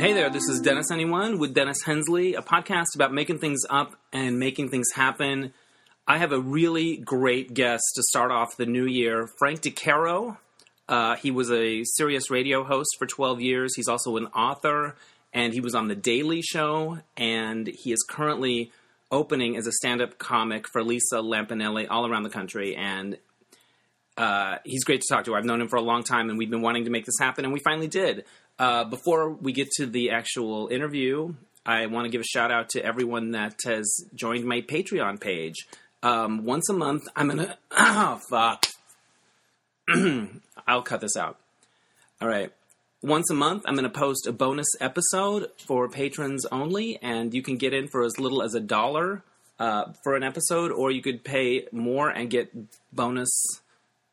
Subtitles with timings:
[0.00, 3.96] Hey there, this is Dennis Anyone with Dennis Hensley, a podcast about making things up
[4.14, 5.52] and making things happen.
[6.08, 10.38] I have a really great guest to start off the new year, Frank DeCaro.
[10.88, 13.76] Uh, he was a Sirius radio host for 12 years.
[13.76, 14.96] He's also an author,
[15.34, 18.72] and he was on The Daily Show, and he is currently
[19.12, 22.74] opening as a stand up comic for Lisa Lampanelli all around the country.
[22.74, 23.18] And
[24.16, 25.34] uh, he's great to talk to.
[25.34, 27.44] I've known him for a long time, and we've been wanting to make this happen,
[27.44, 28.24] and we finally did.
[28.60, 31.32] Uh, before we get to the actual interview,
[31.64, 35.66] I want to give a shout out to everyone that has joined my Patreon page.
[36.02, 37.56] Um, once a month, I'm gonna.
[37.72, 38.66] Oh, fuck.
[40.66, 41.38] I'll cut this out.
[42.20, 42.52] All right.
[43.02, 47.40] Once a month, I'm going to post a bonus episode for patrons only, and you
[47.40, 49.22] can get in for as little as a dollar
[49.58, 52.52] uh, for an episode, or you could pay more and get
[52.92, 53.30] bonus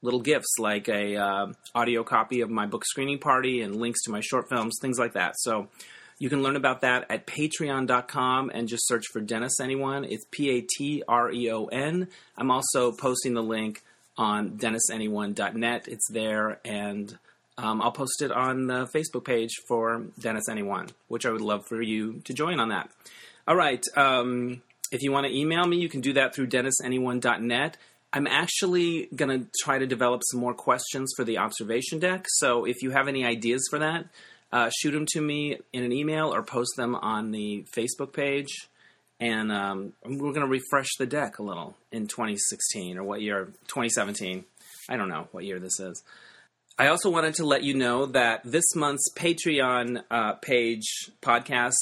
[0.01, 4.11] little gifts like a uh, audio copy of my book screening party and links to
[4.11, 5.33] my short films, things like that.
[5.39, 5.69] So
[6.19, 10.03] you can learn about that at patreon.com and just search for Dennis Anyone.
[10.03, 12.07] It's P A T R E O N.
[12.37, 13.83] I'm also posting the link
[14.17, 15.87] on DennisAnyone.net.
[15.87, 17.17] It's there, and
[17.57, 21.65] um, I'll post it on the Facebook page for Dennis Anyone, which I would love
[21.67, 22.89] for you to join on that.
[23.47, 23.83] All right.
[23.95, 24.61] Um,
[24.91, 27.77] if you want to email me, you can do that through DennisAnyone.net.
[28.13, 32.25] I'm actually going to try to develop some more questions for the observation deck.
[32.27, 34.05] So if you have any ideas for that,
[34.51, 38.69] uh, shoot them to me in an email or post them on the Facebook page.
[39.19, 43.45] And um, we're going to refresh the deck a little in 2016 or what year?
[43.67, 44.45] 2017.
[44.89, 46.03] I don't know what year this is.
[46.79, 51.73] I also wanted to let you know that this month's Patreon uh, page podcast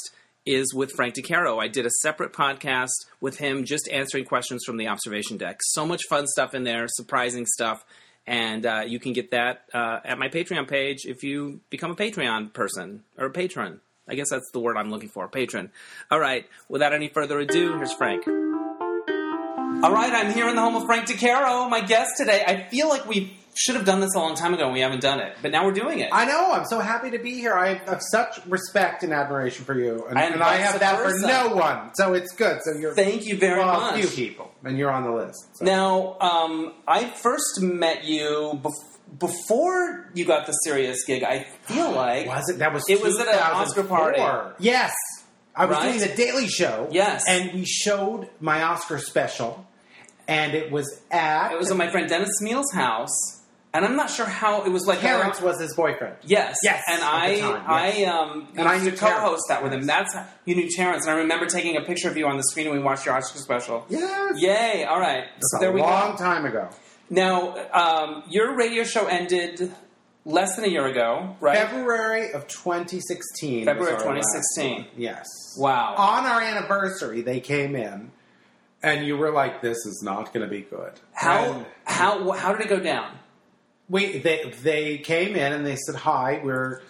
[0.46, 1.60] is with Frank DeCaro.
[1.60, 5.58] I did a separate podcast with him just answering questions from the observation deck.
[5.62, 7.84] So much fun stuff in there, surprising stuff.
[8.26, 11.96] And uh, you can get that uh, at my Patreon page if you become a
[11.96, 13.80] Patreon person or a patron.
[14.08, 15.72] I guess that's the word I'm looking for, patron.
[16.10, 18.26] All right, without any further ado, here's Frank.
[18.26, 22.42] All right, I'm here in the home of Frank DeCaro, my guest today.
[22.46, 25.00] I feel like we should have done this a long time ago and we haven't
[25.00, 26.10] done it, but now we're doing it.
[26.12, 26.52] I know.
[26.52, 27.54] I'm so happy to be here.
[27.54, 31.18] I have such respect and admiration for you, and, And and I have that for
[31.26, 31.94] no one.
[31.94, 32.60] So it's good.
[32.64, 34.04] So you're Thank you very well, much.
[34.04, 35.38] a few people, and you're on the list.
[35.56, 35.64] So.
[35.64, 41.22] Now, um, I first met you bef- before you got the Sirius gig.
[41.22, 42.58] I feel like was it?
[42.58, 44.20] That was It was at an Oscar party.
[44.58, 44.92] Yes,
[45.54, 45.92] I was Right?
[45.98, 46.88] doing the Daily Show.
[46.90, 47.24] Yes.
[47.28, 49.66] and we showed my Oscar special,
[50.28, 53.35] and it was at it was at my friend Dennis Smeal's house,
[53.76, 55.00] and I'm not sure how it was like.
[55.00, 56.16] Terrence was his boyfriend.
[56.22, 59.46] Yes, Yes, and I, the time, I um, And I used knew to co-host Terrence.
[59.48, 59.86] that with him.
[59.86, 62.42] That's how you knew Terrence, and I remember taking a picture of you on the
[62.44, 63.84] screen when we watched your Oscar special.
[63.88, 64.84] Yes, Yay!
[64.84, 66.16] All right, That's so a there we long go.
[66.18, 66.68] time ago.
[67.10, 69.72] Now, um, your radio show ended
[70.24, 71.56] less than a year ago, right?
[71.56, 73.64] February of 2016.
[73.64, 74.86] February of 2016.
[74.96, 75.24] Yes.
[75.56, 75.94] Wow.
[75.96, 78.10] On our anniversary, they came in,
[78.82, 82.52] and you were like, "This is not going to be good." How And how how
[82.52, 83.18] did it go down?
[83.88, 86.80] We they they came in and they said, "Hi, we're."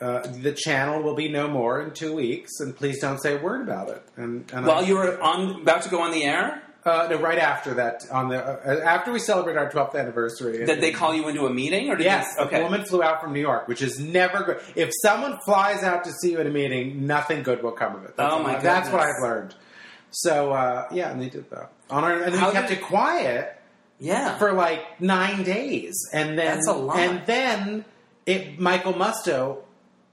[0.00, 3.38] Uh, the channel will be no more in two weeks, and please don't say a
[3.42, 4.02] word about it.
[4.16, 7.18] And, and While I, you were on about to go on the air, uh, no,
[7.20, 11.14] right after that, on the uh, after we celebrate our 12th anniversary, did they call
[11.14, 12.62] you into a meeting or did Yes, they, the okay.
[12.62, 14.60] woman flew out from New York, which is never good.
[14.74, 18.04] If someone flies out to see you at a meeting, nothing good will come of
[18.06, 18.16] it.
[18.16, 19.02] That's, Oh, my That's what.
[19.02, 19.54] I've learned.
[20.12, 21.72] So uh, yeah, and they did that.
[21.90, 23.59] On our, and How we kept did- it quiet
[24.00, 24.38] Yeah.
[24.38, 26.96] for like nine days, and then That's a lot.
[26.98, 27.84] and then
[28.26, 28.58] it.
[28.58, 29.58] Michael Musto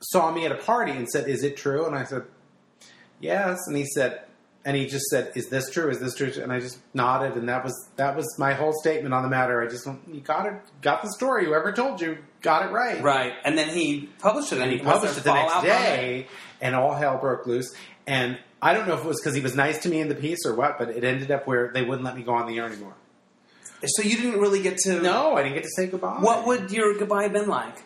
[0.01, 2.23] saw me at a party and said, "Is it true?" And I said,
[3.19, 4.21] "Yes." And he said,
[4.65, 5.89] and he just said, "Is this true?
[5.89, 9.13] Is this true?" And I just nodded, and that was that was my whole statement
[9.13, 9.61] on the matter.
[9.61, 11.45] I just went, you got it, got the story.
[11.45, 13.01] Whoever told you got it right.
[13.01, 13.33] right.
[13.45, 15.73] And then he published it And he published it the next fallout from it?
[15.73, 16.27] day,
[16.61, 17.73] and all hell broke loose.
[18.05, 20.15] And I don't know if it was because he was nice to me in the
[20.15, 22.57] piece or what, but it ended up where they wouldn't let me go on the
[22.57, 22.93] air anymore.
[23.85, 26.17] So you didn't really get to No, I didn't get to say goodbye.
[26.19, 27.83] What would your goodbye have been like?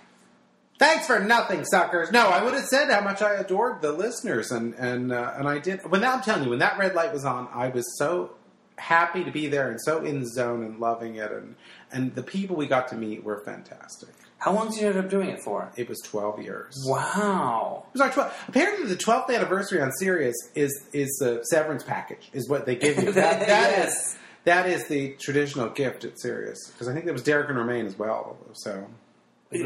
[0.79, 2.12] Thanks for nothing, suckers.
[2.12, 5.48] No, I would have said how much I adored the listeners, and and uh, and
[5.48, 5.80] I did.
[5.89, 8.31] When that, I'm telling you, when that red light was on, I was so
[8.77, 11.56] happy to be there and so in the zone and loving it, and
[11.92, 14.10] and the people we got to meet were fantastic.
[14.39, 15.71] How long did you end up doing it for?
[15.77, 16.83] It was 12 years.
[16.88, 17.83] Wow.
[17.89, 18.45] It was our 12.
[18.48, 22.31] Apparently, the 12th anniversary on Sirius is is the severance package.
[22.33, 23.12] Is what they give you.
[23.21, 24.18] That, that is Yes.
[24.45, 27.85] That is the traditional gift at Sirius because I think there was Derek and Romaine
[27.85, 28.38] as well.
[28.53, 28.88] So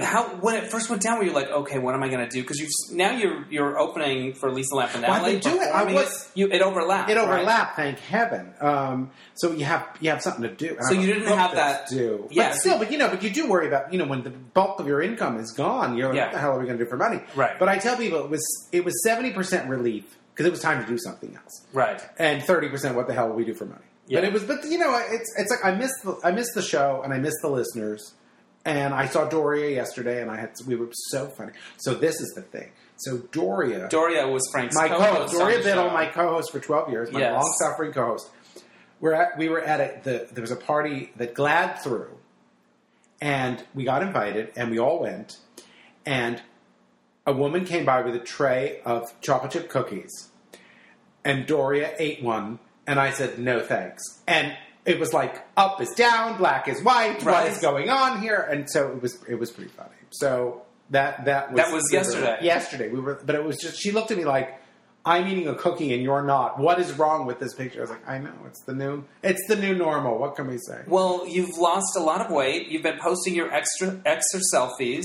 [0.01, 2.29] How when it first went down, were you like, okay, what am I going to
[2.29, 2.41] do?
[2.41, 5.07] Because you now you're you're opening for Lisa Lampanelli.
[5.09, 5.69] I've been doing it.
[5.71, 7.09] I was- you, it overlapped.
[7.11, 7.23] It right?
[7.23, 8.51] overlapped, thank heaven.
[8.59, 10.75] Um, so you have you have something to do.
[10.89, 12.27] So you didn't have that- due.
[12.31, 14.31] Yeah, but still, but you know, but you do worry about you know when the
[14.31, 15.95] bulk of your income is gone.
[15.95, 16.23] You're like, Yeah.
[16.25, 17.21] what the hell are we going to do for money?
[17.35, 17.57] Right.
[17.59, 20.83] But I tell people it was it was seventy percent relief because it was time
[20.83, 22.01] to do something else, Right.
[22.17, 23.85] and thirty percent what the hell will we do for money?
[24.07, 24.19] Yeah.
[24.19, 26.61] But it was, but you know, it's it's like I missed the I missed the
[26.61, 28.13] show and I missed the listeners.
[28.67, 31.51] And I saw Doria yesterday, and I had we were so funny.
[31.77, 32.71] So this is the thing.
[32.97, 37.19] So Doria, Doria was Frank's my co-host Doria Biddle, my co-host for twelve years, my
[37.19, 37.33] Yes.
[37.33, 38.27] long-suffering co-host.
[38.99, 42.09] We're at, we were at a, the there was a party that Glad threw,
[43.21, 45.37] and we got invited, and we all went,
[46.03, 46.41] and
[47.27, 50.29] a woman came by with a tray of chocolate chip cookies,
[51.23, 54.55] and Doria ate one, and I said no thanks, and
[54.85, 57.51] it was like up is down, black is white, what Right.
[57.51, 58.37] is going on here?
[58.49, 59.89] And so it was it was pretty funny.
[60.11, 60.61] So
[60.91, 62.37] that that was That was yesterday.
[62.41, 64.61] Yesterday we were, but it was just she looked at me like.
[65.07, 66.57] I'm eating a cookie and you're not.
[66.57, 67.77] What is wrong with this picture?
[67.77, 70.17] I was like, I know it's the new, it's the new normal.
[70.17, 70.81] What can we say?
[70.87, 72.69] Well, you've lost a lot of weight.
[72.69, 75.03] You've been posting your extra extra selfies.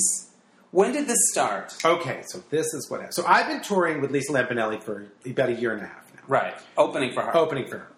[0.71, 1.75] When did this start?
[1.85, 3.13] Okay, so this is what.
[3.13, 6.00] So I've been touring with Lisa Lampanelli for about a year and a half.
[6.31, 6.55] Right.
[6.79, 7.37] Opening for her.
[7.37, 7.89] opening for her.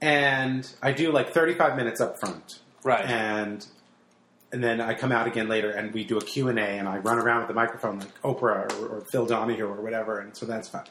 [0.00, 2.60] And I do like 35 minutes up front.
[2.82, 3.04] Right.
[3.04, 3.66] And
[4.50, 7.18] and then I come out again later and we do a Q&A and I run
[7.18, 10.68] around with the microphone like Oprah or, or Phil Donahue or whatever and so that's
[10.70, 10.84] fun.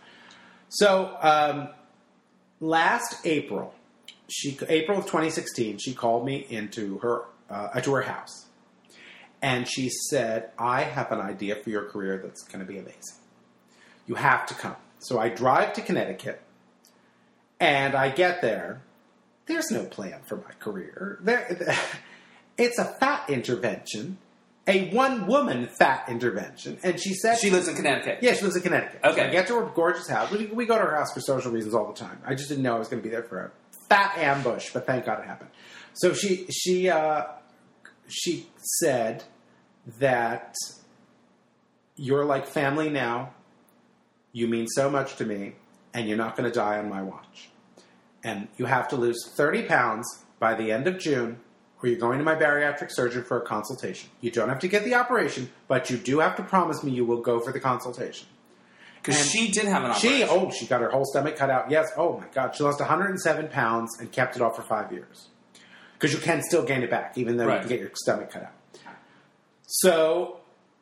[0.69, 1.69] So um,
[2.59, 3.73] last April,
[4.27, 8.45] she April of 2016, she called me into her uh, to her house.
[9.41, 13.17] And she said, "I have an idea for your career that's going to be amazing.
[14.05, 16.41] You have to come." So I drive to Connecticut
[17.59, 18.81] and I get there.
[19.47, 21.19] There's no plan for my career.
[21.21, 21.77] There,
[22.57, 24.17] it's a fat intervention,
[24.67, 26.79] a one woman fat intervention.
[26.83, 28.19] And she said, She lives in Connecticut.
[28.21, 29.01] yeah, she lives in Connecticut.
[29.03, 29.15] Okay.
[29.15, 30.31] So I get to her gorgeous house.
[30.31, 32.19] We, we go to her house for social reasons all the time.
[32.25, 33.51] I just didn't know I was going to be there for a
[33.87, 35.51] fat ambush, but thank God it happened.
[35.93, 37.25] So she she uh,
[38.07, 38.47] she
[38.81, 39.23] said
[39.99, 40.55] that
[41.95, 43.33] you're like family now.
[44.31, 45.53] You mean so much to me,
[45.95, 47.49] and you're not going to die on my watch.
[48.23, 51.39] And you have to lose 30 pounds by the end of June,
[51.81, 54.09] or you're going to my bariatric surgeon for a consultation.
[54.19, 57.05] You don't have to get the operation, but you do have to promise me you
[57.05, 58.27] will go for the consultation.
[59.01, 60.09] Because she did have an operation.
[60.17, 61.69] She, oh, she got her whole stomach cut out.
[61.71, 61.91] Yes.
[61.95, 62.55] Oh my God.
[62.55, 65.27] She lost 107 pounds and kept it off for five years.
[65.93, 67.55] Because you can still gain it back, even though Right.
[67.55, 68.51] you can get your stomach cut out.
[69.67, 70.39] So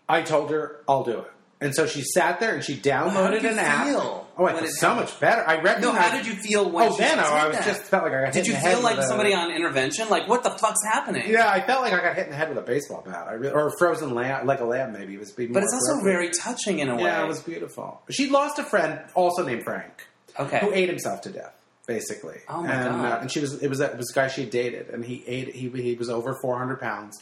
[0.07, 1.31] I told her, I'll do it.
[1.63, 3.85] And so she sat there and she downloaded how did you an app.
[3.87, 5.05] feel Oh, I felt so happened?
[5.05, 5.47] much better.
[5.47, 5.81] I recognized.
[5.81, 7.65] No, how did you feel when Oh, she then I was that?
[7.65, 9.07] just felt like I got hit Did in you the head feel like with a-
[9.07, 10.09] somebody on intervention?
[10.09, 11.29] Like, what the fuck's happening?
[11.29, 13.27] Yeah, I felt like I got hit in the head with a baseball bat.
[13.29, 15.13] I really, or a frozen lamb, like a lamb, maybe.
[15.13, 16.13] It was being But it's also appropriate.
[16.13, 17.03] very touching in a way.
[17.03, 18.01] Yeah, it was beautiful.
[18.09, 20.07] She lost a friend, also named Frank,
[20.39, 20.59] okay.
[20.59, 21.53] who ate himself to death,
[21.85, 22.39] basically.
[22.49, 23.05] Oh, my and, God.
[23.11, 25.55] Uh, and she was it was it was a guy she dated, and he ate
[25.55, 27.21] he he was over four hundred pounds,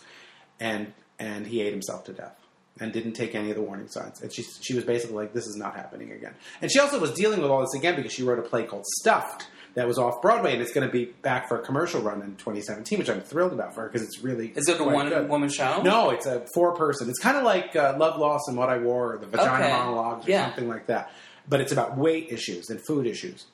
[0.62, 2.38] and and he ate himself to death.
[2.80, 4.22] And didn't take any of the warning signs.
[4.22, 7.12] And she she was basically like, "This is not happening again." And she also was
[7.12, 10.22] dealing with all this again because she wrote a play called Stuffed that was off
[10.22, 13.22] Broadway, and it's going to be back for a commercial run in 2017, which I'm
[13.22, 15.30] thrilled about for her because it's really Is it a one good.
[15.30, 15.82] woman show?
[15.82, 17.10] No, it's a four person.
[17.10, 19.72] It's kind of like uh, Love, Loss, and What I Wore, or the Vagina Okay.
[19.72, 20.46] Monologues, or Yeah.
[20.46, 21.12] something like that.
[21.48, 23.46] But it's about weight issues and food issues,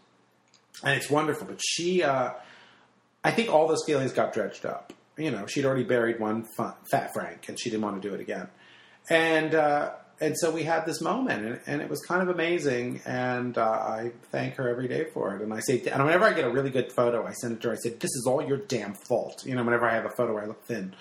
[0.83, 1.47] and it's wonderful.
[1.47, 2.31] But she, uh,
[3.23, 4.93] I think, all those feelings got dredged up.
[5.17, 8.13] You know, she'd already buried one fun, fat Frank, and she didn't want to do
[8.13, 8.47] it again.
[9.09, 13.01] And uh, and so we had this moment, and, and it was kind of amazing.
[13.05, 15.41] And uh, I thank her every day for it.
[15.41, 17.67] And I say, and whenever I get a really good photo, I send it to
[17.69, 17.73] her.
[17.75, 20.33] I said, "This is all your damn fault." You know, whenever I have a photo
[20.33, 20.93] where I look thin.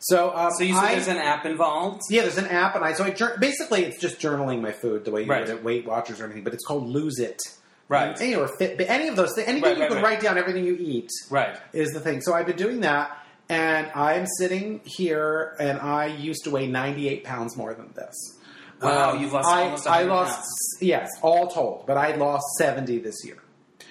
[0.00, 2.02] So, um, So you said I- there's an app involved?
[2.10, 5.10] yeah, there's an app, and I so I basically it's just journaling my food the
[5.10, 5.46] way you Right.
[5.46, 7.38] would at Weight Watchers or anything, but it's called Lose It.
[7.88, 8.18] Right.
[8.20, 10.12] Any or Fitbit, any of those things, anything Right, you right, can right.
[10.14, 11.56] write down everything you eat Right.
[11.74, 12.22] is the thing.
[12.22, 13.16] So I've been doing that,
[13.48, 18.14] and I'm sitting here, and I used to weigh 98 pounds more than this.
[18.82, 20.78] Wow, Um, you've lost I, I lost, pounds.
[20.80, 23.38] yes, all told, but I lost 70 this year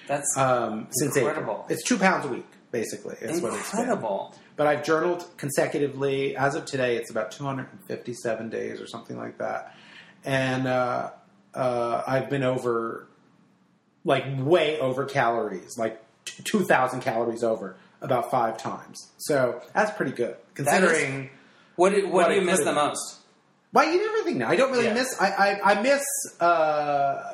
[0.06, 1.28] That's um, since April.
[1.30, 1.66] Incredible.
[1.68, 3.16] It's two pounds a week, basically.
[3.20, 4.34] Is what incredible.
[4.56, 6.36] But I've journaled consecutively.
[6.36, 9.74] As of today, it's about 257 days or something like that.
[10.24, 11.10] And uh,
[11.54, 13.08] uh, I've been over,
[14.04, 16.00] like, way over calories, like
[16.44, 19.10] 2,000 calories over about five times.
[19.18, 21.30] So that's pretty good, considering.
[21.76, 23.18] What do, what What do you miss the most?
[23.72, 24.48] Well, you eat everything now.
[24.48, 24.94] I don't really Yeah.
[24.94, 25.20] miss.
[25.20, 26.04] I I, I miss.
[26.40, 27.30] Uh,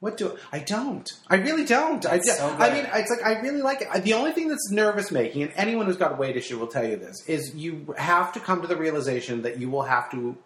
[0.00, 1.10] What do I don't?
[1.28, 2.04] I really don't.
[2.06, 3.88] I, so I mean, it's like I really like it.
[3.90, 6.68] I- The only thing that's nervous making, and anyone who's got a weight issue will
[6.76, 10.10] tell you this, is you have to come to the realization that you will have
[10.12, 10.36] to.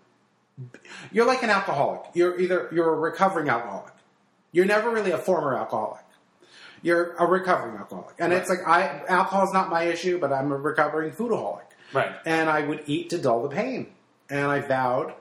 [1.13, 2.03] You're like an alcoholic.
[2.15, 3.93] You're either you're a recovering alcoholic.
[4.53, 6.04] You're never really a former alcoholic.
[6.85, 10.53] You're a recovering alcoholic, and it's like I alcohol is not my issue, but I'm
[10.53, 11.63] a recovering foodaholic
[11.95, 12.13] Right.
[12.27, 13.89] and I would eat to dull the pain.
[14.31, 15.15] And I vowed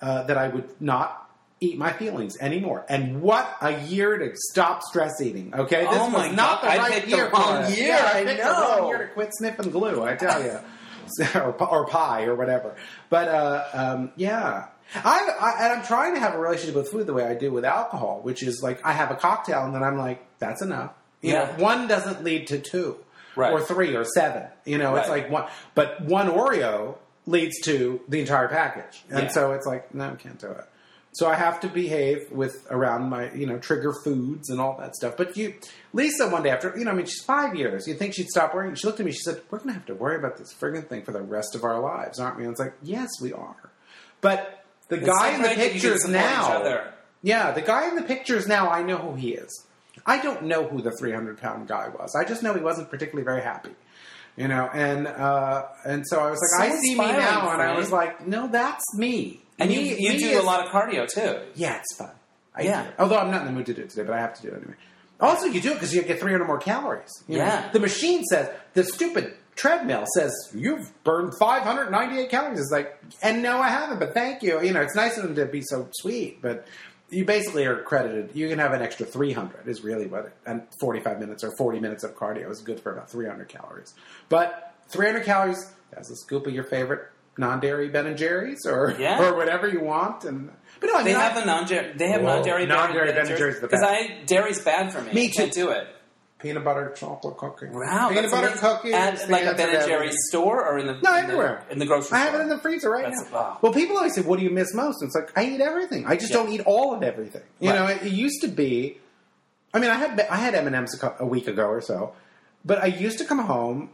[0.00, 1.30] uh, that I would not
[1.60, 2.86] eat my feelings anymore.
[2.88, 5.52] And what a year to stop stress eating.
[5.54, 7.30] Okay, this Oh was not God, the I right picked the year.
[7.30, 8.78] wrong year, Yeah, I I picked the know.
[8.78, 10.02] wrong year to quit sniffing glue.
[10.04, 10.58] I tell you,
[11.34, 12.76] or, or pie or whatever.
[13.10, 14.68] But uh, um, yeah.
[14.94, 17.50] I, I and I'm trying to have a relationship with food the way I do
[17.52, 20.92] with alcohol, which is like I have a cocktail and then I'm like, that's enough.
[21.20, 21.44] You Yeah.
[21.56, 22.96] know, one doesn't lead to two
[23.36, 23.52] Right.
[23.52, 24.44] or three or seven.
[24.64, 29.28] You know, it's like one, but one Oreo leads to the entire package, and Yeah.
[29.28, 30.64] so it's like no, I can't do it.
[31.12, 34.94] So I have to behave with around my you know trigger foods and all that
[34.96, 35.16] stuff.
[35.16, 35.54] But you,
[35.92, 37.86] Lisa, one day after you know, I mean, she's five years.
[37.86, 38.74] You would think she'd stop worrying?
[38.74, 39.12] She looked at me.
[39.12, 41.54] She said, "We're going to have to worry about this friggin' thing for the rest
[41.54, 43.56] of our lives, aren't we?" And it's like, yes, we are.
[44.20, 44.57] But
[44.88, 46.84] the guy in the great that you can pictures now,
[47.22, 49.64] yeah, the guy in the pictures now, I know who he is.
[50.06, 52.14] I don't know who the 300 pound guy was.
[52.14, 53.70] I just know he wasn't particularly very happy.
[54.36, 57.60] You know, and uh, and so I was like, So I see me now, and
[57.60, 59.42] I was like, no, that's me.
[59.58, 61.40] And you, Me- you me do is- a lot of cardio too.
[61.56, 62.12] Yeah, it's fun.
[62.54, 62.86] I Yeah.
[63.00, 64.48] Although I'm not in the mood to do it today, but I have to do
[64.48, 64.74] it anyway.
[65.20, 67.10] Also, you do it because you get 300 more calories.
[67.26, 67.44] you know.
[67.44, 67.68] Yeah.
[67.72, 72.60] The machine says, the stupid treadmill says, you've burned 598 calories.
[72.60, 74.62] It's like, and no, I haven't, but thank you.
[74.62, 76.66] You know, it's nice of them to be so sweet, but
[77.10, 78.30] you basically are credited.
[78.34, 81.80] You can have an extra 300 is really what it, and 45 minutes or 40
[81.80, 83.94] minutes of cardio is good for about 300 calories.
[84.28, 87.02] But 300 calories, that's a scoop of your favorite
[87.38, 89.22] non-dairy Ben and Jerry's or, Yeah.
[89.24, 90.24] or whatever you want.
[90.24, 90.50] And,
[90.80, 91.92] but no, I They have a non-dairy.
[91.96, 92.66] They have non-dairy.
[92.66, 93.82] Non-dairy Ben and Jerry's because.
[93.82, 95.12] I dairy's bad for me.
[95.12, 95.66] Me I can't too.
[95.66, 95.86] do it.
[96.38, 97.66] Peanut butter chocolate cookie.
[97.70, 98.60] Wow, peanut butter amazing.
[98.68, 98.94] cookies.
[98.94, 101.64] at like a Ben and Jerry's store or in the No, in everywhere.
[101.66, 102.40] the, in the grocery I have store.
[102.40, 103.36] it in the freezer right That's- now.
[103.36, 103.58] wow.
[103.62, 106.06] Well, people always say, "What do you miss most?" And it's like I eat everything.
[106.06, 106.36] I just Yeah.
[106.38, 107.42] don't eat all of everything.
[107.60, 107.78] You Right.
[107.78, 108.98] know, it, it used to be.
[109.74, 112.12] I mean, I had I had M and M's a week ago or so,
[112.64, 113.90] but I used to come home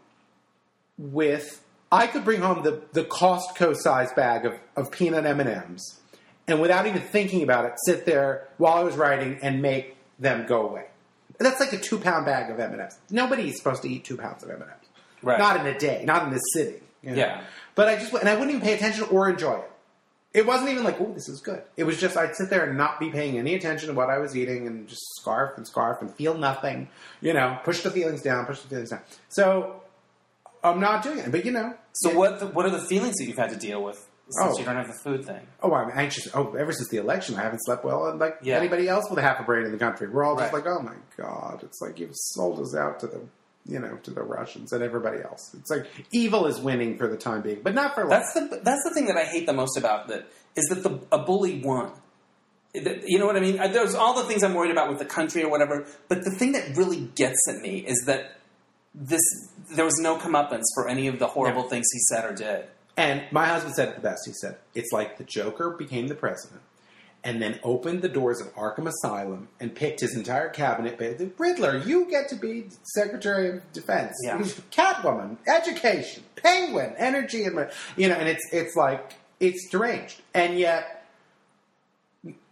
[0.99, 1.61] with.
[1.93, 6.01] I could bring home the the Costco size bag of, of peanut M and M's,
[6.49, 10.47] and without even thinking about it, sit there while I was writing and make them
[10.47, 10.87] go away.
[11.39, 12.99] That's like a two pound bag of M and M's.
[13.11, 14.87] Nobody's supposed to eat two pounds of M and M's.
[15.23, 15.39] Right.
[15.39, 16.05] Not in a day.
[16.05, 16.81] Not in a sitting.
[17.03, 17.17] you know?
[17.17, 17.43] Yeah.
[17.75, 19.71] But I just and I wouldn't even pay attention or enjoy it.
[20.33, 21.63] It wasn't even like, oh, this is good.
[21.77, 24.19] It was just I'd sit there and not be paying any attention to what I
[24.19, 26.89] was eating and just scarf and scarf and feel nothing.
[27.21, 29.01] You know, push the feelings down, push the feelings down.
[29.29, 29.83] So
[30.63, 31.31] I'm not doing it.
[31.31, 32.17] But you know, So yeah.
[32.17, 32.41] what?
[32.41, 34.09] The, what are the feelings that you've had to deal with
[34.41, 34.59] since Oh.
[34.59, 35.47] you don't have the food thing?
[35.63, 36.29] Oh, I'm anxious.
[36.35, 38.57] Oh, ever since the election, I haven't slept well, and like Yeah.
[38.59, 40.81] anybody else with a half a brain in the country, we're all just like, oh
[40.81, 43.21] my god, it's like you've sold us out to the,
[43.67, 45.55] you know, to the Russians and everybody else.
[45.59, 48.11] It's like evil is winning for the time being, but not for long.
[48.11, 50.27] That's the that's the thing that I hate the most about that
[50.57, 51.93] is that the a bully won.
[52.75, 53.57] You know what I mean?
[53.57, 56.53] There's all the things I'm worried about with the country or whatever, but the thing
[56.53, 58.33] that really gets at me is that
[58.97, 59.21] this
[59.77, 62.67] there was no comeuppance for any of the horrible things he said or did.
[62.97, 64.27] And my husband said it the best.
[64.27, 66.61] He said, It's like the Joker became the president
[67.25, 70.97] and then opened the doors of Arkham Asylum and picked his entire cabinet.
[70.99, 74.15] But the Riddler, you get to be Secretary of Defense.
[74.23, 74.39] Yeah.
[74.71, 80.21] Catwoman, education, Penguin, energy, and you know, and it's it's like it's deranged.
[80.35, 81.07] And yet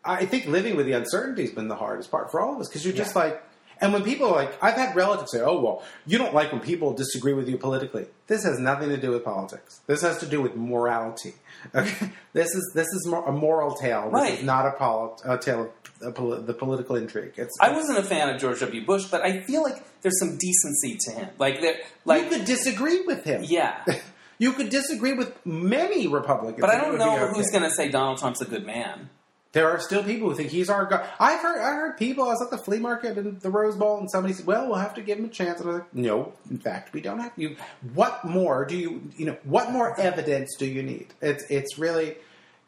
[0.05, 2.69] I think living with the uncertainty has been the hardest part for all of us
[2.69, 3.23] because you're just Yeah.
[3.23, 3.43] like,
[3.83, 6.61] and when people are like, I've had relatives say, "Oh, well, you don't like when
[6.63, 9.81] people disagree with you politically." This has nothing to do with politics.
[9.87, 11.35] This has to do with morality.
[11.77, 14.05] Okay, this is this is a moral tale.
[14.11, 14.39] This Right.
[14.41, 15.71] is not a, poli- a tale
[16.03, 17.35] of poli- the political intrigue.
[17.37, 18.85] It's I wasn't a fan of George W.
[18.85, 21.29] Bush, but I feel like there's some decency to him.
[21.39, 23.45] Like there, like you could disagree with him.
[23.45, 23.85] yeah,
[24.39, 26.61] you could disagree with many Republicans.
[26.61, 27.33] but I don't know okay.
[27.37, 29.09] who's going to say Donald Trump's a good man.
[29.53, 31.07] There are still people who think he's our guy.
[31.21, 32.25] I've heard, I heard people.
[32.25, 34.79] I was at the flea market and the Rose Bowl, and somebody said, "Well, we'll
[34.79, 37.19] have to give him a chance." And I was like, "No, in fact, we don't
[37.19, 37.57] have you.
[37.93, 39.37] What more do you, you know?
[39.45, 41.09] What more evidence do you need?
[41.21, 42.17] It's, it's really,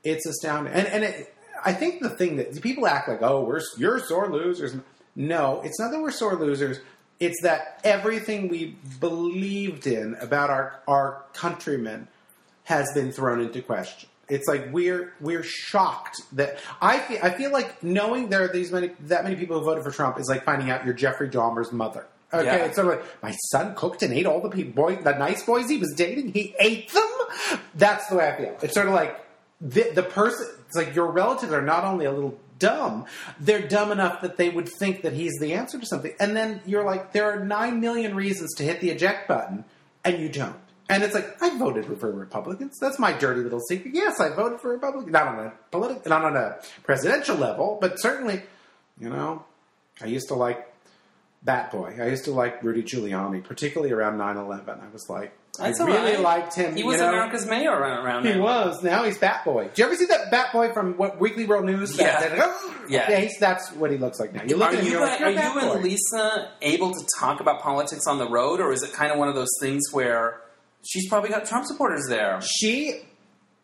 [0.02, 0.74] it's astounding.
[0.74, 4.30] And and it, I think the thing that people act like, "Oh, we're you're sore
[4.30, 4.76] losers."
[5.16, 6.80] No, it's not that we're sore losers.
[7.18, 12.08] It's that everything we believed in about our our countrymen
[12.64, 14.10] has been thrown into question.
[14.28, 18.72] It's like we're we're shocked that I feel I feel like knowing there are these
[18.72, 21.72] many that many people who voted for Trump is like finding out you're Jeffrey Dahmer's
[21.72, 22.06] mother.
[22.32, 22.64] Okay, Yeah.
[22.64, 25.44] it's sort of like my son cooked and ate all the people, boy, the nice
[25.44, 26.32] boys he was dating.
[26.32, 27.08] He ate them.
[27.74, 28.56] That's the way I feel.
[28.62, 29.24] It's sort of like
[29.60, 30.46] the, the person.
[30.66, 33.04] It's like your relatives are not only a little dumb.
[33.38, 36.12] They're dumb enough that they would think that he's the answer to something.
[36.18, 39.64] And then you're like, there are nine million reasons to hit the eject button,
[40.04, 40.56] and you don't.
[40.88, 42.78] And it's like, I voted for Republicans.
[42.78, 43.94] That's my dirty little secret.
[43.94, 45.10] Yes, I voted for Republicans.
[45.12, 48.42] Not on a political, not on a presidential level, but certainly,
[49.00, 49.44] you know,
[50.02, 50.70] I used to like
[51.42, 51.96] Bat Boy.
[52.00, 54.68] I used to like Rudy Giuliani, particularly around 9-11.
[54.82, 56.20] I was like, That's I really right.
[56.20, 56.76] liked him.
[56.76, 57.08] He was know?
[57.08, 58.82] America's mayor around, He was.
[58.82, 59.64] Now he's Bat Boy.
[59.68, 61.98] Did you ever see that Bat Boy from what Weekly World News?
[61.98, 62.20] Yeah.
[62.20, 63.18] That, that- Yeah.
[63.20, 64.42] he's, that's what he looks like now.
[64.42, 65.38] You look Are at him, you, like, are you
[65.72, 69.18] and Lisa able to talk about politics on the road, or is it kind of
[69.18, 70.40] one of those things where
[70.86, 72.40] she's probably got Trump supporters there?
[72.42, 73.02] she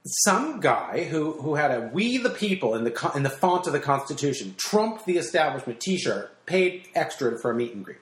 [0.06, 3.72] some guy who who had a "We the People" in the in the font of
[3.72, 7.98] the Constitution, Trump the Establishment T-shirt, paid extra for a meet and greet.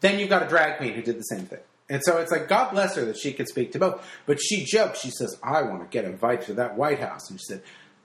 [0.00, 2.48] Then you've got a drag queen who did the same thing, and so it's like
[2.48, 4.04] God bless her that she could speak to both.
[4.26, 7.38] But she joked, she says, "I want to get invited to that White House," and
[7.40, 7.62] she said,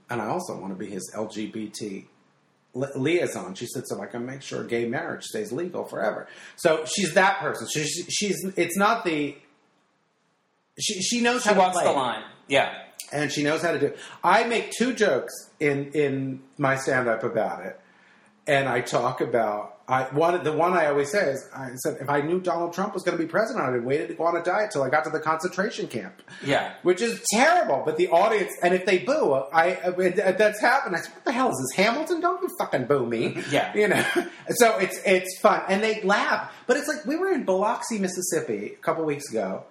[0.09, 2.05] "And I also want to be his LGBT."
[2.75, 6.27] li- Liaison, she said, so I can make sure gay marriage stays legal forever.
[6.57, 7.67] So she's that person.
[7.73, 9.35] She's, she's it's not the
[10.79, 12.23] she, she knows She how to play the line.
[12.47, 12.73] Yeah.
[13.11, 13.99] and she knows how to do it.
[14.23, 17.79] I make two jokes in in my stand up about it,
[18.47, 22.09] and I talk about I one the one I always say is I said if
[22.09, 24.35] I knew Donald Trump was going to be president, I'd have waited to go on
[24.35, 26.73] a diet till I got to the concentration camp, Yeah.
[26.81, 27.83] which is terrible.
[27.85, 30.95] But the audience, and if they boo, I, I that's happened.
[30.95, 32.19] I said, "What the hell is this Hamilton?
[32.19, 33.71] Don't you fucking boo me!" Yeah.
[33.75, 34.03] you know.
[34.55, 36.51] So it's it's fun, and they laugh.
[36.67, 39.63] But it's like we were in Biloxi, Mississippi, a couple weeks ago.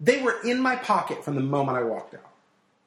[0.00, 2.28] They were in my pocket from the moment I walked out.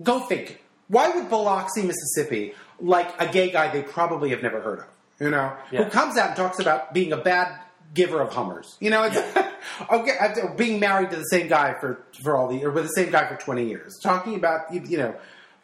[0.03, 0.57] Go figure.
[0.89, 4.85] Why would Biloxi, Mississippi, like a gay guy they probably have never heard of,
[5.19, 5.83] you know, Yeah.
[5.83, 7.59] who comes out and talks about being a bad
[7.93, 9.17] giver of Hummers, you know, it's
[9.91, 12.89] okay, uh, being married to the same guy for for all the or with the
[12.89, 15.15] same guy for twenty years, talking about you, you know,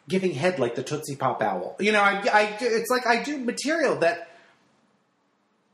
[0.08, 3.38] giving head like the Tootsie Pop owl, you know, I, I it's like I do
[3.38, 4.28] material that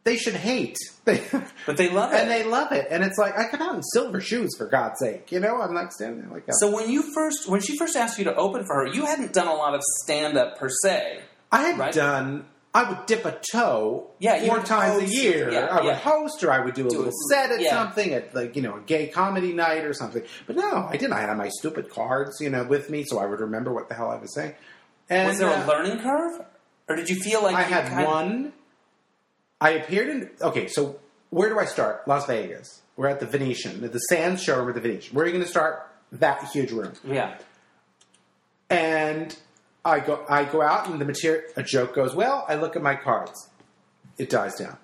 [0.04, 0.76] they should hate.
[1.66, 2.20] But they love it.
[2.20, 2.86] and they love it.
[2.90, 5.30] And it's like I come out in silver shoes for God's sake.
[5.32, 6.54] You know, I'm not standing there like that.
[6.60, 9.32] so when you first, when she first asked you to open for her, you hadn't
[9.32, 11.20] done a lot of stand up per se.
[11.52, 11.92] I had right?
[11.92, 12.44] done.
[12.72, 15.50] I would dip a toe Yeah, four times host, a year.
[15.50, 15.94] yeah, I would yeah.
[15.96, 17.70] host, or I would do a Do little it, set at yeah.
[17.70, 20.22] something at like you know a gay comedy night or something.
[20.46, 21.14] But no, I didn't.
[21.14, 23.96] I had my stupid cards, you know, with me, so I would remember what the
[23.96, 24.54] hell I was saying.
[25.08, 26.42] And Was there uh, a learning curve,
[26.88, 28.52] or did you feel like I you had one.
[29.60, 30.30] I appeared in.
[30.40, 30.98] Okay, so
[31.30, 32.06] where do I start?
[32.08, 32.82] Las Vegas.
[32.96, 35.14] We're at the Venetian, the Sands showroom at the Venetian.
[35.14, 35.86] Where are you going to start?
[36.12, 36.92] That huge room.
[37.04, 37.36] Yeah.
[38.68, 39.36] And
[39.84, 42.44] I go, I go out, and the material, a joke goes well.
[42.48, 43.48] I look at my cards,
[44.18, 44.76] it dies down.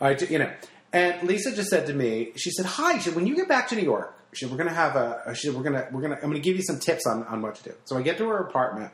[0.00, 0.50] I, do- you know,
[0.92, 3.68] and Lisa just said to me, she said, "Hi, she said, when you get back
[3.68, 5.88] to New York, she said, we're going to have a, she said, we're going to,
[5.92, 7.74] we're going to, I'm going to give you some tips on, on what to do."
[7.84, 8.92] So I get to her apartment,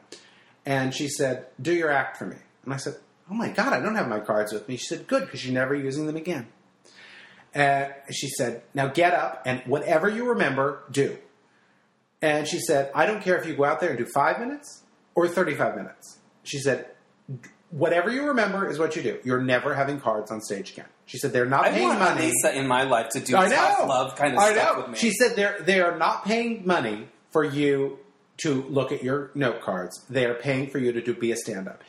[0.64, 2.94] and she said, "Do your act for me." And I said,
[3.31, 5.55] "Oh my God, I don't have my cards with me." She said, "Good, because you're
[5.55, 6.49] never using them again."
[7.55, 11.19] And she said, "Now get up and whatever you remember, do."
[12.23, 14.83] And she said, I don't care if you go out there and do five minutes
[15.14, 16.19] or 35 minutes.
[16.43, 16.87] She said,
[17.71, 19.19] whatever you remember is what you do.
[19.25, 20.85] You're never having cards on stage again.
[21.07, 22.27] She said, they're not I paying want money.
[22.27, 23.87] Lisa in my life to do I know.
[23.87, 24.83] love kind of I stuff know.
[24.83, 24.99] with me.
[24.99, 27.99] She said they're they are not paying money for you
[28.43, 30.05] to look at your note cards.
[30.11, 31.83] They are paying for you to do be a stand up.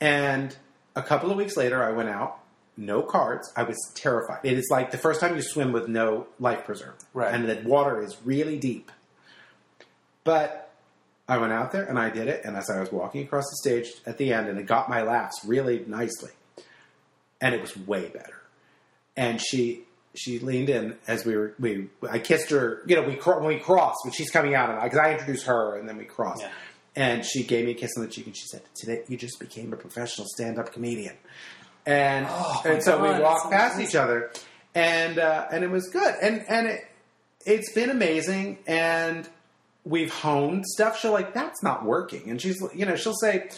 [0.00, 0.56] And
[0.98, 2.38] a couple of weeks later, I went out,
[2.76, 3.52] no cards.
[3.56, 4.40] I was terrified.
[4.42, 7.32] It is like the first time you swim with no life preserver, Right.
[7.34, 8.90] And the water is really deep.
[10.24, 10.70] But
[11.28, 12.44] I went out there and I did it.
[12.44, 15.02] And as I was walking across the stage at the end, and it got my
[15.02, 16.30] laughs really nicely,
[17.40, 18.34] and it was way better
[19.18, 19.82] and she
[20.14, 23.58] she leaned in as we were we I kissed her you know we when we
[23.58, 26.50] crossed when she's coming out and because I introduced her and then we crossed Yeah.
[26.98, 29.38] And she gave me a kiss on the cheek and she said today you just
[29.38, 31.14] became a professional stand up comedian.
[31.86, 33.90] And Oh, and so God, we walked past amazing.
[33.90, 34.32] each other
[34.74, 36.14] and uh, and it was good.
[36.20, 36.80] And and it
[37.46, 39.28] it's been amazing and
[39.84, 40.98] we've honed stuff.
[40.98, 42.28] She'll like that's not working.
[42.30, 43.48] And she's you know she'll say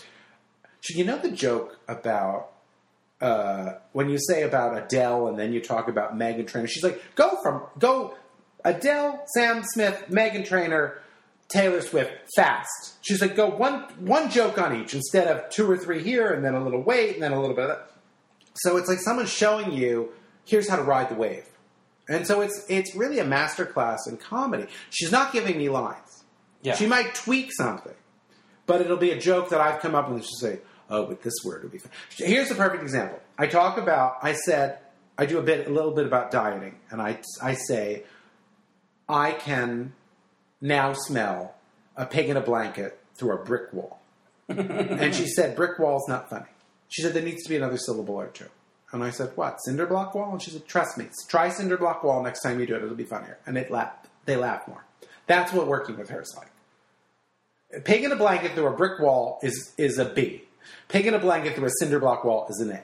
[0.82, 2.52] she, you know the joke about
[3.22, 7.02] uh, when you say about Adele and then you talk about Meghan Trainor, she's like,
[7.14, 8.14] go from go
[8.64, 10.98] Adele, Sam Smith, Meghan Trainor,
[11.50, 12.94] Taylor Swift, fast.
[13.02, 16.44] She's like, go one one joke on each instead of two or three here and
[16.44, 17.90] then a little wait and then a little bit of that.
[18.54, 20.10] So it's like someone's showing you
[20.44, 21.44] here's how to ride the wave.
[22.08, 24.66] And so it's it's really a masterclass in comedy.
[24.90, 26.24] She's not giving me lines.
[26.62, 26.74] yeah.
[26.74, 27.94] She might tweak something,
[28.66, 30.58] but it'll be a joke that I've come up with she'll say,
[30.88, 31.92] oh, but this word would be fun.
[32.16, 33.20] Here's a perfect example.
[33.38, 34.78] I talk about, I said,
[35.16, 38.04] I do a bit, a little bit about dieting, and I, I say,
[39.08, 39.92] I can
[40.60, 41.54] now smell
[41.96, 44.00] a pig in a blanket through a brick wall.
[44.48, 46.46] and she said, brick wall's not funny.
[46.88, 48.46] She said there needs to be another syllable or two.
[48.92, 49.62] And I said, what?
[49.62, 50.32] Cinder block wall?
[50.32, 52.82] And she said, trust me, try cinder block wall next time you do it.
[52.82, 53.38] It'll be funnier.
[53.46, 54.08] And it laughed.
[54.24, 54.84] They laughed more.
[55.26, 57.84] That's what working with her is like.
[57.84, 60.42] Pig in a blanket through a brick wall is, is a B.
[60.88, 62.82] Pig in a blanket through a cinder block wall is an A.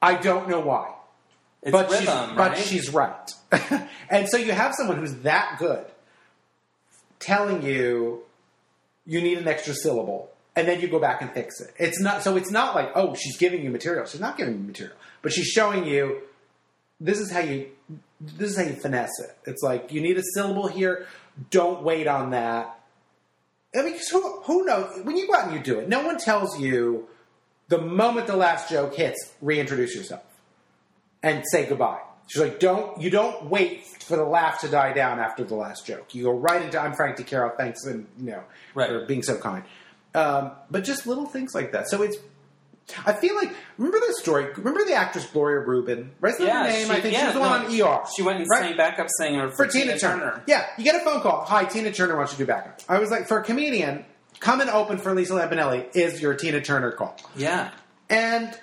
[0.00, 0.94] I don't know why.
[1.62, 2.36] It's but rhythm, she's, right?
[2.36, 2.90] but she's
[3.70, 3.88] right.
[4.10, 5.84] and so you have someone who's that good
[7.22, 8.22] telling you
[9.06, 11.72] you need an extra syllable, and then you go back and fix it.
[11.78, 12.36] It's not so.
[12.36, 14.06] It's not like oh, she's giving you material.
[14.06, 16.22] She's not giving you material, but she's showing you
[17.00, 17.68] this is how you
[18.20, 19.36] this is how you finesse it.
[19.46, 21.06] It's like you need a syllable here.
[21.50, 22.78] Don't wait on that.
[23.74, 25.88] I mean, who who knows when you go out and you do it?
[25.88, 27.08] No one tells you
[27.68, 30.22] the moment the last joke hits, reintroduce yourself
[31.22, 32.00] and say goodbye.
[32.32, 35.84] She's like, don't you don't wait for the laugh to die down after the last
[35.86, 36.14] joke.
[36.14, 38.42] You go right into I'm Frank DeCaro, thanks and you know
[38.74, 38.88] Right.
[38.88, 39.64] for being so kind.
[40.14, 41.90] Um, but just little things like that.
[41.90, 42.16] So it's
[43.06, 44.50] I feel like remember the story.
[44.54, 46.12] Remember the actress Gloria Reuben?
[46.20, 46.86] Right, yeah, her name.
[46.86, 48.02] she, I think yeah, she was the one on ER.
[48.16, 48.62] She went and right?
[48.68, 50.42] sang backup singer for Tina, Turner.
[50.46, 51.44] Yeah, you get a phone call.
[51.44, 52.80] Hi, Tina Turner wants you to do backup.
[52.88, 54.06] I was like, for a comedian,
[54.40, 57.16] come and open for Lisa Lampanelli is your Tina Turner call.
[57.36, 57.70] Yeah.
[58.10, 58.58] And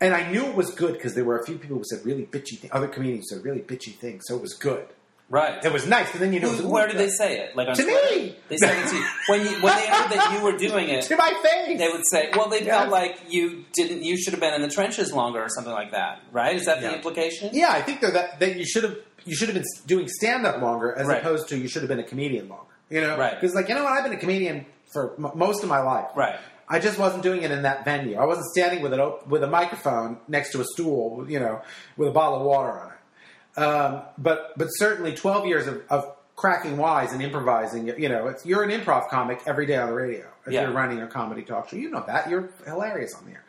[0.00, 2.24] and I knew it was good because there were a few people who said really
[2.26, 2.72] bitchy things.
[2.72, 4.86] Other comedians said really bitchy things, so it was good.
[5.28, 5.64] Right.
[5.64, 7.54] It was nice, but then you know, Who- Where did they say it?
[7.54, 8.16] Like on To Twitter?
[8.16, 8.34] me!
[8.48, 9.04] They said it to you.
[9.28, 11.78] When, you, when they heard that you were doing it, to my face?
[11.78, 12.80] they would say, well, they Yeah.
[12.80, 15.92] felt like you didn't, you should have been in the trenches longer or something like
[15.92, 16.56] that, right?
[16.56, 16.88] Is that Yeah.
[16.88, 17.50] the implication?
[17.52, 20.60] yeah, I think that that you should have you should have been doing stand up
[20.60, 21.18] longer as Right.
[21.20, 22.64] opposed to you should have been a comedian longer.
[22.88, 23.38] You know, Right.
[23.38, 26.08] Because like you know what, I've been a comedian for m- most of my life.
[26.16, 26.40] Right.
[26.72, 28.16] I just wasn't doing it in that venue.
[28.16, 31.60] I wasn't standing with op- with a microphone next to a stool, you know,
[31.96, 33.60] with a bottle of water on it.
[33.60, 37.88] Um, but but certainly twelve years of, of cracking wise and improvising.
[37.88, 40.26] You know, it's, you're an improv comic every day on the radio.
[40.46, 40.62] If Yeah.
[40.62, 43.44] you're running a comedy talk show, you know that you're hilarious on the air.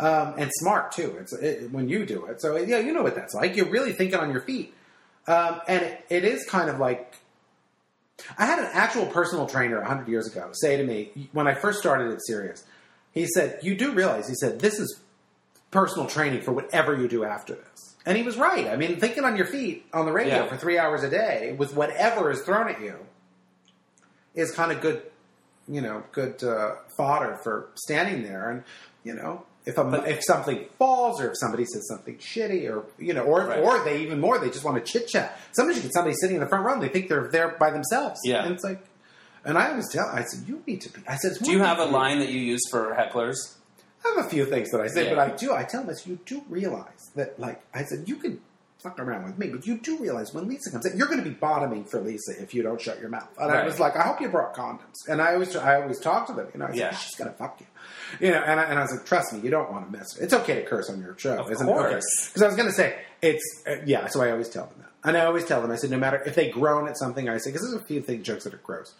[0.00, 1.16] Um, and smart too.
[1.20, 2.40] It's it, when you do it.
[2.40, 3.56] So yeah, you know what that's like.
[3.56, 4.72] You're really thinking on your feet,
[5.26, 7.14] um, and it, it is kind of like
[8.36, 11.78] I had an actual personal trainer 100 years ago say to me when I first
[11.78, 12.64] started at Sirius,
[13.12, 15.00] he said, You do realize, he said, this is
[15.70, 17.96] personal training for whatever you do after this.
[18.06, 18.66] And he was right.
[18.68, 20.46] I mean, thinking on your feet on the radio Yeah.
[20.48, 22.96] for three hours a day with whatever is thrown at you
[24.34, 25.02] is kind of good,
[25.68, 28.50] you know, good uh, fodder for standing there.
[28.50, 28.64] And,
[29.04, 33.12] you know, if, a, if something falls or if somebody says something shitty or, you
[33.14, 33.60] know, or, Right.
[33.62, 35.38] or they even more, they just want to chit chat.
[35.52, 37.70] Sometimes you get somebody sitting in the front row and they think they're there by
[37.70, 38.18] themselves.
[38.24, 38.44] Yeah.
[38.44, 38.84] And it's like,
[39.44, 41.78] and I always tell, I said, you need to be, I said, Do you have
[41.78, 43.36] a line that you use for hecklers?
[44.04, 45.14] I have a few things that I say, Yeah.
[45.14, 45.52] but I do.
[45.54, 48.40] I tell them, I said, you do realize that, like, I said, you can
[48.78, 51.28] fuck around with me, but you do realize when Lisa comes in, you're going to
[51.28, 53.28] be bottoming for Lisa if you don't shut your mouth.
[53.38, 54.94] And I was like, I hope you brought condoms.
[55.08, 56.46] And I always, I always talk to them.
[56.54, 56.94] You know, I said, Yeah.
[56.94, 57.66] she's going to fuck you.
[58.20, 60.14] You know, and I, and I was like, trust me, you don't want to mess
[60.14, 60.24] with it.
[60.26, 62.04] It's okay to curse on your show, Of isn't course.
[62.04, 62.28] it?
[62.28, 65.08] Because I was going to say, it's, uh, yeah, so I always tell them that.
[65.08, 67.38] And I always tell them, I said, no matter if they groan at something, I
[67.38, 68.94] say, because there's a few things jokes that are gross.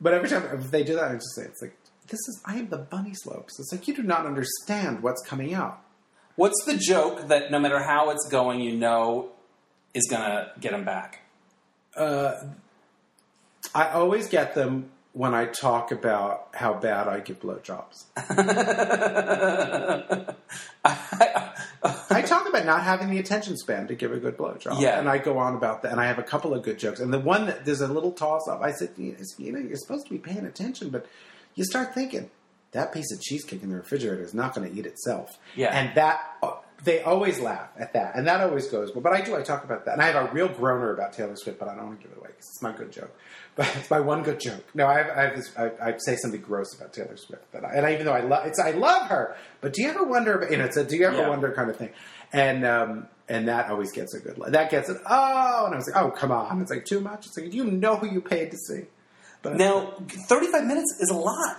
[0.00, 1.76] But every time if they do that, I just say, it's like,
[2.08, 3.60] this is, I am the bunny slopes.
[3.60, 5.80] It's like, you do not understand what's coming out.
[6.36, 9.30] What's the joke that no matter how it's going, you know
[9.94, 11.20] is going to get them back?
[11.96, 12.34] Uh,
[13.74, 18.04] I always get them when I talk about how bad I give blowjobs.
[22.12, 24.80] I talk about not having the attention span to give a good blowjob.
[24.80, 25.00] Yeah.
[25.00, 25.90] And I go on about that.
[25.90, 27.00] And I have a couple of good jokes.
[27.00, 28.62] And the one that there's a little toss up.
[28.62, 29.16] I said, you
[29.52, 31.06] know, you're supposed to be paying attention, but
[31.56, 32.30] you start thinking,
[32.72, 35.38] that piece of cheesecake in the refrigerator is not going to eat itself.
[35.56, 35.76] Yeah.
[35.76, 36.20] And that,
[36.84, 38.14] they always laugh at that.
[38.16, 39.02] And that always goes well.
[39.02, 39.92] But I do, I talk about that.
[39.94, 42.12] And I have a real groaner about Taylor Swift, but I don't want to give
[42.16, 43.14] it away because it's my good joke.
[43.56, 44.64] But it's my one good joke.
[44.74, 47.44] No, I have, I, have this, I, I say something gross about Taylor Swift.
[47.52, 49.90] But I, and I, even though I love, it's, I love her, but do you
[49.90, 51.28] ever wonder, about, you know, it's a do you ever Yeah.
[51.28, 51.90] wonder kind of thing.
[52.32, 54.96] And, um, and that always gets a good, that gets it.
[55.08, 56.62] Oh, and I was like, oh, come on.
[56.62, 57.26] It's like too much.
[57.26, 58.82] It's like, you know who you paid to see.
[59.42, 59.94] But Now,
[60.28, 61.58] 35 minutes is a lot.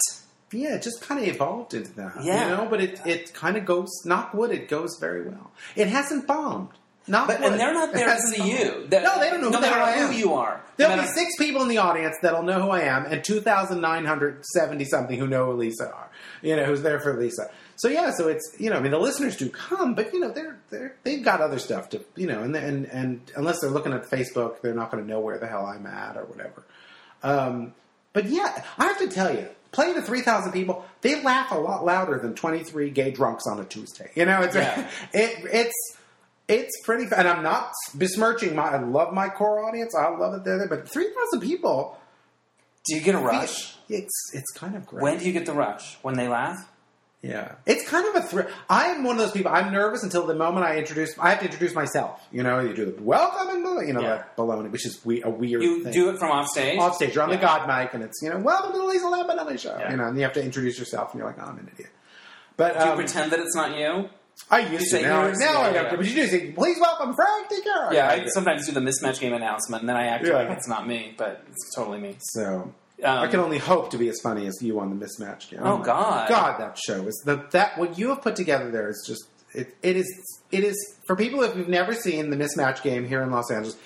[0.53, 2.23] Yeah, it just kind of evolved into that.
[2.23, 2.49] Yeah.
[2.49, 5.51] You know, but it, it kind of goes, knock wood, it goes very well.
[5.75, 6.69] It hasn't bombed.
[7.07, 7.51] Knock But, wood.
[7.53, 8.51] and they're not there to see bombed.
[8.51, 8.87] you.
[8.89, 10.61] That- No, they don't know no who matter who you are.
[10.77, 13.81] There'll be six people in the audience that'll know who I am, and two thousand
[13.81, 16.09] nine hundred seventy something who know who Lisa are.
[16.41, 17.49] You know, who's there for Lisa.
[17.75, 20.31] So yeah, so it's you know, I mean, the listeners do come, but you know,
[20.31, 23.93] they're they're they've got other stuff to you know, and and and unless they're looking
[23.93, 26.63] at Facebook, they're not going to know where the hell I'm at or whatever.
[27.23, 27.73] Um,
[28.13, 31.55] but yeah, I have to tell you, playing to three thousand people, they laugh a
[31.55, 34.11] lot louder than twenty three gay drunks on a Tuesday.
[34.15, 34.89] You know, it's Yeah.
[35.13, 35.97] it it's.
[36.47, 38.63] It's pretty, and I'm not besmirching my.
[38.63, 39.95] I love my core audience.
[39.95, 41.97] I love it there, but three thousand people.
[42.85, 43.77] Do you get a rush?
[43.87, 45.01] It's it's kind of great.
[45.01, 45.97] When do you get the rush?
[46.01, 46.57] When they laugh?
[47.23, 48.47] Yeah, it's kind of a thrill.
[48.67, 49.51] I'm one of those people.
[49.51, 51.13] I'm nervous until the moment I introduce.
[51.19, 52.19] I have to introduce myself.
[52.31, 54.07] You know, you do the welcome and you know Yeah.
[54.09, 55.61] that baloney, which is we, a weird.
[55.61, 55.93] You thing.
[55.93, 56.79] do it from off stage.
[56.79, 57.13] off stage.
[57.13, 57.35] You're on Yeah.
[57.35, 59.77] the God mic, and it's you know, welcome to the Lisa Lampanelli show.
[59.77, 59.91] Yeah.
[59.91, 61.91] You know, and you have to introduce yourself, and you're like, oh, I'm an idiot.
[62.57, 64.09] But Do you um, pretend that it's not you?
[64.49, 64.85] I used you to.
[64.85, 65.37] say Now, yours?
[65.39, 65.89] now Yeah, I have yeah.
[65.91, 65.97] to.
[65.97, 67.93] But you do say, please welcome Frank DeCaro.
[67.93, 68.25] Yeah, I Yeah.
[68.29, 71.43] sometimes do the mismatch game announcement, and then I act like it's not me, but
[71.51, 72.15] it's totally me.
[72.19, 75.49] So Um, I can only hope to be as funny as you on the mismatch
[75.49, 75.59] game.
[75.63, 76.29] Oh, my God.
[76.29, 79.75] God, that show is the that what you have put together there is just it.
[79.81, 80.07] It is
[80.51, 80.75] it is
[81.07, 83.77] for people if you've never seen the mismatch game here in Los Angeles.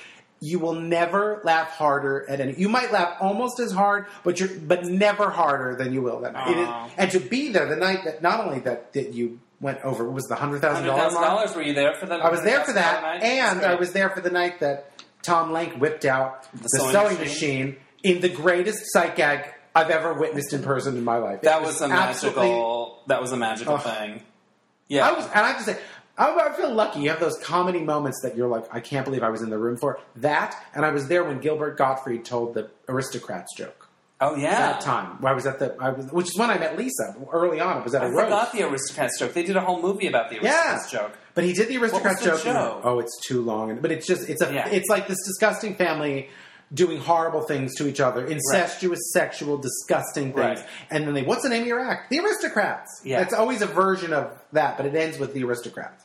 [0.41, 2.54] You will never laugh harder at any.
[2.58, 6.34] You might laugh almost as hard, but you're but never harder than you will that
[6.34, 6.58] night.
[6.58, 10.04] Is, and to be there the night that not only that that you went over
[10.04, 11.56] what was the hundred thousand Hundred dollar thousand dollars.
[11.56, 12.19] Were you there for that?
[12.21, 14.91] I was there for that, and I was there for the night that
[15.23, 17.65] Tom Lank whipped out the, sewing sewing, machine.
[17.69, 17.78] machine.
[18.06, 21.41] In the greatest sight gag I've ever witnessed in person in my life.
[21.41, 23.02] That was a magical.
[23.08, 23.78] That was a magical Oh.
[23.78, 24.22] thing.
[24.88, 25.78] Yeah, I was, and I have to say,
[26.18, 27.00] I, feel lucky.
[27.02, 29.58] You have those comedy moments that you're like, I can't believe I was in the
[29.58, 30.56] room for that.
[30.74, 33.89] And I was there when Gilbert Gottfried told the aristocrats joke.
[34.22, 34.58] Oh yeah.
[34.58, 37.60] That time, I was at the, I was, which is when I met Lisa early
[37.60, 37.80] on.
[37.80, 39.34] It was at a I forgot the aristocrats joke.
[39.34, 41.18] They did a whole movie about the Yeah, aristocrats joke.
[41.34, 42.46] but he did the aristocrat the joke.
[42.46, 44.70] and- Oh, it's too long, but it's just it's a Yeah.
[44.70, 46.30] it's like this disgusting family
[46.73, 50.65] doing horrible things to each other, incestuous, sexual, disgusting things, Right.
[50.89, 52.10] and then they what's the name of your act?
[52.10, 53.01] The aristocrats.
[53.04, 53.21] Yeah.
[53.21, 56.04] it's always a version of that, but it ends with the aristocrats.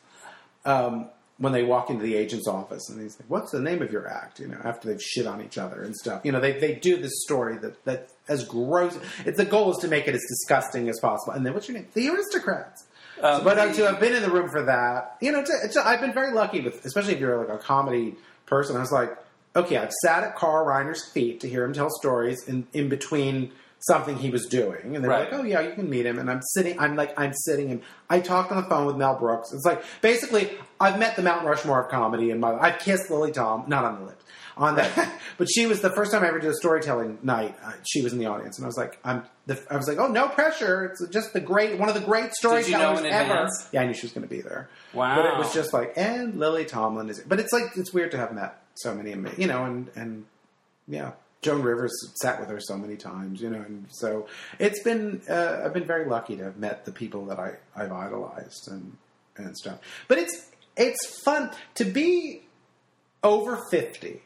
[0.65, 3.91] Um, when they walk into the agent's office and he's like, "What's the name of
[3.91, 6.21] your act?" You know, after they've shit on each other and stuff.
[6.23, 8.99] You know, they they do this story that that as gross.
[9.25, 11.33] It's the goal is to make it as disgusting as possible.
[11.33, 11.87] And then what's your name?
[11.95, 12.85] The aristocrats.
[13.23, 15.77] Um, But uh, to have been in the room for that, you know, it's, it's,
[15.79, 18.77] I've been very lucky with, especially if you're like a comedy person.
[18.77, 19.17] I was like,
[19.57, 23.53] okay, I've sat at Carl Reiner's feet to hear him tell stories in, in between
[23.81, 25.31] something he was doing, and they're Right.
[25.33, 26.19] like, oh yeah, you can meet him.
[26.19, 29.19] And I'm sitting, I'm like, I'm sitting, and I talked on the phone with Mel
[29.19, 29.53] Brooks.
[29.55, 32.53] It's like basically, I've met the Mount Rushmore of comedy in my.
[32.59, 34.25] I've kissed Lily Tom, not on the lips.
[34.57, 37.57] On that, but she was the first time I ever did a storytelling night.
[37.65, 39.97] Uh, she was in the audience, and I was like, "I'm." The, I was like,
[39.99, 40.85] "Oh, no pressure!
[40.85, 43.69] It's just the great, one of the great Did you know storytellers ever." advance?
[43.73, 44.69] Yeah, I knew she was going to be there.
[44.93, 45.17] Wow.
[45.17, 47.21] But it was just like, and Lily Tomlin is.
[47.21, 47.29] it.
[47.29, 50.25] But it's like it's weird to have met so many, you know, and and
[50.89, 54.27] yeah, Joan Rivers sat with her so many times, you know, and so
[54.59, 55.23] it's been.
[55.29, 58.97] Uh, I've been very lucky to have met the people that I I've idolized and
[59.37, 59.79] and stuff.
[60.09, 62.43] But it's it's fun to be
[63.23, 64.23] over fifty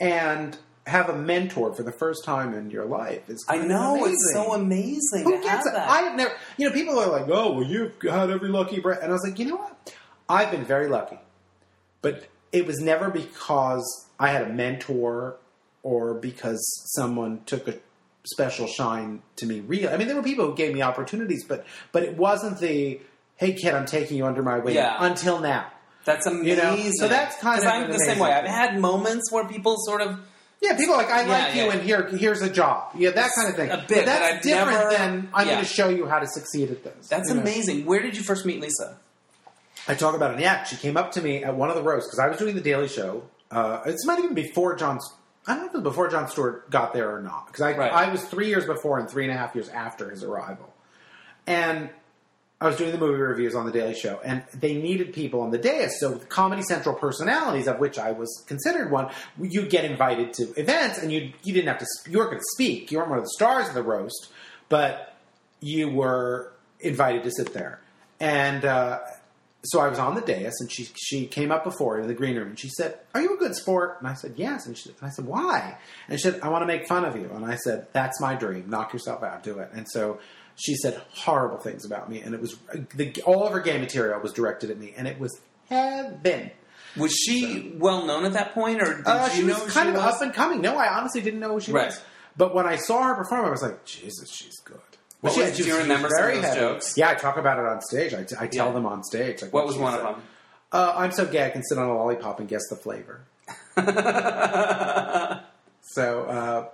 [0.00, 0.56] and
[0.86, 3.28] have a mentor for the first time in your life.
[3.28, 4.12] Is I know amazing.
[4.12, 5.72] it's so amazing Who to gets it?
[5.72, 5.88] that.
[5.88, 6.32] I have never.
[6.56, 9.22] You know, people are like, "Oh, well, you've had every lucky breath," and I was
[9.24, 9.94] like, you know what?
[10.28, 11.18] I've been very lucky,
[12.02, 15.36] but it was never because I had a mentor
[15.82, 16.60] or because
[16.94, 17.74] someone took a
[18.24, 19.60] special shine to me.
[19.60, 19.88] Real.
[19.90, 23.00] I mean, there were people who gave me opportunities, but but it wasn't the
[23.36, 24.96] "Hey, kid, I'm taking you under my wing." Yeah.
[24.98, 25.66] Until now.
[26.04, 26.56] That's amazing.
[26.56, 28.32] know, so that's kind of I'm the same way.
[28.32, 30.18] I've had moments where people sort of
[30.62, 32.92] Yeah, people are like, I Yeah, like you, and here, here's a job.
[32.96, 33.70] Yeah, that kind of thing.
[33.70, 35.54] A bit, that's different never- than I'm yeah.
[35.54, 37.08] going to show you how to succeed at this.
[37.08, 37.42] That's you know?
[37.42, 37.84] amazing.
[37.86, 38.98] Where did you first meet Lisa?
[39.90, 40.68] I talk about it in the act.
[40.68, 42.60] She came up to me at one of the roasts because I was doing the
[42.60, 43.24] Daily Show.
[43.50, 45.00] Uh, this might even before John.
[45.48, 47.76] I don't know if it was before Jon Stewart got there or not because I,
[47.76, 47.92] Right.
[47.92, 50.72] I was three years before and three and a half years after his arrival,
[51.46, 51.90] and
[52.60, 55.50] I was doing the movie reviews on the Daily Show, and they needed people on
[55.50, 55.98] the dais.
[55.98, 59.08] So the Comedy Central personalities, of which I was considered one,
[59.40, 61.86] you'd get invited to events, and you you didn't have to.
[62.08, 62.92] You weren't going to speak.
[62.92, 64.28] You weren't one of the stars of the roast,
[64.68, 65.16] but
[65.60, 67.80] you were invited to sit there.
[68.20, 69.00] And uh,
[69.62, 72.36] so I was on the dais, and she she came up before in the green
[72.36, 74.88] room, and she said, "Are you a good sport?" And I said, "Yes." And, she,
[74.90, 75.76] and I said, "Why?"
[76.08, 78.34] And she said, "I want to make fun of you." And I said, "That's my
[78.34, 78.70] dream.
[78.70, 79.42] Knock yourself out.
[79.42, 80.18] Do it." And so
[80.56, 82.56] she said horrible things about me, and it was
[82.94, 86.50] the, all of her gay material was directed at me, and it was heaven.
[86.96, 89.86] Was she well known at that point, or did Uh, you she know was kind
[89.86, 90.14] she of was?
[90.16, 90.60] up and coming.
[90.60, 91.86] No, I honestly didn't know who she Right.
[91.86, 92.00] was.
[92.36, 94.80] But when I saw her perform, I was like, Jesus, she's good.
[95.20, 96.96] What was- do you remember some of those jokes?
[96.96, 98.14] Yeah, I talk about it on stage.
[98.14, 98.72] I, I tell Yeah.
[98.72, 99.42] them on stage.
[99.42, 100.06] Like What was she one of said.
[100.14, 100.22] them?
[100.72, 103.22] Uh, I'm so gay I can sit on a lollipop and guess the flavor.
[105.92, 106.68] So uh,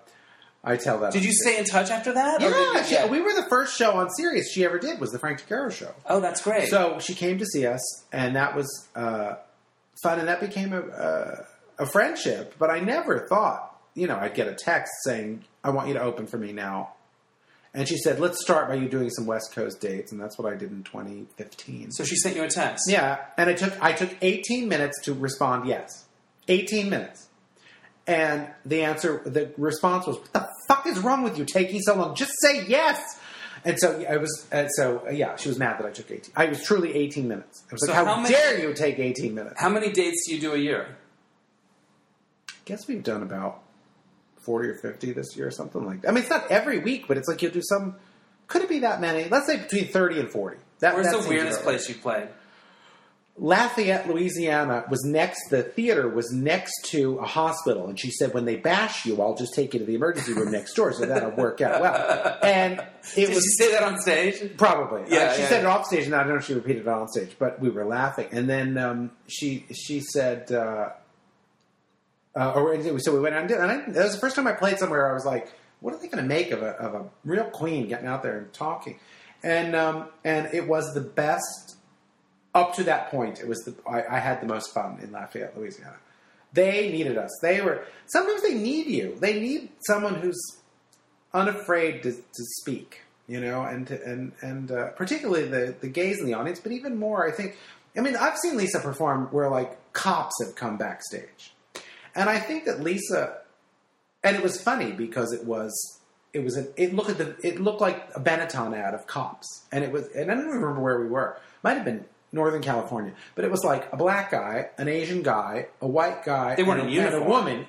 [0.63, 1.13] I tell that.
[1.13, 1.53] Did on you stage.
[1.55, 2.43] stay in touch after that?
[2.43, 5.01] or Yeah, did she, you- we were the first show on Sirius she ever did
[5.01, 5.95] was the Frank DeCaro show.
[6.07, 6.69] Oh, that's great.
[6.69, 7.81] So she came to see us,
[8.13, 9.37] and that was uh,
[10.03, 11.47] fun, and that became a, a,
[11.85, 12.55] a friendship.
[12.59, 16.03] But I never thought, you know, I'd get a text saying, "I want you to
[16.03, 16.93] open for me now."
[17.77, 20.51] And she said, "Let's start by you doing some West Coast dates," and that's what
[20.51, 21.93] I did in 2015.
[21.93, 22.87] So she sent you a text.
[22.89, 26.07] Yeah, and it took I took 18 minutes to respond yes.
[26.49, 27.29] 18 minutes.
[28.07, 31.95] And the answer the response was, "What the fuck is wrong with you taking so
[31.97, 32.15] long?
[32.17, 33.21] Just say yes."
[33.65, 36.33] And so I was, uh, so uh, yeah, she was mad that I took 18.
[36.37, 37.63] I was truly 18 minutes.
[37.69, 39.61] I was So like, how, how many- dare you take 18 minutes?
[39.61, 40.97] How many dates do you do a year?
[42.49, 43.63] I guess we've done about
[44.47, 46.09] 40 or 50 this year or something like that.
[46.09, 47.97] I mean, it's not every week, but it's like you'll do some,
[48.47, 49.29] could it be that many?
[49.29, 50.57] Let's say between 30 and 40.
[50.81, 51.65] That, Where's that the weirdest right.
[51.65, 52.29] place you played?
[53.39, 57.87] Lafayette, Louisiana was next, the theater was next to a hospital.
[57.87, 60.51] And she said, when they bash you, I'll just take you to the emergency room
[60.53, 60.95] next door.
[60.95, 62.39] So that'll work out well.
[62.43, 62.79] And
[63.15, 64.57] it Did was you say that on stage?
[64.57, 65.03] Probably.
[65.11, 66.83] Yeah, Uh, she yeah, said it off stage, and I don't know if she repeated
[66.83, 68.29] it on stage, but we were laughing.
[68.33, 70.91] And then um, she she said, uh,
[72.37, 73.59] uh, or so we went and did.
[73.59, 75.11] And I, that was the first time I played somewhere.
[75.11, 75.49] I was like,
[75.81, 78.39] what are they going to make of a of a real queen getting out there
[78.39, 78.99] and talking?
[79.43, 81.77] And um, and it was the best
[82.55, 83.41] up to that point.
[83.41, 85.97] It was the I, I had the most fun in Lafayette, Louisiana.
[86.53, 87.31] They needed us.
[87.43, 89.17] They were sometimes they need you.
[89.19, 90.41] They need someone who's
[91.35, 96.19] unafraid to, to speak, you know, and to, and and uh, particularly the the gays
[96.19, 97.57] in the audience, but even more, I think.
[97.97, 101.55] I mean, I've seen Lisa perform where like cops have come backstage,
[102.17, 103.39] and I think that Lisa,
[104.25, 106.01] and it was funny because it was
[106.33, 109.65] it was a, it looked at the it looked like a Benetton ad of cops,
[109.71, 111.39] and it was and I don't even remember where we were.
[111.63, 115.69] Might have been Northern California, but it was like a black guy, an Asian guy,
[115.81, 117.67] a white guy, They weren't and, in a, and a woman.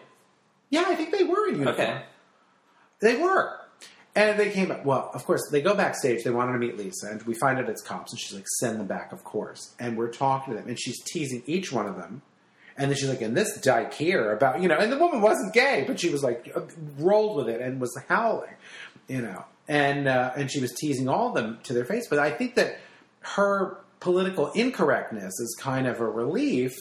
[0.69, 1.75] Yeah, I think they were in uniform.
[1.75, 2.01] Okay.
[2.99, 3.59] They were.
[4.15, 4.83] And they came up.
[4.83, 6.23] Well, of course, they go backstage.
[6.23, 8.11] They wanted to meet Lisa, and we find out it's cops.
[8.11, 10.99] And she's like, "Send them back, of course." And we're talking to them, and she's
[11.03, 12.23] teasing each one of them.
[12.77, 15.53] And then she's like, "And this dyke here about you know." And the woman wasn't
[15.53, 16.55] gay, but she was like
[16.99, 18.53] rolled with it and was howling,
[19.07, 19.45] you know.
[19.67, 22.07] And uh, and she was teasing all of them to their face.
[22.07, 22.79] But I think that
[23.21, 26.75] her political incorrectness is kind of a relief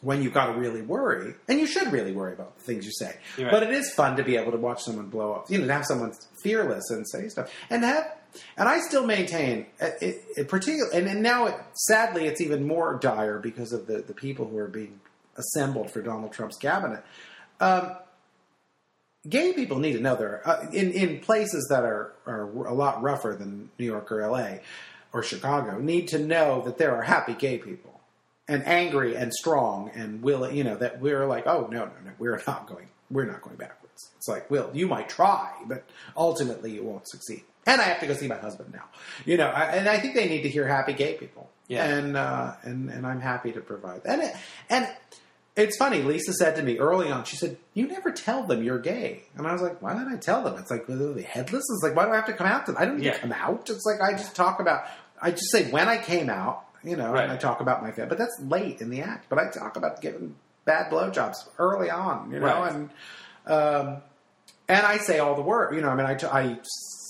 [0.00, 2.92] when you've got to really worry, and you should really worry about the things you
[2.92, 3.16] say.
[3.38, 3.50] Right.
[3.50, 5.72] But it is fun to be able to watch someone blow up, you know, to
[5.72, 8.12] have someone fearless and say stuff, and have.
[8.56, 12.66] And I still maintain, uh, it, it particular, and, and now, it, sadly, it's even
[12.66, 15.00] more dire because of the, the people who are being
[15.36, 17.04] assembled for Donald Trump's cabinet.
[17.60, 17.96] Um,
[19.28, 23.02] gay people need to know they're uh, in in places that are are a lot
[23.02, 24.60] rougher than New York or L.A.
[25.12, 25.78] or Chicago.
[25.78, 28.00] Need to know that there are happy gay people
[28.48, 32.10] and angry and strong and will you know that we're like oh no no no
[32.18, 34.10] we're not going we're not going backwards.
[34.16, 37.44] It's like will you might try but ultimately you won't succeed.
[37.66, 38.84] And I have to go see my husband now,
[39.24, 39.46] you know.
[39.46, 41.48] I, and I think they need to hear happy gay people.
[41.68, 41.84] Yeah.
[41.84, 44.12] And uh, and and I'm happy to provide that.
[44.12, 44.34] And it,
[44.68, 44.88] and
[45.54, 46.02] it's funny.
[46.02, 47.24] Lisa said to me early on.
[47.24, 50.16] She said, "You never tell them you're gay," and I was like, "Why did I
[50.16, 52.46] tell them?" It's like, "Well, they headless?" It's like, "Why do I have to come
[52.48, 52.82] out to them?
[52.82, 53.12] I don't need Yeah.
[53.12, 54.84] to come out." It's like I just talk about.
[55.20, 57.22] I just say when I came out, you know, Right.
[57.24, 58.08] and I talk about my family.
[58.08, 59.26] But that's late in the act.
[59.28, 62.72] But I talk about giving bad blowjobs early on, you know, Right.
[62.72, 62.90] and
[63.46, 63.96] um,
[64.68, 65.76] and I say all the words.
[65.76, 66.58] You know, I mean, I, t- I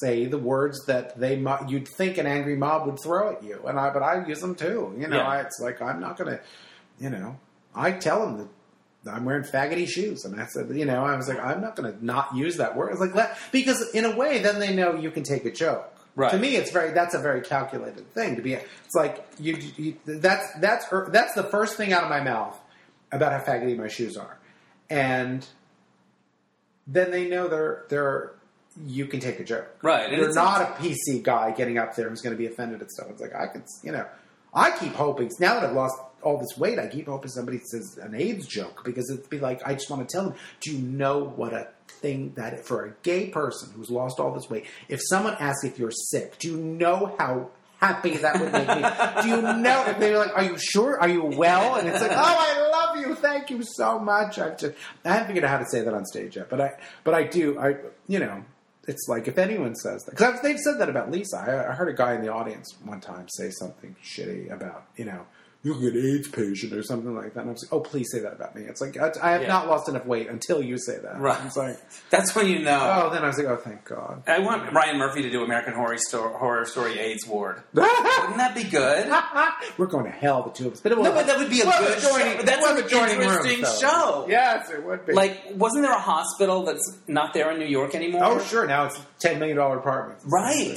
[0.03, 3.61] say the words that they mu- you'd think an angry mob would throw at you,
[3.67, 4.95] and I but I use them too.
[4.99, 5.29] You know, Yeah.
[5.29, 6.41] I, it's like I'm not going to,
[7.01, 7.39] you know,
[7.75, 8.49] I tell them
[9.05, 11.75] that I'm wearing faggoty shoes, and I said, you know, I was like, I'm not
[11.77, 12.91] going to not use that word.
[12.93, 15.89] It's like let, because in a way, then they know you can take a joke.
[16.15, 16.31] Right.
[16.31, 18.53] To me, it's very that's a very calculated thing to be.
[18.55, 22.59] It's like you, you that's that's her, that's the first thing out of my mouth
[23.11, 24.39] about how faggoty my shoes are,
[24.91, 25.47] and
[26.87, 28.33] then they know they're they're
[28.87, 29.77] you can take a joke.
[29.83, 32.81] Right, and You're not a PC guy getting up there who's going to be offended
[32.81, 33.09] at stuff.
[33.11, 34.07] It's like I could, you know,
[34.55, 37.99] I keep hoping now that I've lost all this weight, I keep hoping somebody says
[38.01, 40.79] an AIDS joke because it'd be like I just want to tell them, do you
[40.79, 45.01] know what a thing that for a gay person who's lost all this weight, if
[45.03, 49.23] someone asks if you're sick, do you know how happy that would make me?
[49.23, 51.01] do you know if they're like, are you sure?
[51.01, 51.77] Are you well?
[51.77, 54.39] And it's like, oh, I love you, thank you so much.
[54.39, 56.71] I've just I haven't figured out how to say that on stage yet, but I
[57.05, 57.59] but I do.
[57.59, 58.45] I you know.
[58.89, 61.37] It's like if anyone says that, because they've said that about Lisa.
[61.37, 65.05] I, I heard a guy in the audience one time say something shitty about, you
[65.05, 65.27] know,
[65.65, 67.41] you're an AIDS patient or something like that.
[67.41, 68.63] And I was like, oh, please say that about me.
[68.63, 69.49] It's like, I, I have Yeah.
[69.49, 71.21] not lost enough weight until you say that.
[71.21, 71.39] Right.
[71.47, 71.77] It's like,
[72.11, 73.05] That's when you know.
[73.07, 74.25] oh, then I was like, oh, thank God.
[74.27, 77.63] I want Ryan Murphy to do American Horror Story, Horror Story AIDS Ward.
[77.75, 79.09] Wouldn't that be good?
[79.79, 80.81] We're going to hell, the two of us.
[80.81, 82.43] But, it No, but that would be a we'll good adjoining- show.
[82.43, 83.79] That's we'll an interesting though.
[83.81, 84.27] show.
[84.29, 85.13] Yes, it would be.
[85.13, 88.25] Like, wasn't there a hospital that's not there in New York anymore?
[88.25, 88.67] oh, sure.
[88.67, 90.25] Now it's $10 million apartments.
[90.27, 90.75] Right.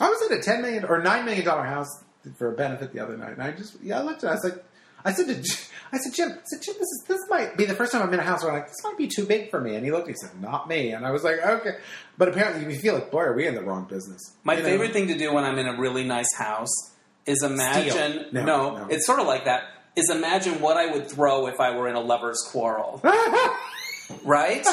[0.00, 1.88] I was at a 10 million or nine million dollar house
[2.36, 4.32] for a benefit the other night, and I just yeah, I looked at.
[4.32, 4.36] it.
[4.36, 4.60] I said,
[5.04, 5.34] I said to,
[5.92, 8.12] I said Jim, I said Jim, this is this might be the first time I'm
[8.12, 9.90] in a house where I'm like this might be too big for me, and he
[9.90, 11.76] looked, he said, not me, and I was like, okay,
[12.16, 14.34] but apparently we feel like boy, are we in the wrong business?
[14.44, 14.68] My You know?
[14.68, 16.72] favorite thing to do when I'm in a really nice house
[17.26, 18.26] is imagine.
[18.32, 18.86] No, no, no.
[18.90, 19.62] it's sort of like that.
[19.96, 23.00] Is imagine what I would throw if I were in a lover's quarrel.
[24.24, 24.66] right?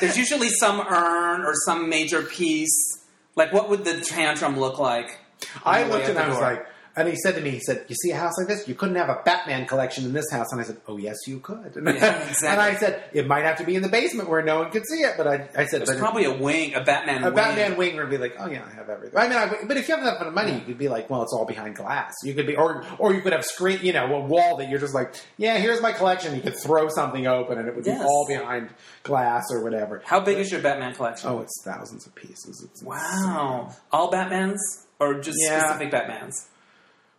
[0.00, 2.98] There's usually some urn or some major piece
[3.36, 5.18] Like, what would the tantrum look like?
[5.64, 6.66] I looked and I was like,
[6.96, 8.66] and he said to me, he said, "You see a house like this?
[8.68, 11.40] You couldn't have a Batman collection in this house." And I said, "Oh yes, you
[11.40, 12.48] could." And, Yeah, exactly.
[12.48, 14.86] and I said, "It might have to be in the basement where no one could
[14.86, 17.34] see it." But I, I said, There's "But probably a wing, a Batman a wing.
[17.34, 19.18] Batman wing would be like, oh yeah, I have everything.
[19.18, 21.32] I mean, I, but if you have of money, you could be like, well, it's
[21.32, 22.12] all behind glass.
[22.22, 24.80] You could be, or or you could have screen, you know, a wall that you're
[24.80, 26.34] just like, yeah, here's my collection.
[26.34, 27.98] You could throw something open, and it would Yes.
[28.00, 28.70] be all behind
[29.02, 30.00] glass or whatever.
[30.04, 31.28] How big is your Batman collection?
[31.30, 32.62] Oh, it's thousands of pieces.
[32.70, 33.72] It's wow.
[33.92, 34.58] All Batmans?
[35.00, 35.66] Or just Yeah.
[35.66, 36.46] specific Batmans?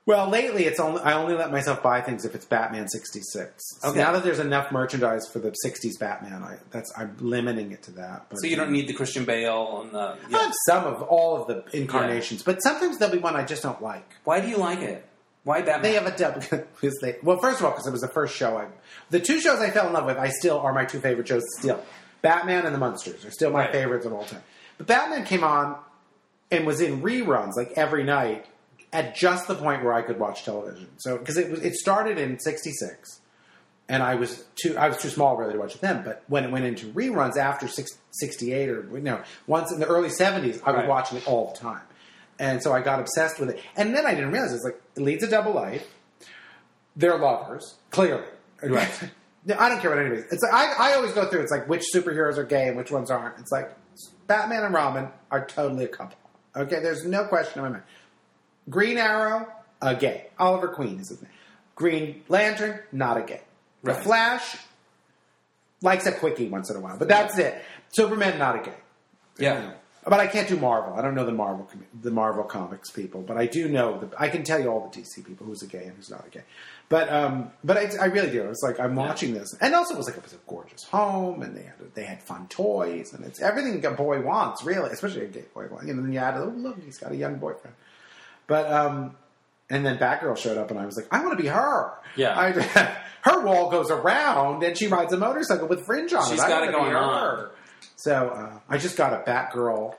[0.07, 3.63] Well, lately it's only I only let myself buy things if it's Batman sixty six.
[3.83, 3.97] Okay.
[3.97, 7.91] Now that there's enough merchandise for the '60s Batman, I, that's I'm limiting it to
[7.93, 8.27] that.
[8.29, 10.15] But, So you don't need the Christian Bale and the.
[10.31, 13.63] I have some of all of the incarnations, but sometimes there'll be one I just
[13.63, 14.07] don't like.
[14.25, 15.07] Why do you like it?
[15.43, 15.81] Why Batman?
[15.81, 16.41] They have a double.
[16.49, 18.67] because they, well, first of all, because it was the first show I.
[19.09, 21.43] The two shows I fell in love with, I still are my two favorite shows.
[21.59, 21.83] Still,
[22.21, 23.71] Batman and the Munsters are still my Right.
[23.71, 24.41] favorites of all time.
[24.77, 25.77] But Batman came on
[26.51, 28.45] and was in reruns like every night
[28.95, 30.87] at just the point where I could watch television.
[30.97, 33.19] So because it was it started in '66,
[33.89, 36.03] and I was too I was too small really to watch it then.
[36.03, 39.85] But when it went into reruns after six- '68 or you know once in the
[39.87, 40.87] early '70s, I was Right.
[40.87, 41.81] watching it all the time.
[42.39, 43.59] And so I got obsessed with it.
[43.77, 45.85] And then I didn't realize it's like it leads a double life.
[46.95, 48.23] They're lovers, clearly.
[48.63, 48.89] Right.
[49.59, 50.23] I don't care what anybody.
[50.31, 51.41] It's like I, I always go through.
[51.41, 53.37] It's like which superheroes are gay and which ones aren't.
[53.39, 53.71] It's like
[54.27, 56.17] Batman and Robin are totally a couple.
[56.55, 57.83] Okay, there's no question in my mind.
[58.69, 59.47] Green Arrow,
[59.81, 60.27] a gay.
[60.39, 61.31] Oliver Queen is his name.
[61.75, 63.41] Green Lantern, not a gay.
[63.83, 64.03] The Right.
[64.03, 64.57] Flash
[65.81, 67.61] likes a quickie once in a while, but that's it.
[67.89, 68.77] Superman, not a gay.
[69.37, 69.71] yeah.
[70.07, 70.93] But I can't do Marvel.
[70.93, 74.09] I don't know the Marvel com- the Marvel comics people, but I do know the,
[74.21, 76.29] I can tell you all the DC people who's a gay and who's not a
[76.29, 76.43] gay.
[76.89, 78.43] But um, but I, I really do.
[78.43, 81.41] It's like I'm watching this, and also it was like it was a gorgeous home,
[81.41, 85.23] and they had they had fun toys, and it's everything a boy wants, really, especially
[85.25, 85.89] a gay boy wants.
[85.89, 87.75] And then you add, oh look, he's got a young boyfriend.
[88.47, 89.15] But um,
[89.69, 91.91] and then Batgirl showed up, and I was like, I want to be her.
[92.15, 92.37] Yeah.
[92.37, 92.51] I,
[93.21, 96.47] her wall goes around, and she rides a motorcycle with fringe on She's it.
[96.47, 96.97] Got it going her.
[96.97, 97.49] on.
[97.95, 99.95] So uh, I just got a Batgirl.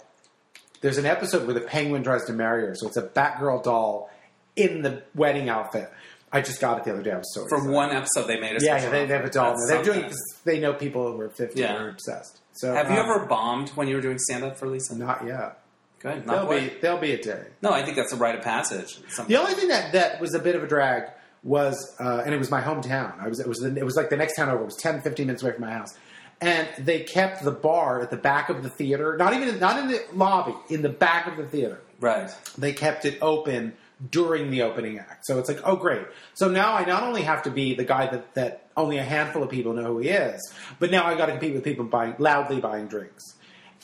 [0.80, 4.10] There's an episode where the Penguin tries to marry her, so it's a Batgirl doll
[4.54, 5.90] in the wedding outfit.
[6.32, 7.12] I just got it the other day.
[7.12, 7.72] I was so from excited.
[7.74, 9.54] one episode, they made a Yeah, yeah, they, they have a doll.
[9.68, 11.76] They're doing because they know people who are 50 Yeah.
[11.76, 12.38] are obsessed.
[12.52, 14.96] So Have you um, ever bombed when you were doing stand up for Lisa?
[14.98, 15.58] Not yet.
[16.00, 16.24] Good.
[16.26, 16.74] There'll Not be be.
[16.80, 17.44] there'll be a day.
[17.62, 19.00] No, I think that's a rite of passage.
[19.08, 19.34] Something.
[19.34, 21.04] The only thing that, that was a bit of a drag
[21.42, 23.18] was, uh, and it was my hometown.
[23.20, 24.62] I was it was the, it was like the next town over.
[24.62, 25.96] It was 10, 15 minutes away from my house,
[26.40, 29.88] and they kept the bar at the back of the theater, not even not in
[29.88, 31.80] the lobby, in the back of the theater.
[31.98, 32.30] Right.
[32.58, 33.74] They kept it open
[34.10, 35.24] during the opening act.
[35.24, 36.06] So it's like, oh great.
[36.34, 39.42] So now I not only have to be the guy that, that only a handful
[39.42, 42.14] of people know who he is, but now I got to compete with people buying
[42.18, 43.24] loudly buying drinks,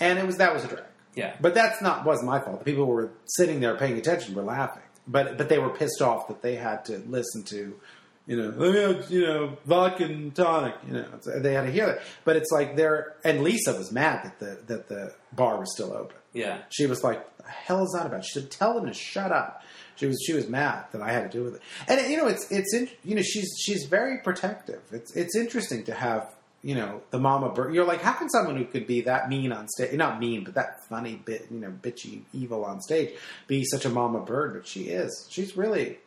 [0.01, 0.85] and it was that was a drag.
[1.15, 1.37] Yeah.
[1.41, 2.61] But that's not wasn't my fault.
[2.61, 6.01] The people who were sitting there paying attention were laughing, but but they were pissed
[6.01, 7.79] off that they had to listen to,
[8.27, 10.75] you know, let me you know, vodka and tonic.
[10.87, 11.07] You know,
[11.39, 12.03] they had to hear that.
[12.25, 15.93] But it's like they're and Lisa was mad that the that the bar was still
[15.93, 16.17] open.
[16.33, 16.59] Yeah.
[16.71, 19.63] She was like, "The hell is that about?" She said, "Tell them to shut up."
[19.97, 22.27] She was she was mad that I had to do with it, and you know
[22.27, 24.81] it's it's in, you know she's she's very protective.
[24.91, 27.75] It's it's interesting to have you know the mama bird.
[27.75, 30.55] You're like, how can someone who could be that mean on stage, not mean, but
[30.55, 33.11] that funny bit, you know, bitchy, evil on stage,
[33.47, 34.55] be such a mama bird?
[34.55, 35.27] But she is.
[35.31, 35.99] She's really.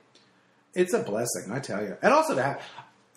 [0.74, 2.62] It's a blessing, I tell you, and also to have.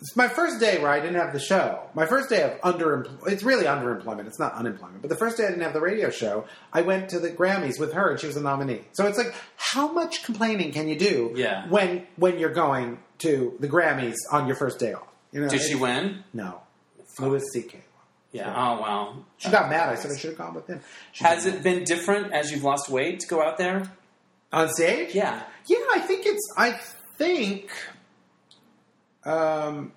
[0.01, 1.81] It's my first day where I didn't have the show.
[1.93, 3.27] My first day of underemployment.
[3.33, 4.27] it's really underemployment.
[4.27, 5.01] It's not unemployment.
[5.01, 7.77] But the first day I didn't have the radio show, I went to the Grammys
[7.77, 8.79] with her and she was a nominee.
[8.93, 11.67] So it's like how much complaining can you do Yeah.
[11.67, 15.03] when when you're going to the Grammys on your first day off?
[15.33, 16.23] You know, Did she win?
[16.33, 16.61] No.
[17.21, 17.79] Louis C.K.
[18.31, 18.53] Yeah.
[18.55, 19.25] Oh wow.
[19.37, 19.89] She got mad.
[19.89, 20.81] I said I should have gone with him.
[21.13, 23.91] She Has it been different as you've lost weight to go out there?
[24.51, 25.13] on stage?
[25.13, 25.43] Yeah.
[25.67, 26.47] Yeah, I think it's.
[26.57, 26.71] I
[27.17, 27.69] think.
[29.23, 29.91] Um,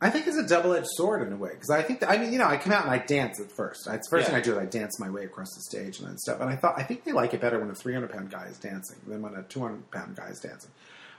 [0.00, 2.32] I think it's a double-edged sword in a way because I think that, I mean
[2.32, 3.86] you know I come out and I dance at first.
[3.86, 4.30] It's the first Yeah.
[4.34, 6.40] thing I do is I dance my way across the stage and then stuff.
[6.40, 8.56] And I thought I think they like it better when a 300 pound guy is
[8.58, 10.70] dancing than when a 200 pound guy is dancing.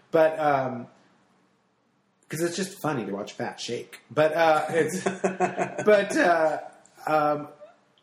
[0.10, 0.88] But um,
[2.32, 4.00] because it's just funny to watch fat shake.
[4.10, 5.04] But uh, it's
[5.84, 6.60] but uh,
[7.06, 7.48] um,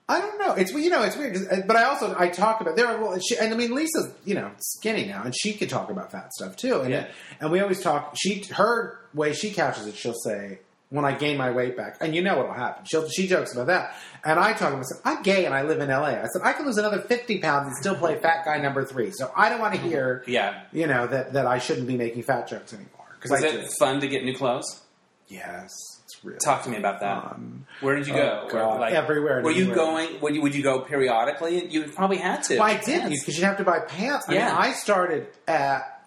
[0.09, 0.53] I don't know.
[0.53, 1.35] It's you know it's weird.
[1.35, 2.87] 'cause- uh, But I also I talk about there.
[2.87, 5.91] Are, well, she, and I mean Lisa's you know skinny now, and she could talk
[5.91, 6.81] about fat stuff too.
[6.83, 7.07] And Yeah.
[7.41, 8.15] and we always talk.
[8.19, 9.97] She her way she couches it.
[9.97, 10.59] She'll say
[10.91, 12.85] when I gain my weight back, and you know what'll happen.
[12.87, 15.91] She'll she jokes about that, and I talk about I'm gay and I live in
[15.91, 16.19] L.A.
[16.21, 19.11] I said I can lose another fifty pounds and still play fat guy number three.
[19.13, 20.63] So I don't want to hear Yeah.
[20.73, 23.61] you know that that I shouldn't be making fat jokes anymore because Was I it
[23.63, 23.69] do.
[23.79, 24.83] fun to get new clothes?
[25.29, 25.71] Yes,
[26.05, 27.23] it's really Talk to me about that.
[27.23, 27.67] fun.
[27.83, 28.49] Where did you Oh, go?
[28.51, 28.81] God.
[28.81, 30.21] Where, Everywhere Were you going?
[30.23, 31.67] Would you, would you go periodically?
[31.69, 32.55] You probably had to.
[32.59, 33.21] Well, I did Yes.
[33.21, 34.25] because you'd have to buy pants.
[34.27, 34.57] I mean, Yeah.
[34.57, 36.03] I started at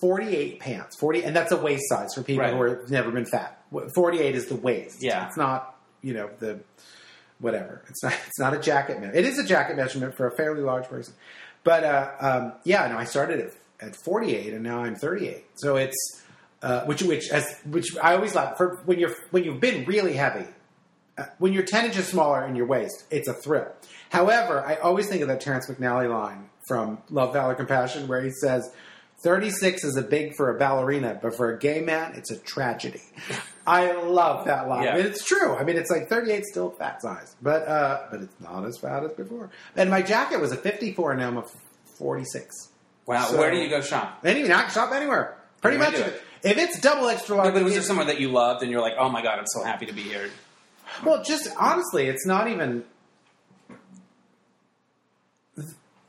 [0.00, 2.54] 48 pants, 40, and that's a waist size for people Right.
[2.54, 3.62] who have never been fat.
[3.94, 4.98] 48 is the waist.
[5.00, 5.26] Yeah.
[5.26, 6.58] it's not you know the
[7.38, 7.82] whatever.
[7.88, 8.14] It's not.
[8.26, 9.16] It's not a jacket measurement.
[9.16, 11.14] It is a jacket measurement for a fairly large person,
[11.62, 12.88] but uh, um, yeah.
[12.88, 13.52] No, I started at,
[13.88, 15.44] at 48, and now I'm 38.
[15.56, 15.94] So it's
[16.62, 20.14] uh, which which as which I always like for when you're when you've been really
[20.14, 20.46] heavy.
[21.18, 23.66] Uh, when you're 10 inches smaller in your waist, it's a thrill.
[24.10, 28.30] However, I always think of that Terrence McNally line from Love, Valor, Compassion, where he
[28.30, 28.70] says,
[29.22, 33.02] 36 is a big for a ballerina, but for a gay man, it's a tragedy.
[33.66, 34.84] I love that line.
[34.84, 34.96] Yeah.
[34.96, 35.54] It's true.
[35.56, 39.04] I mean, it's like 38 still fat size, but uh, but it's not as fat
[39.04, 39.50] as before.
[39.76, 41.44] And my jacket was a 54, and now I'm a
[41.98, 42.68] 46.
[43.06, 43.26] Wow.
[43.26, 44.24] So- Where do you go shop?
[44.24, 45.36] Even I shop anywhere.
[45.60, 45.94] Pretty much.
[46.42, 48.30] Do you do If it's double extra large, No, but was there somewhere that you
[48.30, 50.30] loved and you're like, oh my god, I'm so happy to be here?
[51.04, 52.84] Well, just honestly, it's not even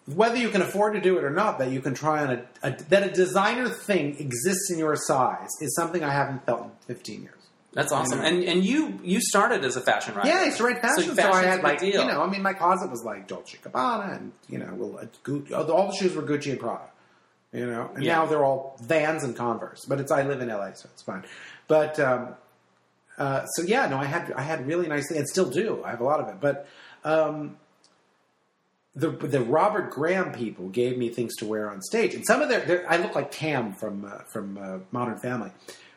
[0.07, 1.59] whether you can afford to do it or not.
[1.59, 5.49] That you can try on a, a that a designer thing exists in your size
[5.61, 7.35] is something I haven't felt in fifteen years.
[7.73, 8.19] That's awesome.
[8.19, 8.25] know.
[8.25, 10.27] And and you you started as a fashion writer.
[10.27, 12.01] Yeah, I used to write fashion, so, I fashion's a had like deal.
[12.01, 15.71] you know, I mean, my closet was like Dolce Gabbana, and you know, well, uh,
[15.71, 16.90] all the shoes were Gucci and Prada.
[17.53, 18.15] You know, and Yeah.
[18.15, 19.85] now they're all Vans and Converse.
[19.85, 21.23] But it's I live in LA, so it's fine.
[21.67, 22.35] But um,
[23.17, 25.83] uh, so yeah, no, I had I had really nice things, and still do.
[25.83, 26.67] I have a lot of it, but.
[27.03, 27.57] Um,
[28.93, 32.49] the the Robert Graham people gave me things to wear on stage, and some of
[32.49, 35.51] their, their I look like Cam from uh, from uh, Modern Family,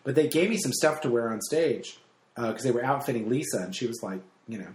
[0.05, 1.99] but they gave me some stuff to wear on stage
[2.37, 4.69] because they were outfitting Lisa, and she was like, you know,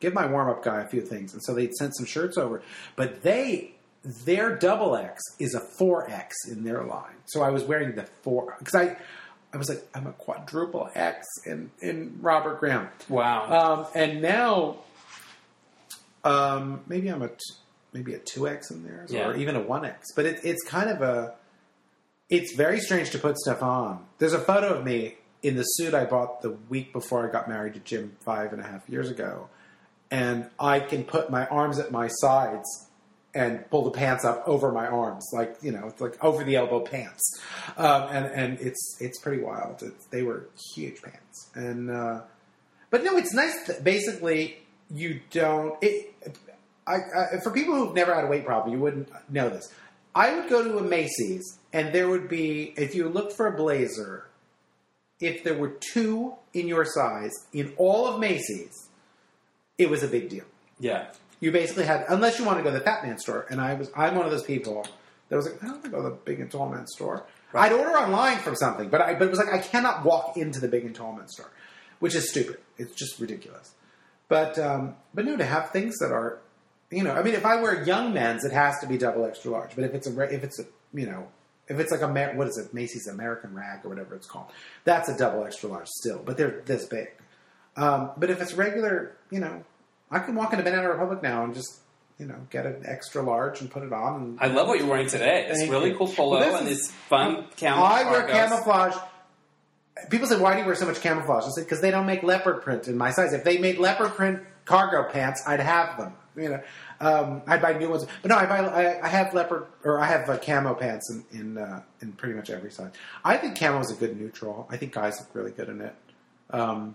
[0.00, 2.62] give my warm up guy a few things, and so they sent some shirts over,
[2.96, 3.72] but they
[4.24, 8.04] their double X is a four X in their line, so I was wearing the
[8.22, 8.96] four because I.
[9.54, 12.88] I was like, I'm a quadruple X in, in Robert Graham.
[13.08, 13.78] Wow.
[13.78, 14.78] Um, and now,
[16.24, 17.34] um, maybe I'm a t-
[17.92, 19.28] maybe a two X in there, Yeah.
[19.28, 20.08] or even a one X.
[20.14, 21.34] But it, it's kind of a.
[22.28, 24.04] It's very strange to put stuff on.
[24.18, 27.48] There's a photo of me in the suit I bought the week before I got
[27.48, 29.48] married to Jim five and a half years ago,
[30.10, 32.66] and I can put my arms at my sides
[33.36, 36.56] and pull the pants up over my arms, like you know, it's like over the
[36.56, 37.40] elbow pants,
[37.76, 39.82] um, and and it's it's pretty wild.
[39.82, 42.22] It's, they were huge pants, and uh,
[42.90, 43.66] but no, it's nice.
[43.66, 44.58] That basically,
[44.90, 45.76] you don't.
[45.82, 46.14] It,
[46.86, 49.72] I, I, for people who've never had a weight problem, you wouldn't know this.
[50.14, 53.56] I would go to a Macy's, and there would be if you looked for a
[53.56, 54.28] blazer,
[55.20, 58.88] if there were two in your size in all of Macy's,
[59.76, 60.46] it was a big deal
[60.78, 61.06] yeah.
[61.40, 63.74] You basically had unless you want to go to the fat man store and i
[63.74, 64.86] was i'm one of those people
[65.28, 67.26] that was like i don't want to go to the big and tall man store.
[67.54, 70.60] I'd order online from something but i but it was like i cannot walk into
[70.60, 71.50] the big and tall man store
[71.98, 72.58] which is stupid.
[72.76, 73.72] It's just ridiculous.
[74.28, 76.40] But um but no to have things that are
[76.90, 79.50] you know i mean if i wear young men's it has to be double extra
[79.50, 81.28] large but if it's a re- if it's a you know
[81.68, 84.46] if it's like a what is it macy's american rag or whatever it's called
[84.84, 87.08] that's a double extra large still but they're this big.
[87.76, 89.64] Um, but if it's regular, you know,
[90.10, 91.78] I can walk into Banana Republic now and just,
[92.18, 94.20] you know, get an extra large and put it on.
[94.22, 95.46] And I love what you're wearing today.
[95.48, 95.96] It's really you.
[95.96, 98.04] cool polo Well, this and is- it's fun camouflage.
[98.06, 98.94] I wear camouflage.
[100.10, 102.22] People say, "Why do you wear so much camouflage?" I said, "Because they don't make
[102.22, 103.32] leopard print in my size.
[103.32, 106.12] If they made leopard print cargo pants, I'd have them.
[106.36, 106.60] You know,
[107.00, 108.04] um, I'd buy new ones.
[108.20, 108.58] But no, I buy.
[108.58, 112.34] I, I have leopard or I have uh, camo pants in in, uh, in pretty
[112.34, 112.90] much every size.
[113.24, 114.68] I think camo is a good neutral.
[114.70, 115.94] I think guys look really good in it.
[116.50, 116.94] Um,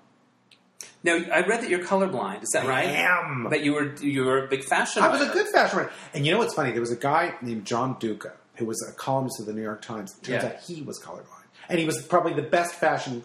[1.04, 2.44] Now, I read that you're colorblind.
[2.44, 2.88] Is that right?
[2.88, 3.48] I am.
[3.50, 5.02] That you were you were a big fashion.
[5.02, 5.92] I was a good fashion writer.
[6.14, 6.72] And you know what's funny?
[6.72, 9.82] There was a guy named John Duka who was a columnist of the New York
[9.82, 10.14] Times.
[10.22, 10.50] Turns Yeah.
[10.50, 13.24] out he was colorblind, and he was probably the best fashion.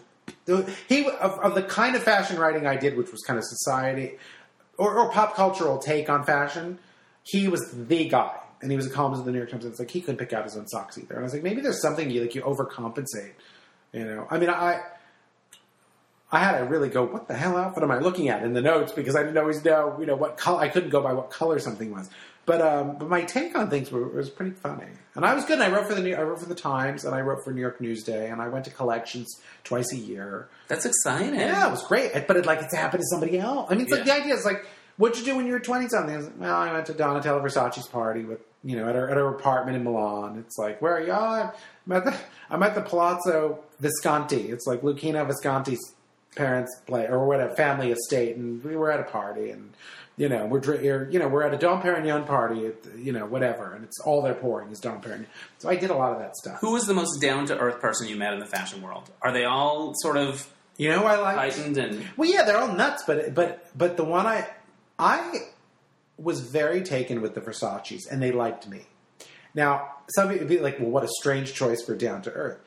[0.89, 4.17] He of, of the kind of fashion writing I did, which was kind of society
[4.77, 6.79] or, or pop cultural take on fashion.
[7.23, 9.65] He was the guy, and he was a columnist of the New York Times.
[9.65, 11.13] And it's like he couldn't pick out his own socks either.
[11.15, 13.33] And I was like, maybe there's something you like you overcompensate.
[13.93, 14.81] You know, I mean, I.
[16.31, 18.61] I had to really go, what the hell outfit am I looking at in the
[18.61, 20.59] notes because I didn't always know, you know, what color.
[20.59, 22.09] I couldn't go by what color something was.
[22.45, 25.59] But um, but my take on things were, was pretty funny, and I was good.
[25.59, 27.51] And I wrote for the New, I wrote for the Times, and I wrote for
[27.51, 29.27] New York Newsday, and I went to collections
[29.65, 30.47] twice a year.
[30.69, 31.35] That's exciting.
[31.35, 32.13] Yeah, it was great.
[32.25, 33.67] But it, like it's happened to somebody else.
[33.69, 34.65] I mean, it's like the idea is like,
[34.95, 36.13] what'd you do when you were twenty something?
[36.13, 39.09] I was like, well, I went to Donatella Versace's party with you know at her,
[39.09, 40.39] at her apartment in Milan.
[40.39, 41.11] It's like, where are you?
[41.11, 41.53] Oh,
[41.85, 42.17] I'm at the
[42.49, 44.51] I'm at the Palazzo Visconti.
[44.51, 45.95] It's like Luchino Visconti's
[46.37, 49.73] parents' play or whatever family estate, and we were at a party and.
[50.19, 53.11] You know, we're or, you know we're at a Dom Perignon party, at, the- you
[53.11, 55.27] know, whatever, and it's all they're pouring is Dom Perignon.
[55.59, 56.59] So I did a lot of that stuff.
[56.61, 59.11] Who was the most down to earth person you met in the fashion world?
[59.21, 61.35] Are they all sort of You know, I like.
[61.35, 64.47] heightened and Well, yeah, they're all nuts, but but but the one I
[64.97, 65.19] I
[66.17, 68.87] was very taken with the Versace's, and they liked me.
[69.53, 72.57] Now, some people would be like, "Well, what a strange choice for down to earth."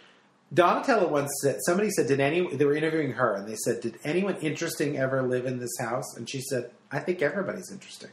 [0.53, 3.99] Donatella once said, somebody said, "Did any?" They were interviewing her, and they said, "Did
[4.03, 8.11] anyone interesting ever live in this house?" And she said, "I think everybody's interesting."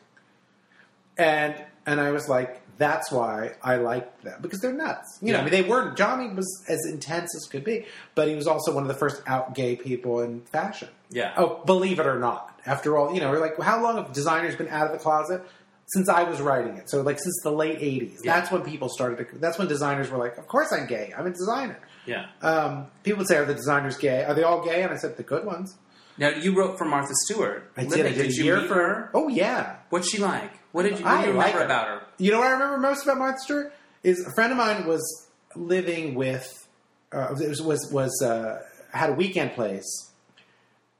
[1.18, 1.56] And
[1.88, 5.42] and I was like, "That's why I like them because they're nuts." You know, I
[5.42, 5.98] mean, they weren't.
[5.98, 9.22] Johnny was as intense as could be, but he was also one of the first
[9.26, 10.90] out gay people in fashion.
[11.10, 11.34] yeah.
[11.38, 12.60] Oh, believe it or not.
[12.68, 15.42] After all, you know, we're like, how long have designers been out of the closet?
[15.88, 16.90] Since I was writing it.
[16.90, 18.18] So, like, since the late 80s.
[18.22, 18.36] Yeah.
[18.36, 21.14] That's when people started to, that's when designers were like, of course I'm gay.
[21.18, 21.80] I'm a designer.
[22.08, 22.28] Yeah.
[22.42, 24.24] Um, people would say, are the designers gay?
[24.24, 24.82] Are they all gay?
[24.82, 25.76] And I said, the good ones.
[26.18, 27.72] Now you wrote for Martha Stewart.
[27.78, 28.06] I did.
[28.06, 29.12] I did, a you year meet for her?
[29.14, 29.76] Oh, yeah.
[29.90, 30.52] What's she like?
[30.72, 31.66] What did you, what I do you like remember her.
[31.66, 32.02] about her?
[32.18, 33.74] You know what I remember most about Martha Stewart?
[34.04, 36.68] Is a friend of mine was living with,
[37.12, 38.62] uh, was, was, was uh,
[38.94, 40.12] had a weekend place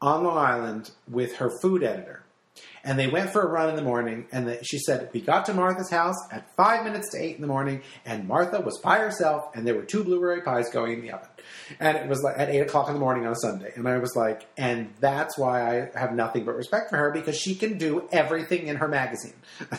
[0.02, 2.24] on Long Island with her food editor.
[2.84, 5.46] And they went for a run in the morning, and the, she said, We got
[5.48, 9.00] to Martha's house at five minutes to eight in the morning, and Martha was by
[9.00, 11.28] herself, and there were two blueberry pies going in the oven.
[11.80, 13.72] And it was like at eight o'clock in the morning on a Sunday.
[13.76, 17.38] And I was like, And that's why I have nothing but respect for her, because
[17.38, 19.36] she can do everything in her magazine.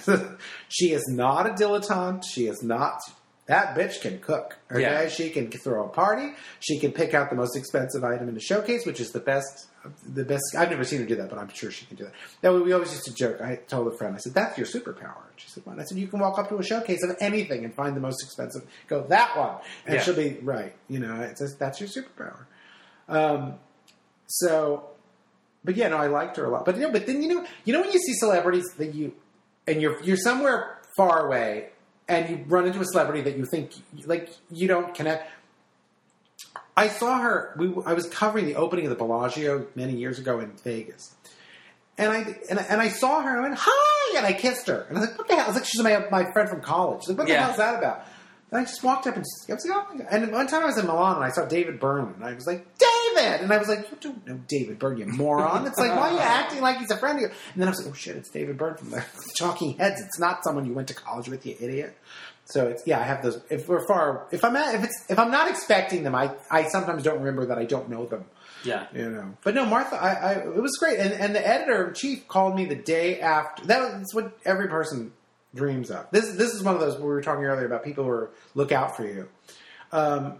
[0.68, 2.24] she is not a dilettante.
[2.24, 3.00] She is not.
[3.48, 4.56] That bitch can cook.
[4.70, 5.08] Okay, Yeah.
[5.08, 6.34] she can throw a party.
[6.60, 9.66] She can pick out the most expensive item in the showcase, which is the best.
[10.06, 10.42] The best.
[10.56, 12.12] I've never seen her do that, but I'm sure she can do that.
[12.42, 13.40] That we always used to joke.
[13.40, 14.14] I told a friend.
[14.14, 16.58] I said, "That's your superpower." She said, "What?" I said, "You can walk up to
[16.58, 18.62] a showcase of anything and find the most expensive.
[18.86, 20.02] Go that one, and Yeah.
[20.02, 20.74] she'll be right.
[20.88, 22.44] You know, it's just, that's your superpower."
[23.08, 23.54] Um,
[24.26, 24.90] so,
[25.64, 26.66] but yeah, no, I liked her a lot.
[26.66, 29.14] But you know, but then you know, you know when you see celebrities that you
[29.66, 31.70] and you're you're somewhere far away
[32.08, 33.72] and you run into a celebrity that you think
[34.06, 35.30] like you don't connect.
[36.76, 37.54] I saw her.
[37.58, 41.14] We, I was covering the opening of the Bellagio many years ago in Vegas,
[41.96, 43.30] and I and, I- and I saw her.
[43.30, 44.82] and I went hi, and I kissed her.
[44.88, 46.60] And I was like, "What the hell?" I was like, "She's my my friend from
[46.60, 47.44] college." Like, "What the Yeah.
[47.46, 48.06] hell's that about?"
[48.50, 50.46] And I just walked up and just, I was like, "Oh my god!" And one
[50.46, 53.42] time I was in Milan and I saw David Byrne, and I was like, "David!"
[53.42, 56.12] And I was like, "You don't know David Byrne, you moron!" It's like, why are
[56.12, 57.28] you acting like he's a friend of you?
[57.28, 59.04] And then I was like, "Oh shit, it's David Byrne from the
[59.38, 60.00] Talking Heads.
[60.00, 61.96] It's not someone you went to college with, you idiot."
[62.46, 63.38] So it's yeah, I have those.
[63.50, 66.68] If we're far, if I'm at, if it's if I'm not expecting them, I I
[66.68, 68.24] sometimes don't remember that I don't know them.
[68.64, 68.86] Yeah.
[68.94, 71.94] You know, but no, Martha, I, I it was great, and and the editor in
[71.94, 73.66] chief called me the day after.
[73.66, 75.12] That was what every person
[75.58, 76.06] dreams of.
[76.10, 78.72] This this is one of those we were talking earlier about people who are look
[78.72, 79.28] out for you.
[79.92, 80.38] Um,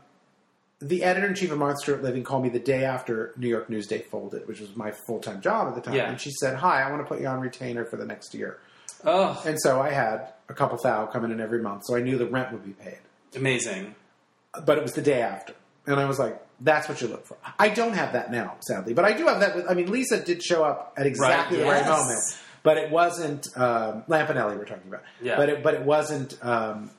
[0.81, 3.69] the editor in chief of Martha Stewart Living called me the day after New York
[3.69, 6.09] Newsday folded, which was my full time job at the time, Yeah.
[6.09, 8.59] and she said, "Hi, I want to put you on retainer for the next year."
[9.05, 12.17] Oh, And so I had a couple thou coming in every month, so I knew
[12.19, 12.99] the rent would be paid.
[13.37, 13.95] amazing.
[14.65, 15.53] But it was the day after,
[15.87, 18.95] and I was like, "That's what you look for." I don't have that now, sadly,
[18.95, 19.55] but I do have that.
[19.57, 22.21] With, I mean, Lisa did show up at exactly Right, the right moment,
[22.63, 25.03] but it wasn't um, Lampanelli we're talking about.
[25.23, 25.37] Yeah.
[25.37, 26.39] But it, but it wasn't.
[26.45, 26.91] Um,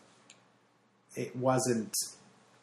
[1.16, 1.94] it wasn't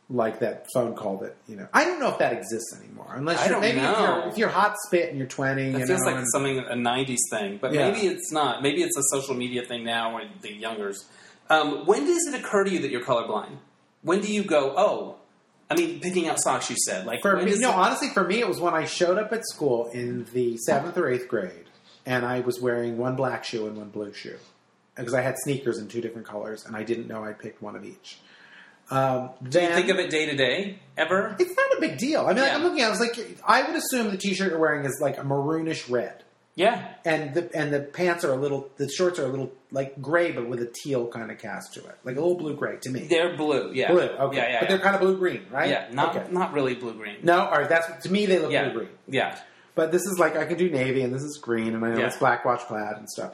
[0.08, 1.66] like that phone call that you know.
[1.72, 4.00] I don't know if that exists anymore, unless I you're, don't maybe if know.
[4.20, 5.64] you're if you're hot spit and you're twenty.
[5.64, 7.90] It you feels know, like and- something a '90s thing, but Yeah.
[7.90, 8.62] maybe it's not.
[8.62, 11.04] Maybe it's a social media thing now, or the youngers.
[11.50, 13.56] Um, when does it occur to you that you're colorblind?
[14.02, 14.74] When do you go?
[14.76, 15.16] Oh,
[15.68, 16.70] I mean, picking out socks.
[16.70, 19.18] You said like For me, no, it- honestly, for me, it was when I showed
[19.18, 21.64] up at school in the seventh or eighth grade,
[22.06, 24.38] and I was wearing one black shoe and one blue shoe
[24.94, 27.76] because I had sneakers in two different colors, and I didn't know I picked one
[27.76, 28.18] of each.
[28.88, 31.34] Um, Do you think of it day to day ever?
[31.40, 32.20] it's not a big deal.
[32.24, 34.50] I mean, like, I'm looking at, it, I was like, I would assume the T-shirt
[34.52, 36.22] you're wearing is like a maroonish red,
[36.54, 40.00] Yeah, and the and the pants are a little, the shorts are a little like
[40.00, 42.76] gray, but with a teal kind of cast to it, like a little blue gray
[42.82, 43.00] to me.
[43.08, 43.72] they're blue.
[43.74, 44.68] Yeah, blue, okay, Yeah, yeah, but yeah.
[44.68, 45.68] they're kind of blue green, right?
[45.68, 45.88] yeah.
[45.90, 46.32] Not okay.
[46.32, 47.16] not really blue green.
[47.24, 47.68] No, all right.
[47.68, 48.90] That's to me they look yeah, blue green.
[49.08, 49.36] yeah.
[49.76, 51.98] But this is like I can do navy, and this is green, and I know
[52.00, 52.06] Yeah.
[52.06, 53.32] it's black watch plaid and stuff.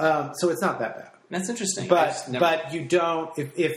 [0.00, 1.10] Um, so it's not that bad.
[1.30, 1.84] That's interesting.
[1.84, 3.76] I But just never- but you don't if if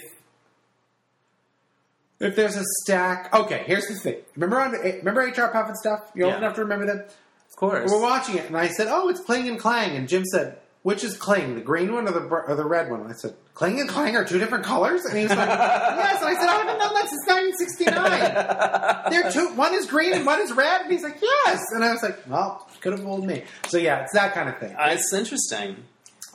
[2.20, 3.34] if there's a stack.
[3.34, 4.16] Okay, here's the thing.
[4.36, 6.02] Remember on remember HR Pufnstuf.
[6.16, 6.38] You're old Yeah.
[6.40, 7.10] enough to remember that.
[7.50, 10.24] of course, We're watching it, and I said, "Oh, it's Cling and Clang," and Jim
[10.26, 10.58] said.
[10.86, 13.02] Which is Cling, the green one or the or the red one?
[13.02, 16.22] And I said, Cling and Clang are two different colors, and he was like, "Yes."
[16.22, 19.56] And I said, "I haven't known that since 1969." They're two.
[19.56, 20.82] One is green and one is red.
[20.82, 24.04] And he's like, "Yes." And I was like, "Well, could have fooled me." So yeah,
[24.04, 24.76] it's that kind of thing.
[24.76, 25.78] Uh, it's interesting.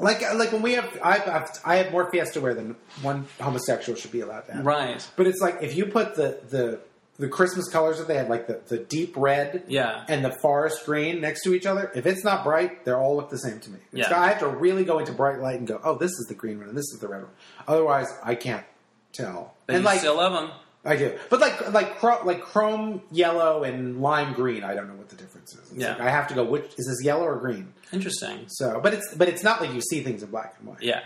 [0.00, 3.96] Like like when we have, I have, I have more fiesta wear than one homosexual
[3.96, 4.66] should be allowed to have.
[4.66, 5.08] Right.
[5.14, 6.80] But it's like if you put the the
[7.20, 10.04] the Christmas colors that they had, like the, the deep red Yeah.
[10.08, 13.30] and the forest green next to each other, if it's not bright, they all look
[13.30, 13.78] the same to me.
[13.92, 14.20] It's- Yeah.
[14.20, 16.58] I have to really go into bright light and go, oh, this is the green
[16.58, 17.30] one and this is the red one.
[17.68, 18.64] Otherwise, I can't
[19.12, 19.54] tell.
[19.66, 20.50] But and you like, still love them.
[20.82, 21.12] I do.
[21.28, 25.16] But like like cro- like chrome yellow and lime green, I don't know what the
[25.16, 25.70] difference is.
[25.72, 25.90] It's Yeah.
[25.90, 26.42] like I have to go.
[26.44, 27.74] Which is this yellow or green?
[27.92, 28.46] Interesting.
[28.48, 30.80] So, but it's but it's not like you see things in black and white.
[30.80, 31.00] Yeah.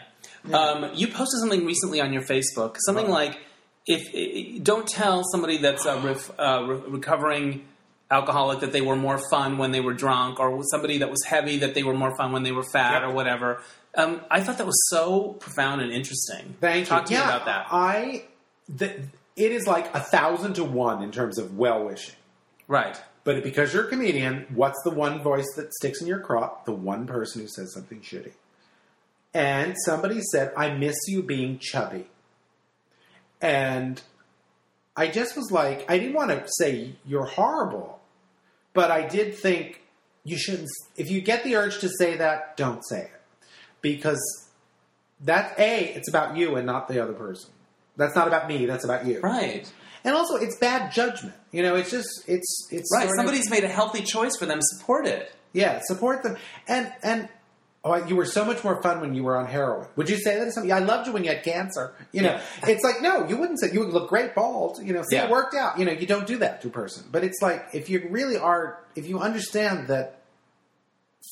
[0.52, 3.10] Um, you posted something recently on your Facebook, something Oh.
[3.10, 3.38] like,
[3.86, 7.64] "If don't tell somebody that's a ref, uh, re- recovering
[8.10, 11.58] alcoholic that they were more fun when they were drunk, or somebody that was heavy
[11.58, 13.10] that they were more fun when they were fat, Yep.
[13.10, 13.62] or whatever."
[13.96, 16.56] Um, I thought that was so profound and interesting.
[16.60, 17.08] Thank Talk you.
[17.08, 17.66] to yeah, me about that.
[17.70, 18.24] I
[18.68, 18.86] the,
[19.36, 22.16] it is like a thousand to one in terms of well wishing.
[22.68, 23.00] right.
[23.24, 26.66] But because you're a comedian, what's the one voice that sticks in your crop?
[26.66, 28.32] The one person who says something shitty.
[29.32, 32.06] And somebody said, I miss you being chubby.
[33.44, 34.00] And
[34.96, 38.00] I just was like, I didn't want to say you're horrible,
[38.72, 39.82] but I did think
[40.24, 40.68] you shouldn't.
[40.96, 43.10] If you get the urge to say that, don't say it.
[43.82, 44.20] Because
[45.20, 47.50] that, A, it's about you and not the other person.
[47.96, 49.20] That's not about me, that's about you.
[49.20, 49.70] Right.
[50.04, 51.34] And also, it's bad judgment.
[51.52, 53.02] You know, it's just, it's, it's Right.
[53.02, 54.60] sort of- Somebody's made a healthy choice for them.
[54.62, 55.32] Support it.
[55.52, 56.36] yeah, support them.
[56.66, 57.28] And and
[57.84, 59.86] oh, you were so much more fun when you were on heroin.
[59.96, 60.72] Would you say that to somebody?
[60.72, 61.92] I loved you when you had cancer.
[62.12, 62.32] You know,
[62.62, 62.68] Yeah.
[62.70, 64.78] it's like no, you wouldn't say you would look great bald.
[64.82, 65.24] You know, see Yeah.
[65.26, 65.78] it worked out.
[65.78, 67.04] You know, you don't do that to a person.
[67.12, 70.20] But it's like if you really are, if you understand that.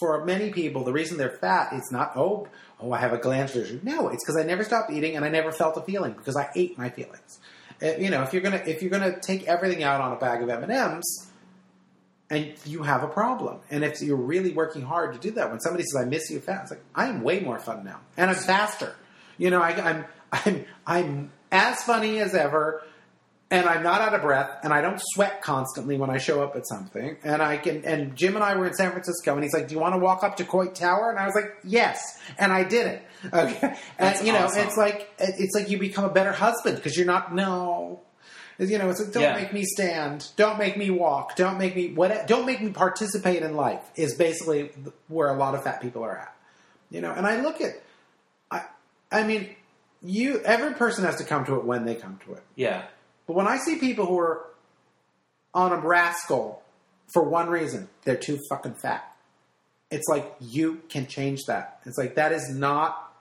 [0.00, 2.48] For many people, the reason they're fat is not oh
[2.80, 3.78] oh I have a glandular issue.
[3.82, 6.48] No, it's because I never stopped eating and I never felt a feeling because I
[6.56, 7.38] ate my feelings.
[7.80, 10.42] Uh, you know, if you're gonna if you're gonna take everything out on a bag
[10.42, 11.30] of M and M's,
[12.32, 13.58] and you have a problem.
[13.70, 16.40] And if you're really working hard to do that, when somebody says, "I miss you
[16.40, 18.96] fast," it's like I'm way more fun now, and I'm faster.
[19.38, 22.82] You know, I, I'm I'm I'm as funny as ever,
[23.50, 26.56] and I'm not out of breath, and I don't sweat constantly when I show up
[26.56, 27.18] at something.
[27.22, 27.84] And I can.
[27.84, 29.98] And Jim and I were in San Francisco, and he's like, "Do you want to
[29.98, 32.00] walk up to Coit Tower?" And I was like, "Yes,"
[32.38, 33.02] and I did it.
[33.32, 34.66] Okay, That's and you know, awesome.
[34.66, 38.00] it's like it's like you become a better husband because you're not no.
[38.58, 39.34] You know, it's like don't Yeah.
[39.34, 43.42] make me stand, don't make me walk, don't make me what, don't make me participate
[43.42, 43.80] in life.
[43.96, 44.70] Is basically
[45.08, 46.34] where a lot of fat people are at.
[46.90, 47.82] You know, and I look at,
[48.50, 48.62] I,
[49.10, 49.48] I mean,
[50.02, 52.42] you every person has to come to it when they come to it.
[52.54, 52.84] Yeah.
[53.26, 54.44] But when I see people who are
[55.54, 56.62] on a rascal
[57.12, 59.04] for one reason, they're too fucking fat.
[59.90, 61.80] It's like you can change that.
[61.84, 63.12] It's like that is not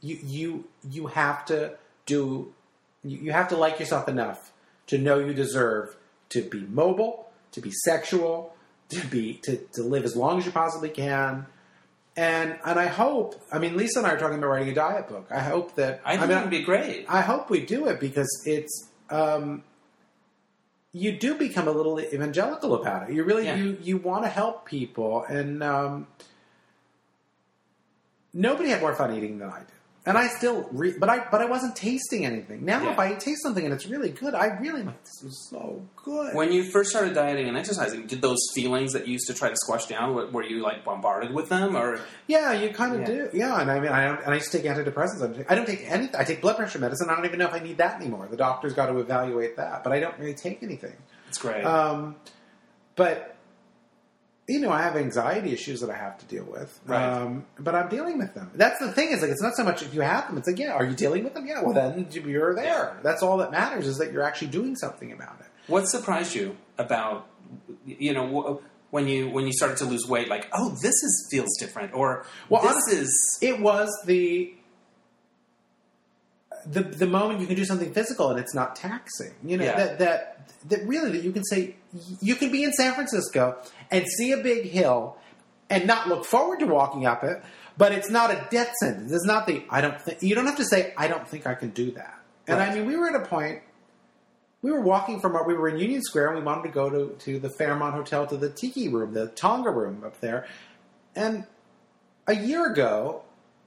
[0.00, 2.52] you you you have to do
[3.04, 4.52] you, you have to like yourself enough
[4.88, 5.96] to know you deserve
[6.30, 8.54] to be mobile, to be sexual,
[8.90, 11.46] to be to, to live as long as you possibly can.
[12.16, 15.08] And and I hope I mean Lisa and I are talking about writing a diet
[15.08, 15.26] book.
[15.30, 17.04] I hope that I think mean, it would be great.
[17.08, 19.62] I hope we do it because it's um,
[20.92, 23.14] you do become a little evangelical about it.
[23.14, 23.56] You really Yeah.
[23.56, 26.06] you you want to help people, and um,
[28.32, 29.66] nobody had more fun eating than I did.
[30.08, 32.64] And I still, re- but I but I wasn't tasting anything.
[32.64, 32.92] Now, Yeah.
[32.92, 36.32] if I taste something and it's really good, I really like this was so good.
[36.32, 39.48] When you first started dieting and exercising, did those feelings that you used to try
[39.48, 41.98] to squash down, were, were you like bombarded with them, or
[42.28, 43.06] Yeah, you kind of Yeah.
[43.06, 43.30] do.
[43.32, 45.20] Yeah, and I mean, I don't, and I used to take antidepressants.
[45.22, 46.16] I don't take, I don't take anything.
[46.20, 47.10] I take blood pressure medicine.
[47.10, 48.28] I don't even know if I need that anymore.
[48.30, 50.94] The doctor's got to evaluate that, but I don't really take anything.
[51.28, 51.64] it's great?
[51.64, 52.14] Um,
[52.94, 53.35] but
[54.48, 56.78] you know, I have anxiety issues that I have to deal with.
[56.86, 57.02] Right.
[57.02, 58.50] Um, but I'm dealing with them.
[58.54, 60.38] That's the thing is like it's not so much if you have them.
[60.38, 61.46] It's like yeah, are you dealing with them?
[61.46, 61.62] Yeah.
[61.62, 62.96] Well, then you're there.
[63.02, 65.46] That's all that matters is that you're actually doing something about it.
[65.66, 67.26] what surprised you about
[67.86, 70.28] you know when you when you started to lose weight?
[70.28, 74.52] Like, oh, this is feels different, or Well, this honestly- is It was the.
[76.68, 79.76] The, the moment you can do something physical and it's not taxing, you know Yeah.
[79.76, 81.76] that that that really that you can say
[82.20, 83.56] you can be in San Francisco
[83.90, 85.16] and see a big hill
[85.70, 87.42] and not look forward to walking up it,
[87.76, 89.12] but it's not a death sentence.
[89.12, 91.54] It's not the I don't think you don't have to say I don't think I
[91.54, 92.20] can do that.
[92.46, 92.70] And Right.
[92.70, 93.62] I mean, we were at a point.
[94.62, 96.90] We were walking from our, we were in Union Square and we wanted to go
[96.90, 100.46] to, to the Fairmont Hotel to the Tiki room, the Tonga room up there.
[101.14, 101.44] And
[102.26, 103.22] a year ago,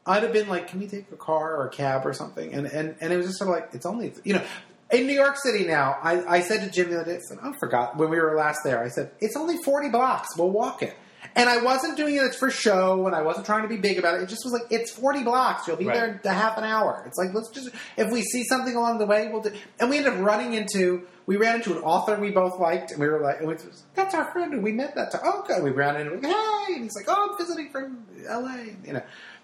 [0.06, 2.66] I'd have been like, "Can we take a car or a cab or something?" And
[2.68, 4.44] and and it was just sort of like, it's only you know,
[4.92, 5.98] in New York City now.
[6.02, 8.84] I, I said to Jim the other day, I, forgot when we were last there.
[8.84, 10.36] I said, "It's only forty blocks.
[10.38, 10.96] We'll walk it."
[11.36, 14.16] And I wasn't doing it for show, and I wasn't trying to be big about
[14.16, 14.24] it.
[14.24, 15.68] It just was like, it's forty blocks.
[15.68, 15.94] You'll be Right.
[15.96, 17.04] there in a half an hour.
[17.06, 19.52] It's like let's just if we see something along the way, we'll do.
[19.80, 21.06] And we ended up running into.
[21.28, 23.56] We ran into an author we both liked, and we were like, and we,
[23.94, 25.62] "That's our friend and we met that time." Oh, good.
[25.64, 26.24] We ran into him.
[26.24, 29.04] Hey, and he's like, "Oh, I'm visiting from L.A." You know,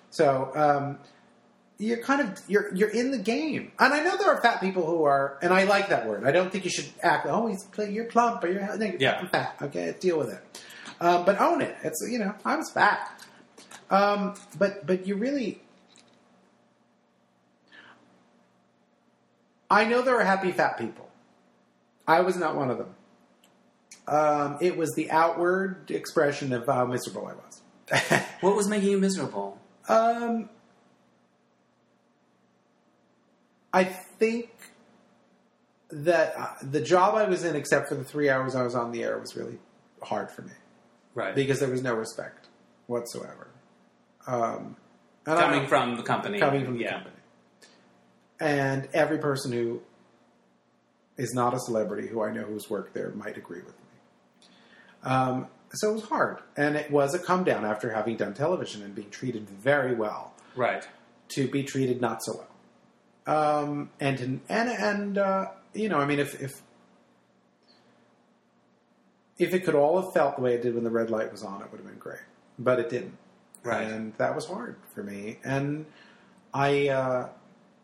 [0.10, 0.98] so um,
[1.78, 3.72] you're kind of you're you're in the game.
[3.80, 6.26] And I know there are fat people who are, and I like that word.
[6.26, 7.28] I don't think you should act.
[7.30, 9.14] Oh, he's you're plump, or you're, no, Yeah.
[9.16, 9.56] fucking fat.
[9.62, 10.42] Okay, deal with it.
[11.02, 11.76] Um, but own it.
[11.84, 13.22] It's you know I was fat.
[13.90, 15.62] Um, but but you really.
[19.70, 21.10] I know there are happy fat people.
[22.08, 22.96] I was not one of them.
[24.08, 28.22] Um, it was the outward expression of how miserable I was.
[28.42, 29.60] What was making you miserable?
[29.90, 30.50] um,
[33.76, 34.50] I think
[35.90, 38.92] that uh, the job I was in, except for the three hours I was on
[38.92, 39.60] the air, was really
[40.02, 40.52] hard for me
[41.14, 41.36] Right.
[41.36, 42.48] because there was no respect
[42.88, 43.48] whatsoever.
[44.28, 44.78] Um,
[45.28, 46.40] I coming don't- from the company.
[46.40, 46.94] coming from the yeah.
[46.94, 47.16] company.
[48.40, 49.82] And every person who
[51.18, 54.48] is not a celebrity who I know who's worked there might agree with me.
[55.04, 58.82] Um, so it was hard, and it was a come down after having done television
[58.84, 60.88] and being treated very well Right.
[61.30, 62.48] to be treated not so well.
[63.28, 66.62] Um, and and and uh, you know, I mean, if if
[69.38, 71.44] if it could all have felt the way it did when the red light was
[71.44, 72.20] on, it would have been great,
[72.58, 73.18] but it didn't.
[73.64, 73.88] Right.
[73.88, 75.40] and that was hard for me.
[75.44, 75.88] And
[76.54, 77.30] I, uh,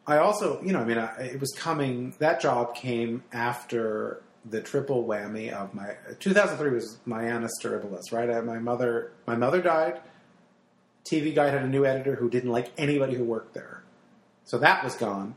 [0.06, 2.14] I also, you know, I mean, I, it was coming.
[2.20, 8.30] That job came after the triple whammy of my 2003 was my annus terribilis, right?
[8.30, 10.00] I, my mother, my mother died.
[11.04, 13.81] TV Guide had a new editor who didn't like anybody who worked there,
[14.46, 15.36] so that was gone.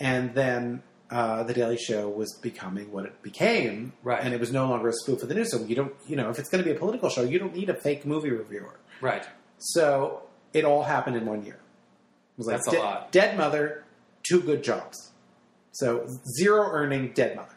[0.00, 4.22] And then uh, the Daily Show was becoming what it became, Right.
[4.22, 5.50] And it was no longer a spoof of the news.
[5.50, 7.54] So you don't, you know, if it's going to be a political show, you don't
[7.54, 8.78] need a fake movie reviewer.
[9.00, 9.26] Right.
[9.58, 10.22] So
[10.52, 11.54] it all happened in one year.
[11.54, 13.12] It was like That's a lot.
[13.12, 13.84] dead mother,
[14.22, 15.10] two good jobs.
[15.72, 16.06] So
[16.38, 17.54] zero earning, dead mother.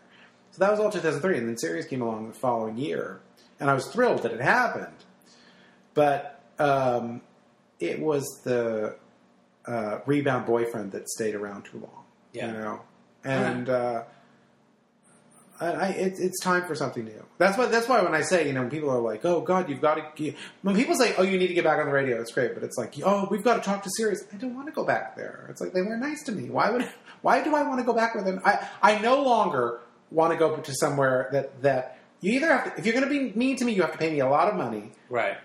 [0.51, 3.21] So that was all 2003, and then Sirius came along the following year,
[3.59, 4.93] and I was thrilled that it happened.
[5.93, 7.21] But um,
[7.79, 8.95] it was the
[9.71, 12.03] uh, rebound boyfriend that stayed around too long.
[12.33, 12.47] Yeah.
[12.47, 12.81] You know,
[13.23, 14.03] and uh,
[15.59, 17.23] I, I, it, it's time for something new.
[17.37, 17.67] That's why.
[17.67, 20.15] That's why when I say, you know, when people are like, "Oh God, you've got
[20.17, 22.53] to," when people say, "Oh, you need to get back on the radio," it's great.
[22.55, 24.83] But it's like, "Oh, we've got to talk to Sirius." I don't want to go
[24.83, 25.45] back there.
[25.49, 26.49] It's like they were nice to me.
[26.49, 26.89] Why would?
[27.21, 28.41] Why do I want to go back with them?
[28.43, 32.79] I I no longer want to go to somewhere that that you either have to.
[32.79, 34.47] If you're going to be mean to me, you have to pay me a lot
[34.49, 35.37] of money, Right.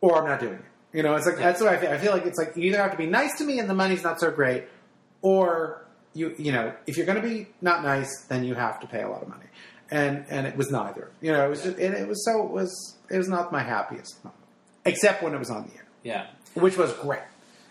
[0.00, 0.64] or I'm not doing it.
[0.92, 1.90] You know, it's like that's what I feel.
[1.90, 3.74] I feel like it's like you either have to be nice to me and the
[3.74, 4.64] money's not so great,
[5.22, 5.84] or
[6.14, 9.02] you you know if you're going to be not nice, then you have to pay
[9.02, 9.44] a lot of money.
[9.90, 11.10] And and it was neither.
[11.20, 13.62] You know, it was just, and it was so it was it was not my
[13.62, 14.40] happiest moment,
[14.84, 16.26] except when it was on the air, Yeah.
[16.54, 17.20] which was great.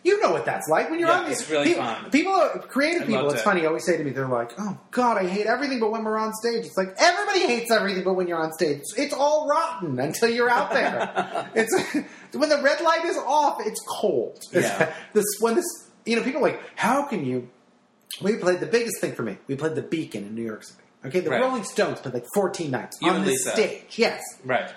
[0.04, 2.10] You know what that's like when you're Yeah, on the it's really people, fun.
[2.12, 3.30] People, are, creative I people.
[3.32, 3.44] It's it.
[3.44, 3.66] funny.
[3.66, 6.34] Always say to me, they're like, "Oh God, I hate everything." But when we're on
[6.34, 8.04] stage, it's like everybody hates everything.
[8.06, 11.50] But when you're on stage, it's, all rotten until you're out there.
[11.56, 11.74] it's
[12.34, 14.40] when the red light is off, it's cold.
[14.54, 14.94] Yeah.
[15.14, 15.66] this when this,
[16.06, 17.50] you know, people are like, "How can you?"
[18.22, 19.38] We played the biggest thing for me.
[19.48, 20.80] We played the Beacon in New York City.
[21.06, 21.42] Okay, the Right.
[21.42, 23.98] Rolling Stones played like 14 nights You on the stage.
[23.98, 24.22] Yes.
[24.46, 24.70] Right.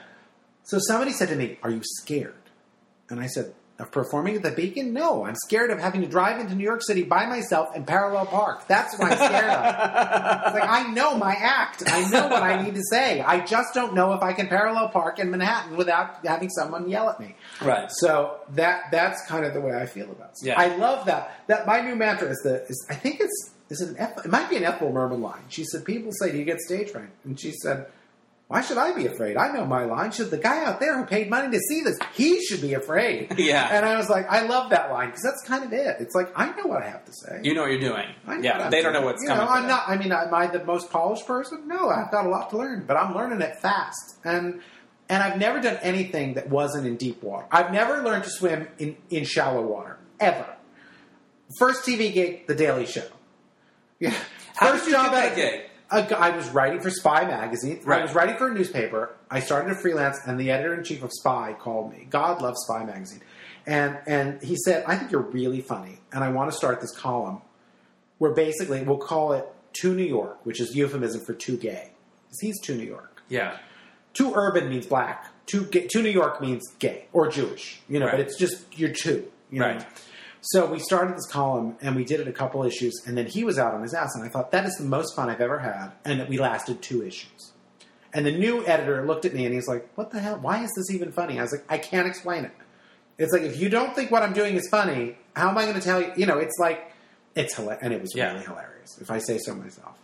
[0.64, 2.34] So somebody said to me, "Are you scared?"
[3.08, 4.92] And I said, "Of performing at the Beacon?
[4.92, 8.26] No, I'm scared of having to drive into New York City by myself and parallel
[8.26, 8.66] park.
[8.68, 10.46] That's what I'm scared of.
[10.46, 11.82] It's like I know my act.
[11.86, 13.20] I know what I need to say.
[13.20, 17.08] I just don't know if I can parallel park in Manhattan without having someone yell
[17.08, 17.34] at me.
[17.62, 17.88] Right.
[17.90, 20.46] So that that's kind of the way I feel about it.
[20.46, 20.60] Yeah.
[20.60, 21.32] I love that.
[21.46, 24.50] That my new mantra is the is I think it's is it an it might
[24.50, 25.42] be an Ethel Merman line.
[25.48, 27.86] She said, "People say, do you get stage fright?" And she said,
[28.50, 29.36] "Why should I be afraid?
[29.36, 30.10] I know my line.
[30.10, 33.32] Should the guy out there who paid money to see this, he should be afraid."
[33.38, 33.68] Yeah.
[33.70, 35.96] And I was like, I love that line because that's kind of it.
[36.00, 37.40] It's like I know what I have to say.
[37.44, 38.06] You know what you're doing.
[38.26, 38.68] I know Yeah.
[38.68, 39.44] They don't know what's you coming.
[39.46, 39.88] Know, I'm not.
[39.88, 41.68] I mean, am I the most polished person?
[41.68, 44.16] No, I've got a lot to learn, but I'm learning it fast.
[44.24, 44.60] And
[45.08, 47.46] and I've never done anything that wasn't in deep water.
[47.52, 50.46] I've never learned to swim in in shallow water ever.
[51.58, 53.06] First TV gig, The Daily Show.
[54.00, 54.14] Yeah.
[54.56, 55.69] How First job get that gig?
[55.90, 57.80] A I was writing for Spy magazine.
[57.86, 59.14] I was writing for a newspaper.
[59.30, 62.06] I started to freelance, and the editor in chief of Spy called me.
[62.10, 63.22] God loves Spy magazine,
[63.66, 66.94] and and he said, "I think you're really funny, and I want to start this
[66.96, 67.42] column
[68.18, 69.46] where basically we'll call it
[69.80, 71.92] to New York, which is euphemism for too gay.
[72.28, 73.22] 'Cause He's to New York.
[73.28, 73.56] Yeah.
[74.12, 75.26] Too urban means black.
[75.46, 77.80] Too gay, to New York means gay or Jewish.
[77.88, 79.30] You know, but it's just you're two.
[79.50, 79.66] You know?
[79.66, 79.86] Right.
[80.42, 83.44] So we started this column and we did it a couple issues, and then he
[83.44, 85.58] was out on his ass, and I thought that is the most fun I've ever
[85.58, 87.52] had, and that we lasted two issues.
[88.14, 90.38] And the new editor looked at me and he's like, "What the hell?
[90.40, 92.52] Why is this even funny?" I was like, "I can't explain it."
[93.18, 95.74] It's like if you don't think what I'm doing is funny, how am I going
[95.76, 96.12] to tell you?
[96.16, 96.90] You know, it's like
[97.36, 98.32] it's hilarious, and it was Yeah.
[98.32, 99.96] really hilarious if I say so myself.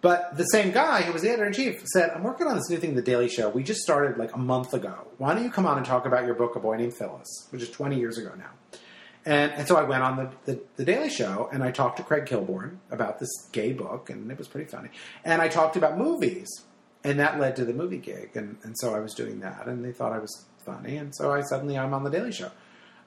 [0.00, 2.70] But the same guy who was the editor in chief said, "I'm working on this
[2.70, 3.48] new thing, The Daily Show.
[3.50, 4.94] We just started like a month ago.
[5.18, 7.60] Why don't you come on and talk about your book, A Boy Named Phyllis, which
[7.60, 8.78] is 20 years ago now?"
[9.28, 12.02] And, and so I went on the, the, the Daily Show and I talked to
[12.02, 14.88] Craig Kilborn about this gay book, and it was pretty funny.
[15.22, 16.48] And I talked about movies,
[17.04, 18.30] and that led to the movie gig.
[18.36, 20.96] And, and so I was doing that, and they thought I was funny.
[20.96, 22.50] And so I suddenly I'm on the Daily Show.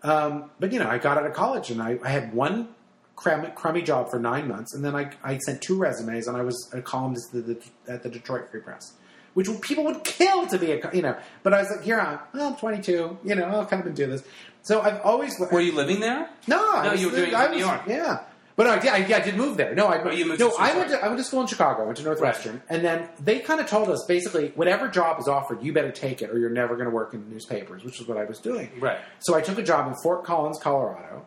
[0.04, 2.70] Um, but you know, I got out of college and I, I had one
[3.16, 6.44] crummy, crummy job for nine months, and then I, I sent two resumes, and I
[6.44, 7.58] was a columnist at the,
[7.88, 8.94] at the Detroit Free Press,
[9.34, 11.16] which people would kill to be a you know.
[11.44, 14.08] But I was like, here I'm, well, I'm 22, you know, I'll come and do
[14.08, 14.24] this.
[14.64, 16.30] So I've always Were you living there?
[16.48, 17.82] no, I No, was, you were doing I in New was- York.
[17.88, 18.24] Yeah.
[18.58, 19.74] But no, I did, I, yeah, I did move there.
[19.74, 21.84] No, I, Oh, no, to I went to I went to school in Chicago.
[21.84, 25.28] I went to Northwestern, and then they kind of told us basically, whatever job is
[25.28, 28.08] offered, you better take it, or you're never going to work in newspapers, which is
[28.08, 28.70] what I was doing.
[28.80, 29.00] Right.
[29.20, 31.26] So I took a job in Fort Collins, Colorado.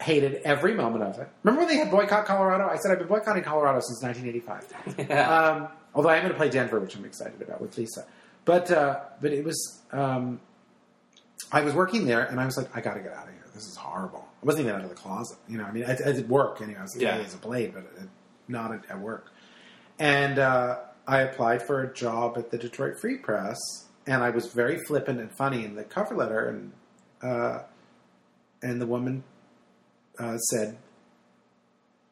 [0.00, 1.28] Hated every moment of it.
[1.42, 2.68] Remember when they had boycott Colorado?
[2.68, 5.08] I said I've been boycotting Colorado since 1985.
[5.10, 5.38] Yeah.
[5.48, 8.06] Um, although I'm going to play Denver, which I'm excited about with Lisa.
[8.44, 10.40] But uh, but it was um,
[11.50, 13.42] I was working there, and I was like, I got to get out of here.
[13.52, 14.24] This is horrible.
[14.42, 15.38] I wasn't even out of the closet.
[15.48, 16.78] You know, I mean, I, I did work anyway.
[16.78, 17.16] I was Yeah.
[17.16, 17.24] yeah.
[17.24, 18.04] as a blade, but uh,
[18.46, 19.32] not at, at work.
[19.98, 20.76] And uh,
[21.08, 23.56] I applied for a job at the Detroit Free Press,
[24.06, 26.72] and I was very flippant and funny in the cover letter, and
[27.22, 27.62] uh,
[28.62, 29.24] and the woman
[30.18, 30.76] uh, said,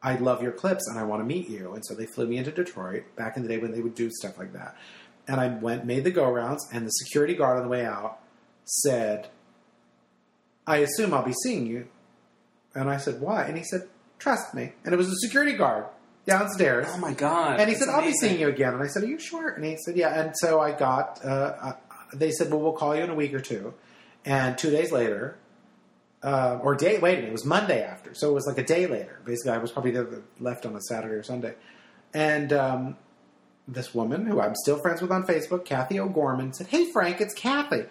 [0.05, 1.73] I love your clips and I want to meet you.
[1.73, 4.11] And so they flew me into Detroit back in the day when they would do
[4.11, 4.77] stuff like that.
[5.27, 8.19] And I went, made the go rounds, and the security guard on the way out
[8.63, 9.29] said,
[10.67, 11.87] I assume I'll be seeing you.
[12.75, 13.45] And I said, Why?
[13.45, 13.87] And he said,
[14.19, 14.73] Trust me.
[14.83, 15.85] And it was a security guard
[16.27, 16.87] downstairs.
[16.89, 17.59] oh my god.
[17.59, 19.63] And he said, "I'll be seeing you again." And I said, "Are you sure?" And
[19.63, 21.23] he said, "Yeah." And so I got.
[21.23, 21.27] Uh,
[21.61, 21.73] uh,
[22.13, 23.73] they said, "Well, we'll call you in a week or two.
[24.23, 25.37] And two days later,
[26.25, 26.97] uh, or day.
[26.97, 29.21] Wait a minute, it was Monday after, so it was like a day later.
[29.23, 30.07] Basically, I was probably there,
[30.39, 31.53] left on a Saturday or Sunday,
[32.13, 32.97] and um,
[33.67, 37.33] this woman who I'm still friends with on Facebook, Kathy O'Gorman, said, "Hey Frank, it's
[37.33, 37.85] Kathy,"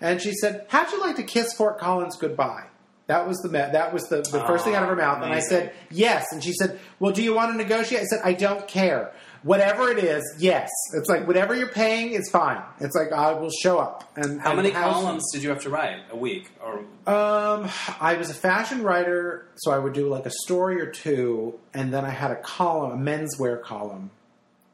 [0.00, 2.66] and she said, "How'd you like to kiss Fort Collins goodbye?"
[3.10, 5.40] That was the that was the, the first thing out of her mouth, and I
[5.40, 6.26] said, Yes.
[6.30, 8.02] And she said, Well, do you want to negotiate?
[8.02, 9.12] I said, I don't care.
[9.42, 10.68] Whatever it is, yes.
[10.94, 12.62] It's like whatever you're paying is fine.
[12.78, 14.10] It's like I will show up.
[14.16, 16.50] And How and many how's- columns did you have to write a week?
[16.62, 16.80] Or
[17.10, 17.70] Um,
[18.00, 21.92] I was a fashion writer, so I would do like a story or two, and
[21.92, 24.10] then I had a column, a menswear column,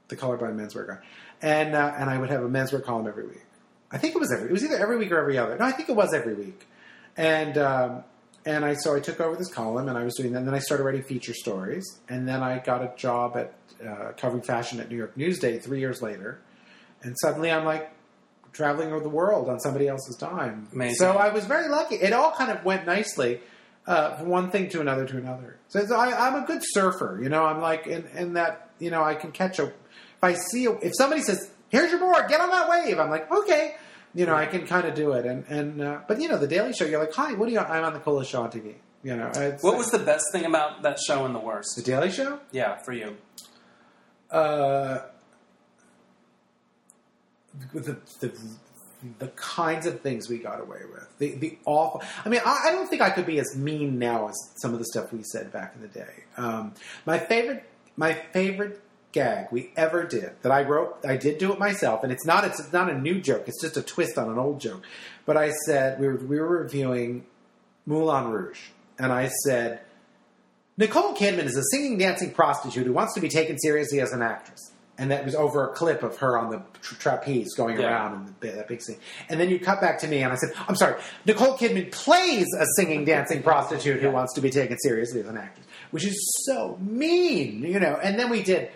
[0.08, 0.98] the colorblind menswear guy,
[1.42, 3.42] and uh, and I would have a menswear column every week.
[3.92, 4.48] I think it was every.
[4.48, 5.56] It was either every week or every other.
[5.56, 6.66] No, I think it was every week,
[7.16, 7.56] and.
[7.56, 8.04] Um,
[8.46, 10.38] and I so I took over this column, and I was doing that.
[10.38, 13.52] And then I started writing feature stories, and then I got a job at
[13.86, 16.40] uh, covering fashion at New York Newsday three years later,
[17.02, 17.90] and suddenly I'm like
[18.52, 20.68] traveling over the world on somebody else's dime.
[20.72, 20.96] Amazing.
[20.96, 21.96] So I was very lucky.
[21.96, 23.40] It all kind of went nicely
[23.86, 25.58] uh, from one thing to another to another.
[25.68, 27.44] So it's, I, I'm a good surfer, you know.
[27.44, 29.64] I'm like in, in that you know I can catch a.
[29.64, 33.10] If I see a, if somebody says, "Here's your board, get on that wave," I'm
[33.10, 33.74] like, okay.
[34.16, 36.46] You know, I can kind of do it, and and uh, but you know, the
[36.48, 38.74] Daily Show, you're like, "Hi, what are you?" I'm on the coolest show on TV.
[39.02, 41.76] You know, it's, what was the best thing about that show and the worst?
[41.76, 41.82] the?
[41.82, 42.40] Daily Show?
[42.50, 43.16] Yeah, for you.
[44.30, 45.00] uh,
[47.72, 48.32] the, the
[49.18, 51.06] the kinds of things we got away with.
[51.18, 52.02] The the awful.
[52.24, 54.78] I mean, I, I don't think I could be as mean now as some of
[54.78, 56.24] the stuff we said back in the day.
[56.36, 56.72] Um,
[57.04, 57.64] my favorite
[57.96, 58.80] my favorite
[59.16, 60.98] gag we ever did that I wrote.
[61.04, 63.44] I did do it myself, and it's not it's not a new joke.
[63.48, 64.82] It's just a twist on an old joke.
[65.24, 67.24] But I said we were we were reviewing
[67.86, 68.60] Moulin Rouge,
[68.98, 69.80] and I said.
[70.78, 74.20] Nicole Kidman is a singing, dancing prostitute who wants to be taken seriously as an
[74.20, 74.72] actress.
[74.98, 77.86] And that was over a clip of her on the tra- trapeze going Yeah.
[77.86, 78.98] around in the, that big scene.
[79.30, 82.44] And then you cut back to me, and I said, I'm sorry, Nicole Kidman plays
[82.58, 86.16] a singing, dancing prostitute who wants to be taken seriously as an actress, which is
[86.46, 87.98] so mean, you know.
[88.02, 88.68] And then we did.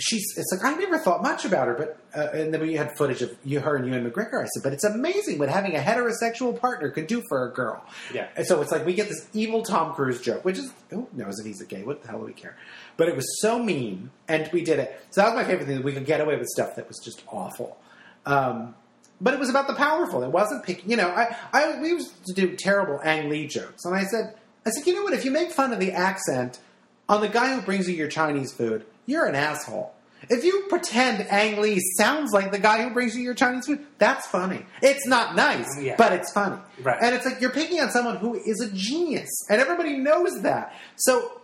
[0.00, 0.24] She's.
[0.36, 3.20] It's like I never thought much about her, but uh, and then we had footage
[3.20, 4.42] of you, her, and Ewan McGregor.
[4.42, 7.84] I said, but it's amazing what having a heterosexual partner can do for a girl.
[8.14, 8.28] Yeah.
[8.36, 11.40] And so it's like we get this evil Tom Cruise joke, which is who knows
[11.40, 11.82] if he's a gay?
[11.82, 12.56] What the hell do we care?
[12.96, 15.00] But it was so mean, and we did it.
[15.10, 16.98] So that was my favorite thing that we could get away with stuff that was
[17.04, 17.76] just awful.
[18.24, 18.76] Um,
[19.20, 20.22] but it was about the powerful.
[20.22, 20.90] It wasn't picking.
[20.90, 24.36] You know, I, I we used to do terrible Ang Lee jokes, and I said,
[24.64, 25.12] I said, you know what?
[25.12, 26.60] If you make fun of the accent
[27.08, 29.92] on the guy who brings you your Chinese food, you're an asshole.
[30.30, 33.86] If you pretend Ang Lee sounds like the guy who brings you your Chinese food,
[33.98, 34.66] that's funny.
[34.82, 35.94] It's not nice, Yeah.
[35.96, 36.60] but it's funny.
[36.82, 36.98] Right.
[37.00, 40.74] And it's like you're picking on someone who is a genius, and everybody knows that.
[40.96, 41.40] So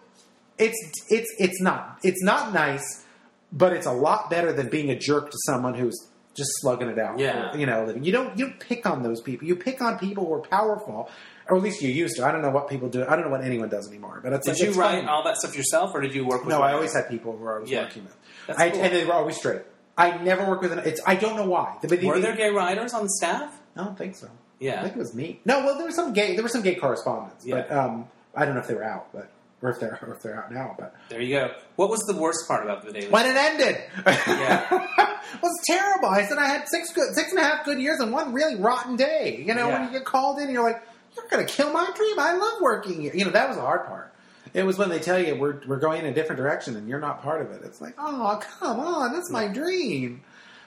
[0.59, 0.77] it's
[1.09, 3.05] it's it's not it's not nice,
[3.53, 5.97] but it's a lot better than being a jerk to someone who's
[6.35, 7.19] just slugging it out.
[7.21, 7.55] Yeah.
[7.57, 8.03] you know, living.
[8.05, 9.47] You don't you don't pick on those people.
[9.47, 11.09] You pick on people who are powerful,
[11.49, 12.25] or at least you used to.
[12.25, 13.05] I don't know what people do.
[13.07, 14.21] I don't know what anyone does anymore.
[14.23, 15.09] But it's Did like, you it's write fun.
[15.09, 16.55] all that stuff yourself, or did you work with?
[16.55, 17.83] No, I always had people who I was Yeah.
[17.83, 18.59] working with.
[18.59, 18.81] I, cool.
[18.83, 19.63] and they were always straight.
[19.97, 20.81] I never worked with an.
[20.81, 21.77] It's I don't know why.
[21.81, 23.59] The- the- Were there gay writers on staff?
[23.77, 24.29] I don't think so.
[24.59, 25.41] Yeah, I think it was me.
[25.45, 26.35] No, well, there was some gay.
[26.35, 27.57] There were some gay correspondents, Yeah.
[27.69, 29.29] but um, I don't know if they were out, but
[29.63, 30.75] or if they're or if they're out now.
[30.79, 31.51] But There you go.
[31.77, 33.09] What was the worst part about the Daily?
[33.09, 33.77] when it ended,
[34.07, 34.67] Yeah.
[35.35, 36.09] it was terrible.
[36.09, 38.57] I said I had six good, six and a half good years and one really
[38.57, 39.43] rotten day.
[39.47, 39.81] You know, Yeah.
[39.81, 40.83] when you get called in, you're like,
[41.17, 42.19] you're going to kill my dream.
[42.19, 43.15] I love working here.
[43.15, 44.13] You know, that was the hard part.
[44.53, 47.01] it was when they tell you we're we're going in a different direction and you're
[47.01, 47.63] not part of it.
[47.65, 50.23] It's like, oh, come on, that's my dream.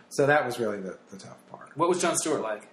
[0.10, 1.72] So that was really the, the tough part.
[1.76, 2.68] What was Jon Stewart like?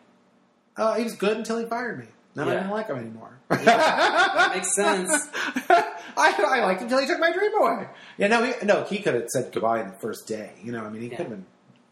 [0.76, 2.06] Uh, he was good until he fired me.
[2.34, 2.58] Then I Yeah.
[2.60, 3.38] didn't like him anymore.
[3.48, 5.10] That makes sense.
[6.16, 7.88] I, I liked him until he took my dream away.
[8.18, 10.52] Yeah, no, he, no, he could have said goodbye in the first day.
[10.62, 11.16] You know, I mean, he Yeah.
[11.16, 11.46] could have been.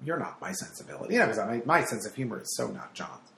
[0.05, 1.15] You're not my sensibility.
[1.15, 3.32] You know, because my, my sense of humor is so not Jon's.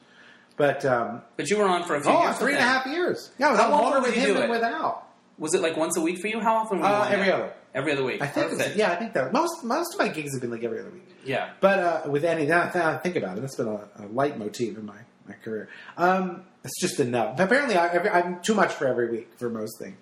[0.57, 2.39] But um, But you were on for a few oh, years.
[2.39, 3.31] three and a half years.
[3.39, 4.51] Yeah, I was How on longer would with him do than it?
[4.51, 5.07] without.
[5.39, 6.39] Was it like once a week for you?
[6.41, 7.53] How often were you Uh, every other.
[7.75, 8.23] Every other week.
[8.23, 8.51] I think.
[8.51, 8.77] Perfect.
[8.77, 11.09] yeah, I think that most most of my gigs have been like every other week.
[11.25, 11.51] Yeah.
[11.61, 14.79] But uh, with any now that I think about it, that's been a, a motif
[14.79, 15.69] in my, my career.
[15.97, 17.41] Um, it's just enough.
[17.41, 17.89] Apparently, I,
[18.21, 19.97] I'm too much for every week for most things.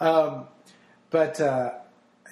[0.00, 0.46] Um,
[1.10, 1.72] but uh,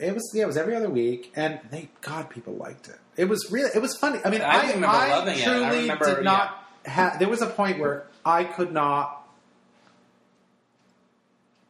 [0.00, 2.98] it was yeah, it was every other week, and thank God people liked it.
[3.16, 4.20] It was really it was funny.
[4.24, 5.40] I mean, I I, remember I loving it.
[5.40, 6.63] I truly remember, did not.
[6.84, 9.20] Have There was a point where I could not.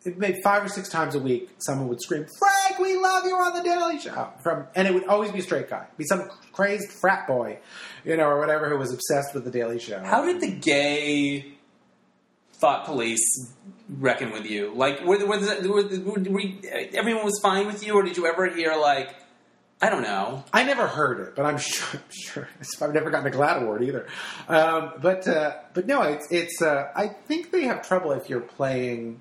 [0.04, 3.34] It made five or six times a week, someone would scream, "Frank, we love you
[3.36, 6.28] on the Daily Show!" From and it would always be a straight guy, be some
[6.52, 7.58] crazed frat boy,
[8.04, 10.00] you know, or whatever, who was obsessed with the Daily Show.
[10.00, 11.54] How did the gay
[12.52, 13.54] thought police
[13.88, 14.74] reckon with you?
[14.74, 16.42] Like, were, were, were, were,
[16.92, 19.14] everyone was fine with you, or did you ever hear like,
[19.82, 20.44] I don't know?
[20.52, 22.00] I never heard it, but I'm sure.
[22.00, 22.48] I'm sure
[22.80, 24.06] I've never gotten a GLAAD award either.
[24.48, 26.62] Um, but uh, but no, it's it's.
[26.62, 29.20] Uh, I think they have trouble if you're playing.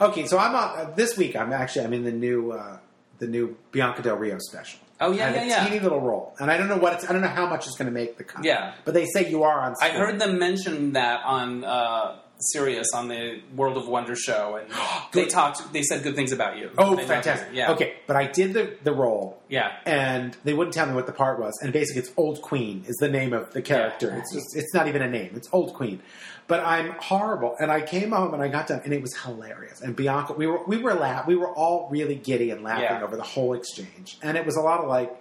[0.00, 1.36] Okay, so I'm on uh, this week.
[1.36, 2.78] I'm actually I'm in the new uh,
[3.18, 4.80] the new Bianca Del Rio special.
[5.00, 5.64] Oh, yeah, yeah, a yeah.
[5.64, 7.08] Teeny little role, and I don't know what it's.
[7.08, 8.44] I don't know how much it's going to make the cut.
[8.44, 8.74] Yeah.
[8.84, 9.74] but they say you are on.
[9.80, 14.68] I heard them mention that on uh, Sirius on the World of Wonder show, and
[15.12, 15.72] they talked.
[15.72, 16.70] They said good things about you.
[16.78, 17.48] Oh, They loved fantastic!
[17.52, 17.58] you.
[17.58, 17.72] Yeah.
[17.72, 19.72] Okay, but I did the the role, Yeah.
[19.86, 21.58] and they wouldn't tell me what the part was.
[21.62, 24.08] And basically, it's Old Queen is the name of the character.
[24.08, 24.18] Yeah.
[24.18, 25.32] It's just it's not even a name.
[25.36, 26.00] It's Old Queen.
[26.48, 27.54] But I'm horrible.
[27.60, 29.80] And I came home and I got done, and it was hilarious.
[29.80, 33.02] And Bianca, we were we were laugh, we were all really giddy and laughing Yeah.
[33.04, 34.18] over the whole exchange.
[34.22, 35.14] And it was a lot of like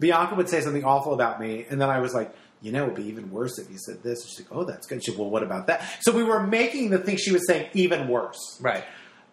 [0.00, 2.34] Bianca would say something awful about me, and then I was like.
[2.62, 4.26] You know, it'd be even worse if you said this.
[4.26, 6.90] She's like, "Oh, that's good." She said, "Well, what about that?" So we were making
[6.90, 8.58] the thing she was saying even worse.
[8.60, 8.84] Right.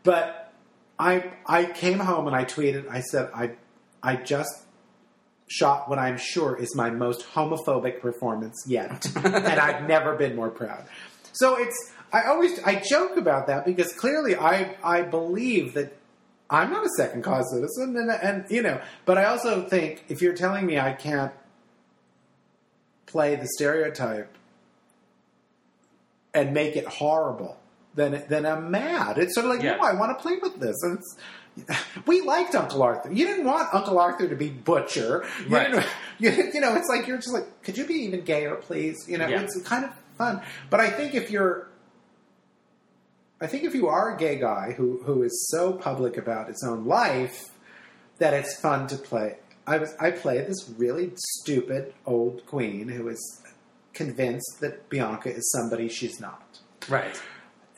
[0.04, 0.54] But
[1.00, 2.90] I I came home and I tweeted.
[2.90, 3.52] I said I
[4.02, 4.52] I just
[5.48, 10.50] shot what I'm sure is my most homophobic performance yet, and I've never been more
[10.50, 10.86] proud.
[11.32, 15.98] So it's I always I joke about that because clearly I I believe that.
[16.50, 20.22] I'm not a second class citizen, and, and you know, but I also think if
[20.22, 21.34] you're telling me I can't
[23.06, 24.34] play the stereotype
[26.34, 27.58] and make it horrible,
[27.96, 29.18] then then I'm mad.
[29.18, 29.76] It's sort of like, Yeah.
[29.76, 30.76] no, I want to play with this.
[30.84, 31.18] And it's,
[32.08, 33.12] we liked Uncle Arthur.
[33.12, 35.26] You didn't want Uncle Arthur to be butcher.
[35.48, 35.86] You Right.
[36.20, 39.06] you, you know, it's like you're just like, could you be even gayer, please?
[39.08, 39.42] You know, Yeah.
[39.42, 40.42] it's kind of fun.
[40.72, 41.68] But I think if you're
[43.42, 46.64] I think if you are a gay guy who who is so public about his
[46.68, 47.50] own life
[48.20, 49.38] that it's fun to play.
[49.66, 53.42] I was I played this really stupid old queen who is
[53.94, 56.60] convinced that Bianca is somebody she's not.
[56.90, 57.20] Right.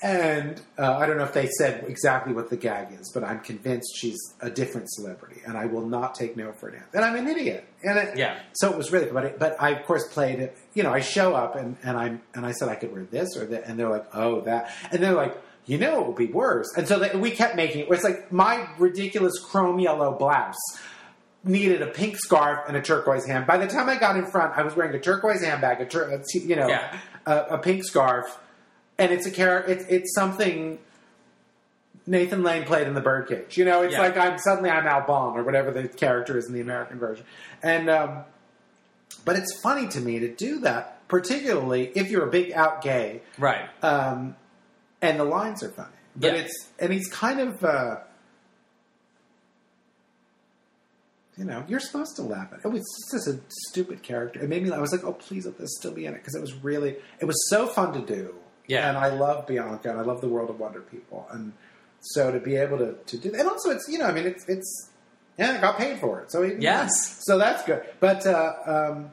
[0.01, 3.39] And uh, I don't know if they said exactly what the gag is, but I'm
[3.39, 6.89] convinced she's a different celebrity, and I will not take no for an answer.
[6.95, 7.65] And I'm an idiot.
[7.81, 8.38] And it, Yeah.
[8.53, 10.57] so it was really, but but I of course played it.
[10.73, 13.38] You know, I show up and and I'm and I said I could wear this
[13.38, 15.36] or that, and they're like, oh that, and they're like.
[15.67, 17.88] You know it would be worse, and so they, we kept making it.
[17.89, 20.53] It's like my ridiculous chrome yellow blouse
[21.45, 23.45] needed a pink scarf and a turquoise hand.
[23.47, 26.09] By the time I got in front, I was wearing a turquoise handbag, a tur-
[26.09, 26.97] a t- you know, Yeah.
[27.25, 28.25] a, a pink scarf,
[28.97, 29.71] and it's a character.
[29.71, 30.79] It's, it's something
[32.07, 33.57] Nathan Lane played in the Birdcage.
[33.57, 34.01] You know, it's Yeah.
[34.01, 37.25] like I'm suddenly I'm Albin or whatever the character is in the American version,
[37.63, 38.23] and um,
[39.23, 43.21] but it's funny to me to do that, particularly if you're a big out gay,
[43.39, 43.67] Right.
[43.83, 44.35] um,
[45.01, 45.89] and the lines are funny.
[46.15, 46.39] But Yeah.
[46.41, 47.97] it's and he's kind of uh,
[51.38, 52.65] you know you're supposed to laugh at it.
[52.65, 53.39] It was just a
[53.69, 54.41] stupid character.
[54.41, 54.72] It made me.
[54.72, 56.95] I was like, oh please let this still be in it because it was really
[57.19, 58.35] it was so fun to do.
[58.68, 58.89] Yeah.
[58.89, 61.53] and I love Bianca and I love the World of Wonder people and
[62.01, 64.43] so to be able to to do and also it's you know I mean it's
[64.47, 64.89] it's
[65.38, 66.89] yeah I got paid for it so even Yes.
[67.26, 68.26] so that's good but.
[68.26, 69.11] uh um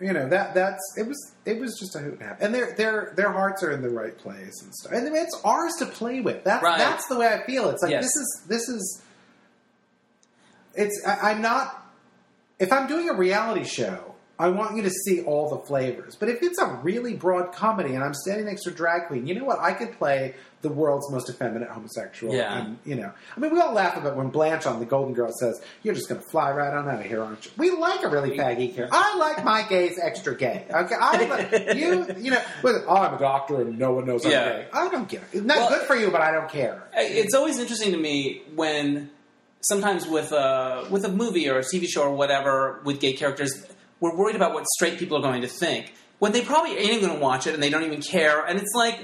[0.00, 2.74] you know that that's it was it was just a hoot and half, and their
[2.74, 4.92] their their hearts are in the right place and stuff.
[4.92, 6.44] And it's ours to play with.
[6.44, 6.76] That's Right.
[6.76, 7.70] that's the way I feel.
[7.70, 8.04] It's like Yes.
[8.04, 9.02] this is this is.
[10.76, 11.82] It's I, I'm not.
[12.58, 16.16] If I'm doing a reality show, I want you to see all the flavors.
[16.16, 19.26] But if it's a really broad comedy and I'm standing next to a drag queen,
[19.26, 19.58] you know what?
[19.60, 22.34] I could play the world's most effeminate homosexual.
[22.34, 22.58] Yeah.
[22.64, 25.30] And, you know, I mean, we all laugh about when Blanche on The Golden Girl
[25.38, 28.02] says, "You're just going to fly right on out of here, aren't you?" We like
[28.02, 28.88] a really faggy character.
[28.90, 30.66] I like my gays extra gay.
[30.70, 34.24] Okay, I like, you, you know, with, oh, I'm a doctor and no one knows
[34.24, 34.48] I'm Yeah.
[34.48, 34.66] gay.
[34.72, 35.22] I don't care.
[35.32, 36.82] It's not Well- good for you, but I don't care.
[36.94, 39.10] it's always interesting to me when
[39.68, 43.52] sometimes with a with a movie or a TV show or whatever with gay characters,
[44.00, 47.00] we're worried about what straight people are going to think when they probably ain't even
[47.00, 48.44] going to watch it and they don't even care.
[48.44, 48.98] And it's like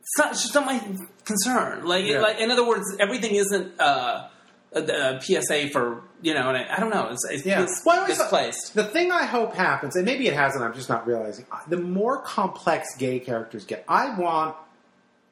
[0.00, 0.80] it's not it's just not my
[1.24, 1.84] concern.
[1.84, 2.20] Like, Yeah.
[2.20, 4.28] like in other words, everything isn't uh,
[4.72, 6.48] a, a PSA for you know.
[6.48, 7.08] And I, I don't know.
[7.10, 7.62] It's, it's, Yeah.
[7.64, 8.74] it's Well, misplaced.
[8.74, 12.22] The thing I hope happens, and maybe it hasn't, I'm just not realizing, the more
[12.22, 14.56] complex gay characters get, I want.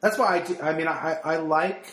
[0.00, 0.38] That's why I.
[0.40, 1.86] Do, I mean, I, I like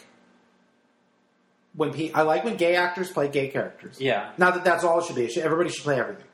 [1.73, 3.99] when pe- I like when gay actors play gay characters.
[3.99, 4.31] Yeah.
[4.37, 5.25] Not that that's all it should be.
[5.25, 6.25] It should, everybody should play everything.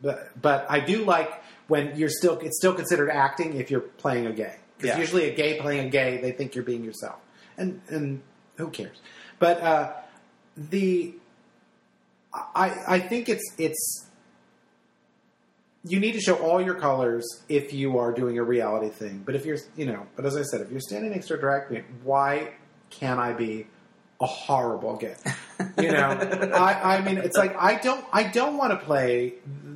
[0.00, 4.26] But but I do like when you're still it's still considered acting if you're playing
[4.26, 4.56] a gay.
[4.76, 5.00] Because Yeah.
[5.00, 7.16] usually a gay playing a gay, they think you're being yourself,
[7.56, 8.22] and and
[8.56, 8.98] who cares?
[9.38, 9.92] But uh,
[10.56, 11.14] the
[12.54, 14.06] I I think it's it's
[15.84, 19.22] you need to show all your colors if you are doing a reality thing.
[19.24, 21.38] But if you're you know, but as I said, if you're standing next to a
[21.38, 22.52] drag queen, why
[22.90, 23.66] can't I be
[24.20, 25.14] a horrible gay?
[25.78, 26.08] You know,
[26.54, 29.34] I, I mean, it's like I don't, I don't want to play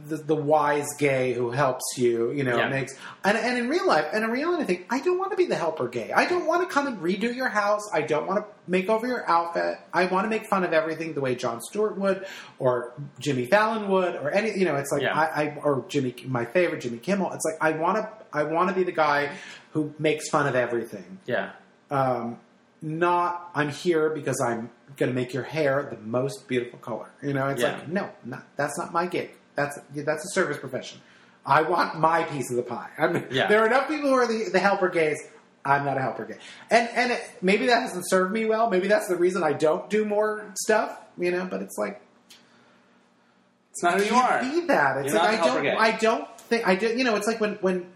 [0.09, 2.33] the, the wise gay who helps you.
[2.33, 2.69] You know, Yeah.
[2.69, 2.95] makes
[3.25, 5.47] and, and in real life, and in reality, I think I don't want to be
[5.47, 6.13] the helper gay.
[6.13, 7.81] I don't want to come and redo your house.
[7.95, 9.79] I don't want to make over your outfit.
[9.95, 12.27] I want to make fun of everything the way Jon Stewart would,
[12.59, 14.59] or Jimmy Fallon would, or any.
[14.59, 15.19] You know, it's like Yeah.
[15.19, 17.33] I, I or Jimmy, my favorite Jimmy Kimmel.
[17.33, 19.31] It's like I want to, I want to be the guy
[19.73, 21.53] who makes fun of everything Yeah.
[21.91, 22.39] um,
[22.83, 27.11] not I'm here because I'm going to make your hair the most beautiful color.
[27.23, 27.73] You know, it's Yeah.
[27.75, 29.31] like no, not, that's not my gig.
[29.55, 31.01] That's that's a service profession.
[31.45, 32.91] I want my piece of the pie.
[32.99, 33.47] I mean, Yeah.
[33.49, 35.19] There are enough people who are the, the helper gays.
[35.65, 36.39] I'm not a helper gay,
[36.71, 38.71] and and it, maybe that hasn't served me well.
[38.71, 40.99] Maybe that's the reason I don't do more stuff.
[41.19, 42.01] You know, but it's like
[43.73, 44.41] It's not who you can't are.
[44.61, 44.97] be that.
[45.05, 45.63] It's You're like I don't.
[45.63, 45.73] gay.
[45.77, 46.89] I don't think I do.
[46.97, 47.87] You know, it's like when when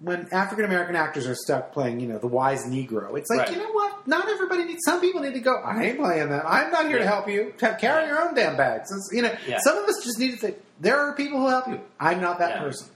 [0.00, 3.16] when African American actors are stuck playing, you know, the wise Negro.
[3.16, 3.52] It's like Right.
[3.52, 4.06] you know what?
[4.06, 4.80] Not everybody needs.
[4.84, 5.54] Some people need to go.
[5.64, 6.44] I ain't playing that.
[6.46, 7.54] I'm not here to help you.
[7.58, 8.90] Carry your own damn bags.
[8.90, 9.58] It's, you know, Yeah.
[9.60, 10.56] some of us just need to think.
[10.80, 11.80] There are people who help you.
[12.00, 12.60] I'm not that Yeah.
[12.62, 12.88] person.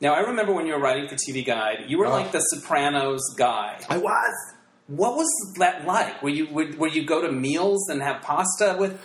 [0.00, 2.10] Now, I remember when you were writing for TV Guide, you were Oh.
[2.10, 3.78] like the Sopranos guy.
[3.90, 4.34] I was.
[4.86, 5.26] What was
[5.58, 6.22] that like?
[6.22, 9.00] Were you would, were you go to meals and have pasta with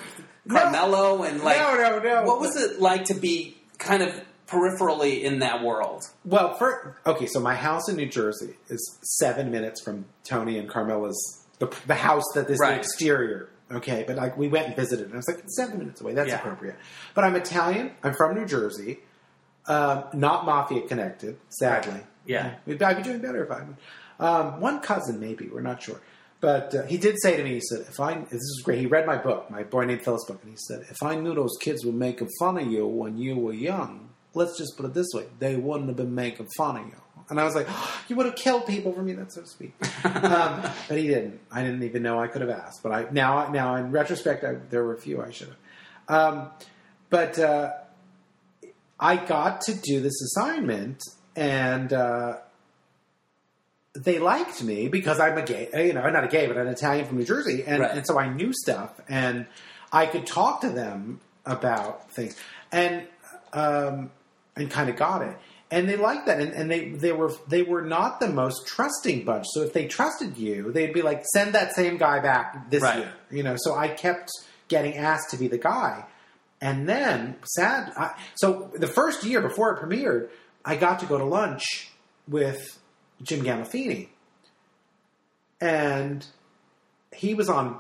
[0.48, 1.58] Carmela and like?
[1.58, 2.24] no, no, no.
[2.24, 4.14] What was it like to be kind of
[4.48, 6.04] peripherally in that world?
[6.26, 10.70] Well, for okay, so my house in New Jersey is seven minutes from Tony and
[10.70, 12.74] Carmela's the, the house that is Right.
[12.74, 13.50] the exterior.
[13.72, 16.14] Okay, but like we went and visited, and I was like, seven minutes away.
[16.14, 16.40] That's Yeah.
[16.40, 16.76] appropriate.
[17.14, 17.92] But I'm Italian.
[18.04, 19.00] I'm from New Jersey.
[19.68, 22.02] Um, not mafia connected, sadly.
[22.26, 22.56] Yeah.
[22.66, 23.64] We'd- I'd be doing better if I.
[24.20, 26.02] Um, one cousin, maybe we're not sure.
[26.42, 28.88] But uh, he did say to me, he said, "If I this is great." He
[28.88, 31.56] read my book, my boy named Phyllis book, and he said, "If I knew those
[31.62, 35.08] kids were making fun of you when you were young, let's just put it this
[35.14, 36.96] way: they wouldn't have been making fun of you."
[37.30, 37.68] And I was like,
[38.10, 39.14] "You would have killed people for me.
[39.14, 41.40] That's so sweet." um, but he didn't.
[41.52, 42.84] I didn't even know I could have asked.
[42.84, 45.50] But I now, now in retrospect, I, there were a few I should
[46.08, 46.36] have.
[46.38, 46.50] Um,
[47.10, 47.72] but uh,
[49.00, 51.02] I got to do this assignment,
[51.36, 52.38] and uh,
[53.94, 56.68] they liked me because I'm a gay, you know, I'm not a gay, but an
[56.68, 57.92] Italian from New Jersey, and, Right.
[57.98, 59.48] and so I knew stuff, and
[59.92, 62.36] I could talk to them about things,
[62.72, 63.06] and
[63.54, 64.12] um,
[64.56, 65.38] and kind of got it,
[65.70, 69.24] and they liked that, and, and they they were they were not the most trusting
[69.26, 69.46] bunch.
[69.52, 73.00] So if they trusted you, they'd be like, send that same guy back this Right.
[73.00, 73.56] year, you know.
[73.58, 74.30] So I kept
[74.68, 76.06] getting asked to be the guy.
[76.64, 77.92] And then, sad.
[77.98, 80.30] I, so the first year before it premiered,
[80.64, 81.90] I got to go to lunch
[82.28, 82.78] with
[83.24, 84.10] Jim Gandolfini,
[85.60, 86.26] and
[87.16, 87.80] he was on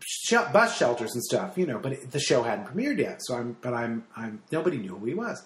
[0.00, 1.78] sh- bus shelters and stuff, you know.
[1.78, 3.56] But it, the show hadn't premiered yet, so I'm.
[3.60, 4.04] But I'm.
[4.16, 4.42] I'm.
[4.52, 5.42] Nobody knew who he was.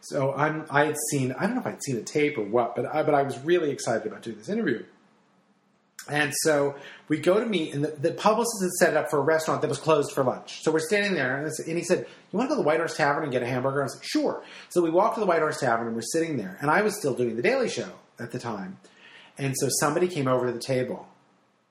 [0.00, 0.64] So I'm.
[0.70, 1.32] I had seen.
[1.32, 3.38] I don't know if I'd seen a tape or what, but I, but I was
[3.40, 4.84] really excited about doing this interview.
[6.08, 6.74] And so
[7.08, 9.60] we go to meet, and the, the publicist had set it up for a restaurant
[9.60, 10.60] that was closed for lunch.
[10.62, 12.78] So we're standing there, and, and he said, "You want to go to the White
[12.78, 15.26] Horse Tavern and get a hamburger?" I was like, "Sure." So we walked to the
[15.26, 17.90] White Horse Tavern, and we're sitting there, and I was still doing the Daily Show
[18.18, 18.78] at the time,
[19.36, 21.06] and so somebody came over to the table,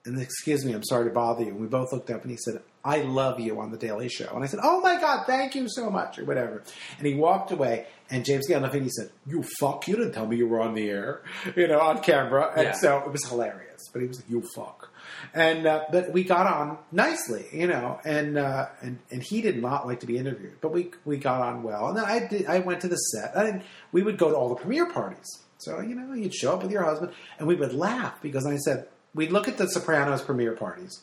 [0.06, 1.50] and excuse me, I'm sorry to bother you.
[1.50, 4.30] And we both looked up, and he said, I love you on the Daily Show.
[4.34, 6.62] And I said, Oh my God, thank you so much, or whatever.
[6.98, 10.48] And he walked away, and James Gandolfini said, You fuck, you didn't tell me you
[10.48, 11.22] were on the air,
[11.56, 12.50] you know, on camera.
[12.56, 12.72] And Yeah.
[12.72, 13.82] so it was hilarious.
[13.92, 14.90] But he was like, You fuck.
[15.34, 19.60] And uh, but we got on nicely, you know, and uh, and and he did
[19.60, 21.88] not like to be interviewed, but we we got on well.
[21.88, 23.62] And then I did, I went to the set, and
[23.92, 25.26] we would go to all the premiere parties.
[25.58, 28.56] So you know, you'd show up with your husband, and we would laugh because I
[28.56, 31.00] said we'd look at the Sopranos premiere parties,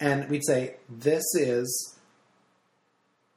[0.00, 1.96] and we'd say, "This is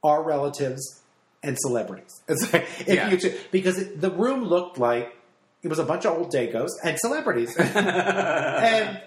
[0.03, 1.01] our relatives
[1.43, 2.21] and celebrities."
[2.53, 3.29] Like, if Yeah.
[3.51, 5.15] because it, the room looked like
[5.63, 9.01] it was a bunch of old Dacos and celebrities, and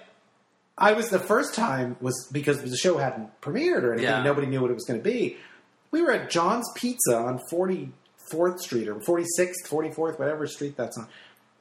[0.79, 4.11] I was the first time was because the show hadn't premiered or anything.
[4.11, 4.23] Yeah.
[4.23, 5.37] Nobody knew what it was going to be.
[5.91, 7.93] We were at John's Pizza on Forty
[8.31, 11.07] Fourth Street or Forty Sixth, Forty Fourth, whatever street that's on,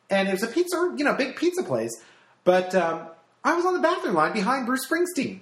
[0.10, 1.92] and it was a pizza, you know, big pizza place.
[2.44, 3.08] But um,
[3.44, 5.42] I was on the bathroom line behind Bruce Springsteen.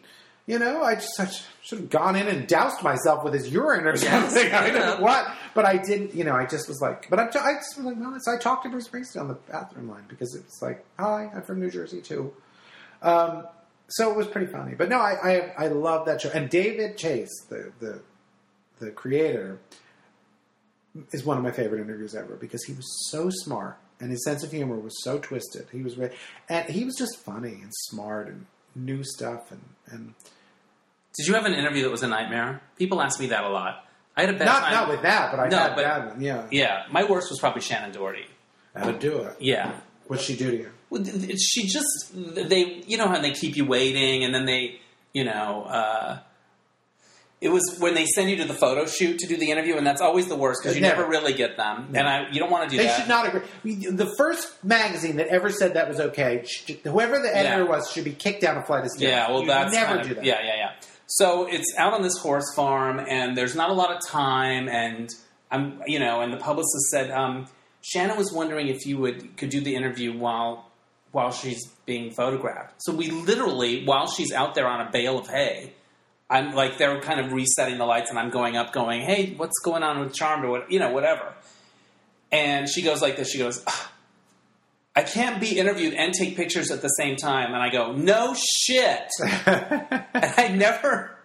[0.52, 1.30] You know, I just I
[1.62, 4.52] should have gone in and doused myself with his urine or Yes, something.
[4.52, 6.14] I don't know what, but I didn't.
[6.14, 8.38] You know, I just was like, but I, I just was like, well, so I
[8.38, 11.72] talked to Bruce Springsteen on the bathroom line because it's like, hi, I'm from New
[11.72, 12.34] Jersey too.
[13.02, 13.48] Um,
[13.88, 14.76] so it was pretty funny.
[14.76, 16.30] But no, I, I I love that show.
[16.32, 18.02] And David Chase, the the
[18.80, 19.58] the creator,
[21.14, 24.44] is one of my favorite interviews ever because he was so smart and his sense
[24.44, 25.68] of humor was so twisted.
[25.72, 26.12] He was re-
[26.50, 30.14] and he was just funny and smart and knew stuff and and
[31.18, 32.62] Did you have an interview that was a nightmare?
[32.78, 33.86] People ask me that a lot.
[34.16, 34.74] I had a bad not time.
[34.74, 36.22] not with that, but I No, had but- bad one.
[36.22, 38.26] Yeah, Yeah, my worst was probably Shannen Doherty.
[38.76, 39.36] how to do it?
[39.40, 39.72] Yeah,
[40.08, 40.70] What'd she do to you?
[40.90, 44.46] Well, th- th- she just they you know how they keep you waiting and then
[44.46, 44.82] they
[45.14, 46.20] you know uh,
[47.40, 49.88] it was when they send you to the photo shoot to do the interview and
[49.88, 51.02] that's always the worst because you Never.
[51.04, 52.84] never really get them and I you don't want to do that.
[52.84, 53.00] They that.
[53.00, 53.26] should not
[53.64, 53.76] agree.
[53.90, 56.46] The first magazine that ever said that was okay,
[56.84, 57.70] whoever the editor Yeah.
[57.70, 59.12] was, should be kicked down a flight of stairs.
[59.12, 60.26] Yeah, well You that's never kind of- do that.
[60.26, 60.72] Yeah, yeah, yeah.
[61.18, 65.10] So it's out on this horse farm and there's not a lot of time and
[65.52, 67.48] I'm you know and the publicist said um,
[67.82, 70.72] Shannon was wondering if you would could do the interview while
[71.12, 72.76] while she's being photographed.
[72.78, 75.74] So we literally while she's out there on a bale of hay.
[76.30, 79.60] I'm like they're kind of resetting the lights, and I'm going up, going, "Hey, what's
[79.66, 80.72] going on with Charmed or what?
[80.72, 81.34] You know, whatever."
[82.32, 83.30] And she goes like this.
[83.30, 83.88] She goes, "Ugh,
[84.96, 88.34] "I can't be interviewed and take pictures at the same time." And I go, "No
[88.36, 89.10] shit."
[89.46, 91.18] and I never.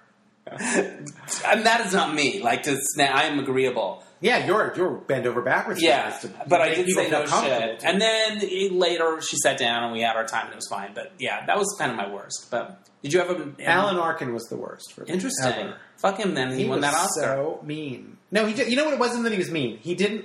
[0.51, 2.40] and that is not me.
[2.43, 4.02] Like to, snap, I am agreeable.
[4.20, 5.82] Yeah, you're you're bend over backwards.
[5.82, 7.82] Yeah, to but I did say no shit.
[7.84, 8.40] And then
[8.78, 10.93] later she sat down and we had our time and it was fine.
[10.94, 12.48] But yeah, that was kind of my worst.
[12.51, 14.93] But did you have a Alan Arkin was the worst.
[14.94, 15.52] For me, Interesting.
[15.52, 15.76] ever.
[15.98, 16.52] Fuck him then.
[16.52, 17.20] He, He won was that Oscar.
[17.20, 18.16] so mean.
[18.30, 19.78] No, he did, you know what it wasn't that he was mean.
[19.78, 20.24] He didn't.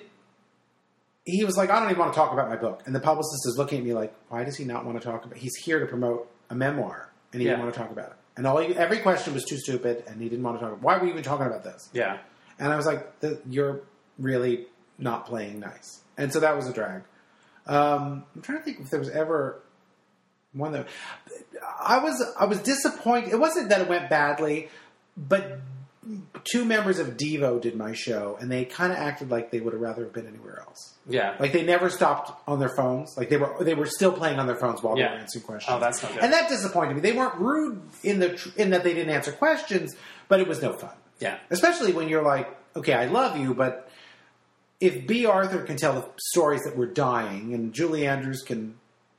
[1.26, 2.82] He was like, I don't even want to talk about my book.
[2.86, 5.24] And the publicist is looking at me like, why does he not want to talk
[5.26, 5.38] about?
[5.38, 7.54] He's here to promote a memoir, and he Yeah.
[7.54, 8.18] didn't want to talk about it.
[8.38, 10.72] And all he, every question was too stupid, and he didn't want to talk.
[10.74, 11.90] About, why were we even talking about this?
[11.94, 12.18] yeah.
[12.60, 13.82] And I was like, "Th- you're
[14.20, 14.68] really
[15.00, 16.02] not playing nice.
[16.18, 17.02] And so that was a drag.
[17.66, 19.62] Um, I'm trying to think if there was ever
[20.54, 20.88] one that
[21.80, 23.32] I was I was disappointed.
[23.32, 24.70] It wasn't that it went badly,
[25.18, 25.60] but
[26.44, 29.74] two members of Devo did my show, and they kind of acted like they would
[29.74, 30.96] have rather have been anywhere else.
[31.08, 31.36] Yeah.
[31.40, 33.16] Like they never stopped on their phones.
[33.18, 35.76] Like they were they were still playing on their phones while they were answering questions.
[35.76, 36.24] Oh, that's not good.
[36.24, 37.02] And that disappointed me.
[37.02, 39.96] They weren't rude in the tr- in that they didn't answer questions,
[40.28, 40.94] but it was no fun.
[41.20, 41.38] yeah.
[41.50, 43.90] Especially when you're like, okay, I love you, but
[44.80, 48.76] if Bea Arthur can tell the stories that we're dying, and Julie Andrews can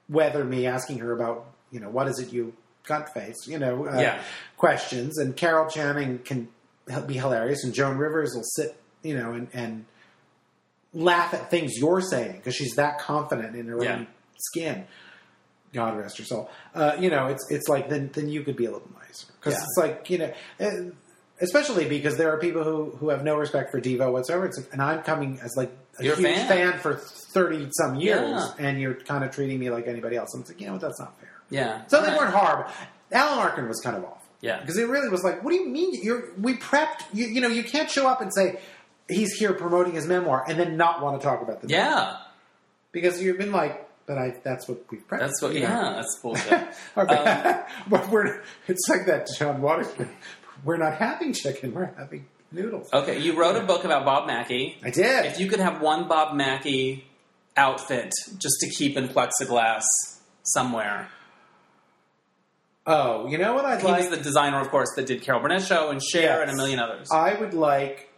[0.08, 2.52] weather me asking her about, you know, what is it you
[2.84, 4.20] cunt face, you know, uh, Yeah.
[4.56, 6.48] questions, and Carol Channing can
[7.06, 9.84] be hilarious, and Joan Rivers will sit, you know, and, and
[10.92, 13.94] laugh at things you're saying because she's that confident in her Yeah.
[13.96, 14.06] own
[14.38, 14.86] skin.
[15.72, 16.50] God rest her soul.
[16.74, 19.54] Uh, you know, it's it's like then then you could be a little nicer because
[19.54, 19.62] Yeah.
[19.62, 20.90] it's like you know, eh,
[21.40, 24.44] especially because there are people who who have no respect for Devo whatsoever.
[24.46, 26.78] It's like, and I'm coming as like a You're huge fan.
[26.78, 26.96] for
[27.32, 28.52] thirty some years, Yeah.
[28.58, 30.34] and you're kind of treating me like anybody else.
[30.34, 31.30] And it's like you know what, that's not fair.
[31.48, 31.86] Yeah.
[31.86, 32.70] So they weren't horrible.
[33.10, 34.21] Alan Arkin was kind of awful.
[34.42, 34.60] Yeah.
[34.60, 35.94] because it really was like, what do you mean?
[36.02, 37.04] You're we prepped.
[37.14, 38.58] You, you know, you can't show up and say
[39.08, 41.86] he's here promoting his memoir and then not want to talk about the memoir.
[41.86, 42.16] Yeah.
[42.92, 45.20] because you've been like, but I that's what we've prepped.
[45.20, 45.54] That's what.
[45.54, 45.68] you know?
[45.68, 45.92] Yeah.
[45.94, 46.68] That's bullshit.
[46.96, 49.88] Our- Um, but we're it's like that John Waters.
[50.64, 51.72] We're not having chicken.
[51.74, 52.88] We're having noodles.
[52.92, 53.18] okay.
[53.20, 54.76] You wrote a book about Bob Mackie.
[54.84, 55.26] I did.
[55.26, 57.04] If you could have one Bob Mackie
[57.56, 59.82] outfit just to keep in plexiglass
[60.42, 61.08] somewhere,
[62.86, 64.00] oh, you know what I'd he like?
[64.00, 66.40] was the designer, of course, that did Carol Burnett show and Cher Yes.
[66.42, 67.08] and a million others.
[67.12, 68.08] I would like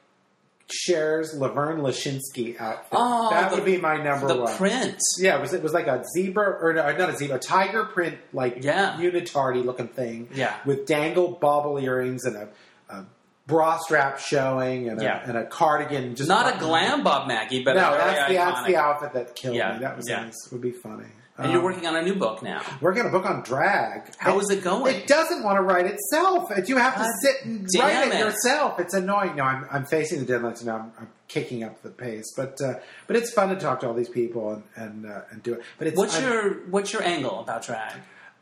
[0.67, 2.89] Cher's Laverne Lashinski outfit.
[2.93, 4.57] Oh, that the- would be my number the one.
[4.57, 4.97] print.
[5.19, 7.85] Yeah, it was it was like a zebra or no, not a zebra, a tiger
[7.85, 8.97] print like Yeah.
[8.99, 10.29] unitardy looking thing.
[10.35, 10.55] Yeah.
[10.65, 12.49] with dangle bauble earrings and a
[12.89, 13.05] a
[13.47, 15.23] bra strap showing and, Yeah.
[15.23, 16.15] a, and a cardigan.
[16.15, 19.57] Just Not a glam Bob Mackie, but No, that's the that's the outfit that killed
[19.57, 19.81] Yeah, me.
[19.81, 20.23] That was yeah.
[20.25, 20.47] nice.
[20.47, 21.05] It would be funny.
[21.37, 22.63] And you're Um, working on a new book now.
[22.81, 24.15] working on a book on drag.
[24.19, 24.95] How is it going?
[24.95, 26.53] It doesn't want to write itself.
[26.69, 28.19] You have to God sit and write it, it.
[28.21, 28.79] yourself.
[28.79, 29.35] It's annoying.
[29.35, 32.33] No, I'm, I'm facing the deadline, so now I'm, I'm kicking up the pace.
[32.37, 32.75] But uh,
[33.09, 35.63] but it's fun to talk to all these people and and, uh, and do it.
[35.77, 37.95] But it's What's I'm- your What's your angle about drag?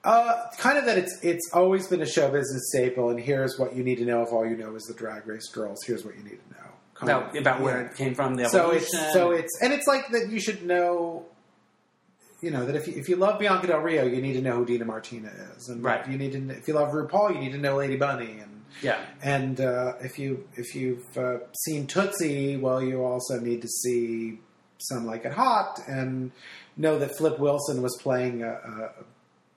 [0.05, 3.74] uh, kind of that it's it's always been a show business staple, and here's what
[3.74, 5.78] you need to know if all you know is the Drag Race girls.
[5.86, 6.69] Here's what you need to know.
[7.01, 8.86] About about where it came from, the evolution.
[8.90, 10.28] So it's so it's and it's like that.
[10.28, 11.24] You should know.
[12.43, 14.56] You know that if you, if you love Bianca Del Rio, you need to know
[14.56, 16.06] who Dina Martina is, and Right.
[16.09, 16.51] you need to.
[16.51, 18.98] If you love RuPaul, you need to know Lady Bunny, and yeah.
[19.23, 24.40] and uh, if you if you've uh, seen Tootsie, well, you also need to see
[24.78, 26.32] Some Like It Hot and
[26.77, 28.43] know that Flip Wilson was playing.
[28.43, 28.90] A, a,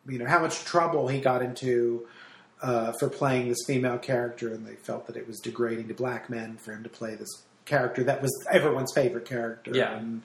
[0.07, 2.07] you know how much trouble he got into
[2.62, 6.30] uh, for playing this female character, and they felt that it was degrading to black
[6.30, 9.72] men for him to play this character that was everyone's favorite character.
[9.74, 9.98] Yeah.
[9.98, 10.22] And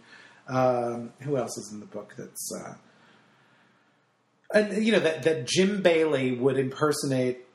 [0.51, 2.53] um, who else is in the book that's.
[2.55, 2.75] Uh,
[4.53, 7.47] and you know that, that Jim Bailey would impersonate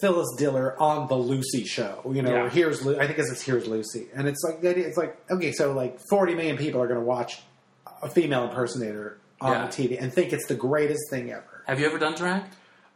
[0.00, 2.00] Phyllis Diller on the Lucy show.
[2.12, 2.48] You know, Yeah.
[2.50, 5.98] here's Lu- I think it's here's Lucy, and it's like it's like okay, so like
[6.08, 7.42] 40 million people are going to watch
[8.02, 9.66] a female impersonator on Yeah.
[9.68, 11.62] TV and think it's the greatest thing ever.
[11.66, 12.42] Have you ever done drag?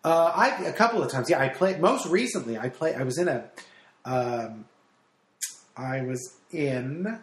[0.03, 1.39] Uh, I a couple of times, yeah.
[1.41, 2.57] I played most recently.
[2.57, 2.95] I played.
[2.97, 3.45] I was in a.
[4.07, 4.65] Um,
[5.77, 7.19] I was in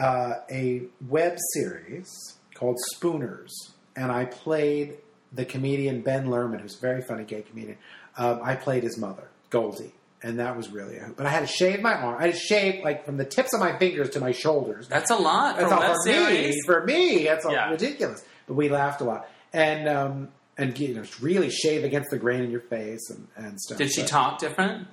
[0.00, 2.08] uh, a web series
[2.54, 3.50] called Spooners,
[3.96, 4.98] and I played
[5.32, 7.78] the comedian Ben Lerman, who's a very funny gay comedian.
[8.16, 11.16] Um, I played his mother, Goldie, and that was really a hoot.
[11.16, 12.16] But I had to shave my arm.
[12.18, 14.88] I had to shave like from the tips of my fingers to my shoulders.
[14.88, 16.54] That's a lot for That's all for series.
[16.56, 16.60] me.
[16.66, 17.70] For me, that's all Yeah.
[17.70, 18.24] ridiculous.
[18.46, 20.28] But we laughed a lot, and um,
[20.58, 23.78] and you know, really shave against the grain in your face and, and stuff.
[23.78, 24.88] Did she talk different?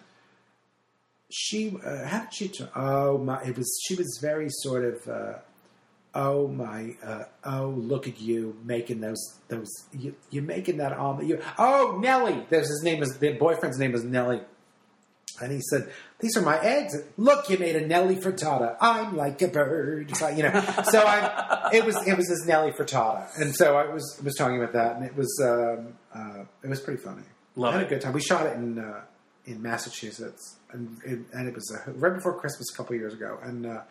[1.29, 2.47] She uh, how did she?
[2.47, 2.71] Talk?
[2.75, 3.41] Oh my!
[3.43, 5.07] It was she was very sort of.
[5.07, 5.33] Uh,
[6.15, 6.95] oh my!
[7.03, 11.27] Uh, oh look at you making those those you, you're making that omelet.
[11.27, 12.45] You oh Nelly.
[12.49, 14.41] There's his name is the boyfriend's name is Nelly.
[15.39, 16.95] And he said, "These are my eggs.
[17.17, 18.75] Look, you made a Nelly frittata.
[18.81, 20.51] I'm like a bird, So, you know."
[20.89, 24.57] So I, it was it was this Nelly frittata, and so I was was talking
[24.57, 27.21] about that, and it was um, uh, it was pretty funny.
[27.55, 27.85] Love I had it.
[27.85, 28.13] a good time.
[28.13, 29.01] We shot it in uh,
[29.47, 33.39] in Massachusetts, and it, and it was uh, right before Christmas a couple years ago,
[33.41, 33.81] and uh,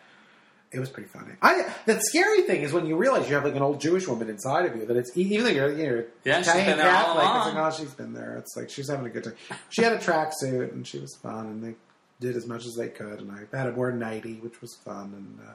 [0.71, 1.33] it was pretty funny.
[1.41, 4.29] I the scary thing is when you realize you have like an old Jewish woman
[4.29, 6.95] inside of you that it's even though you're you know Yeah, she's Italian been there
[6.95, 8.37] all Catholic, it's like oh she's been there.
[8.37, 9.35] It's like she's having a good time.
[9.69, 11.75] She had a tracksuit and she was fun, and they
[12.19, 15.13] did as much as they could, and I had a wear nighty, which was fun,
[15.15, 15.53] and uh,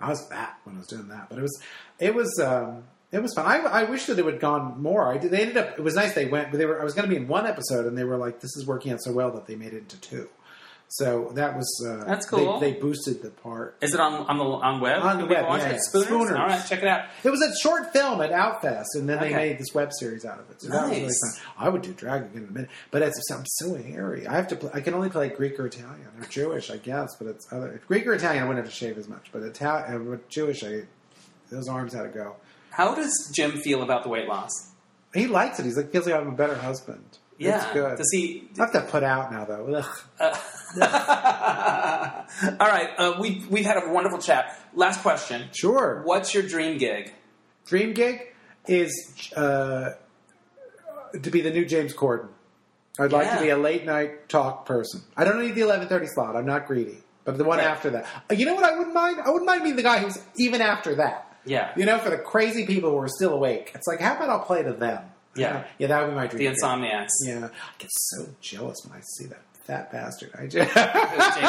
[0.00, 1.62] I was fat when I was doing that, but it was
[1.98, 2.40] it was.
[2.40, 2.84] Um,
[3.14, 3.46] it was fun.
[3.46, 5.12] I, I wish that it would gone more.
[5.12, 5.78] I did, they ended up.
[5.78, 6.14] It was nice.
[6.14, 6.50] They went.
[6.50, 6.80] But they were.
[6.80, 8.92] I was going to be in one episode, and they were like, "This is working
[8.92, 10.28] out so well that they made it into two.
[10.88, 12.60] So that was uh, That's cool.
[12.60, 13.76] They, they boosted the part.
[13.80, 15.02] Is it on on the on web?
[15.02, 15.72] On the web, watch yeah, it?
[15.72, 15.78] yeah.
[15.80, 16.06] Spooners?
[16.06, 16.30] Spooners.
[16.38, 17.06] All right, check it out.
[17.24, 20.38] It was a short film at Outfest, and then they made this web series out
[20.38, 20.60] of it.
[20.62, 21.20] So that was really Nice.
[21.38, 21.46] fun.
[21.58, 24.26] I would do drag again in a minute, but it's, I'm so hairy.
[24.26, 24.56] I have to.
[24.56, 27.16] Play, I can only play Greek or Italian or Jewish, I guess.
[27.18, 28.44] But it's other Greek or Italian.
[28.44, 30.82] I wouldn't have to shave as much, but Italian, uh, Jewish, I
[31.50, 32.36] those arms had to go.
[32.74, 34.50] How does Jim feel about the weight loss?
[35.14, 35.64] He likes it.
[35.64, 37.04] He's like feels like I'm a better husband.
[37.38, 37.96] Yeah, it's good.
[37.98, 38.48] Does he?
[38.58, 39.84] I have to put out now though.
[40.20, 40.38] Ugh.
[42.60, 44.58] All right, uh, we we've had a wonderful chat.
[44.74, 46.02] Last question: Sure.
[46.04, 47.12] What's your dream gig?
[47.66, 48.20] Dream gig
[48.66, 49.90] is uh,
[51.22, 52.28] to be the new James Corden.
[52.98, 53.36] I'd like Yeah.
[53.36, 55.02] to be a late night talk person.
[55.16, 56.36] I don't need the eleven thirty slot.
[56.36, 56.98] I'm not greedy.
[57.24, 57.66] But the one Right.
[57.66, 58.64] after that, Uh, you know what?
[58.64, 59.18] I wouldn't mind.
[59.24, 61.33] I wouldn't mind being the guy who's even after that.
[61.46, 64.30] Yeah, You know, for the crazy people who are still awake, it's like, how about
[64.30, 65.02] I'll play to them?
[65.36, 65.64] Yeah.
[65.78, 66.38] yeah, that would be my dream.
[66.52, 66.58] the.
[66.60, 67.08] Insomniacs.
[67.26, 70.30] Yeah, I get so jealous when I see that fat bastard.
[70.38, 70.72] I just, James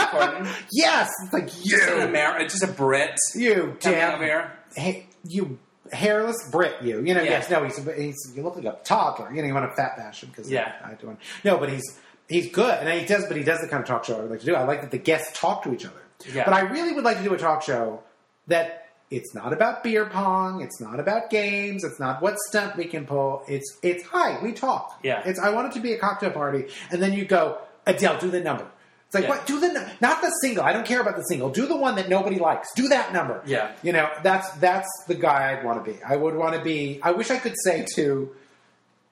[0.10, 0.48] Corden.
[0.72, 4.52] yes, it's like Just an you, Amer- uh, just a Brit you damn here.
[4.76, 5.60] hey, you
[5.94, 6.98] hairless Brit, you.
[7.06, 7.32] You know, Yeah.
[7.32, 9.30] yes, no, he's, he's you look like a toddler.
[9.32, 10.74] You know, you want to fat bash him because Yeah.
[10.84, 11.16] I, I do.
[11.44, 11.84] No, but he's
[12.28, 13.26] he's good, and he does.
[13.28, 14.56] But he does the kind of talk show I would like to do.
[14.56, 16.02] I like that the guests talk to each other.
[16.34, 16.44] Yeah.
[16.46, 18.02] But I really would like to do a talk show
[18.48, 18.85] that.
[19.12, 20.62] It's not about beer pong.
[20.62, 21.84] It's not about games.
[21.84, 23.44] It's not what stunt we can pull.
[23.48, 25.00] It's it's hi, we talk.
[25.04, 25.22] Yeah.
[25.26, 28.32] It's I want it to be a cocktail party, and then you go Adele, do
[28.32, 28.66] the number.
[29.06, 29.30] It's like Yeah.
[29.30, 29.46] what?
[29.46, 30.64] Do the not the single.
[30.64, 31.50] I don't care about the single.
[31.52, 32.74] Do the one that nobody likes.
[32.74, 33.44] Do that number.
[33.46, 33.72] Yeah.
[33.84, 36.00] You know, that's that's the guy I'd want to be.
[36.04, 37.00] I would want to be.
[37.04, 38.36] I wish I could say to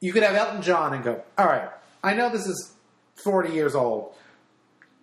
[0.02, 1.70] you could have Elton John and go, all right.
[2.04, 2.74] I know this is
[3.24, 4.16] forty years old.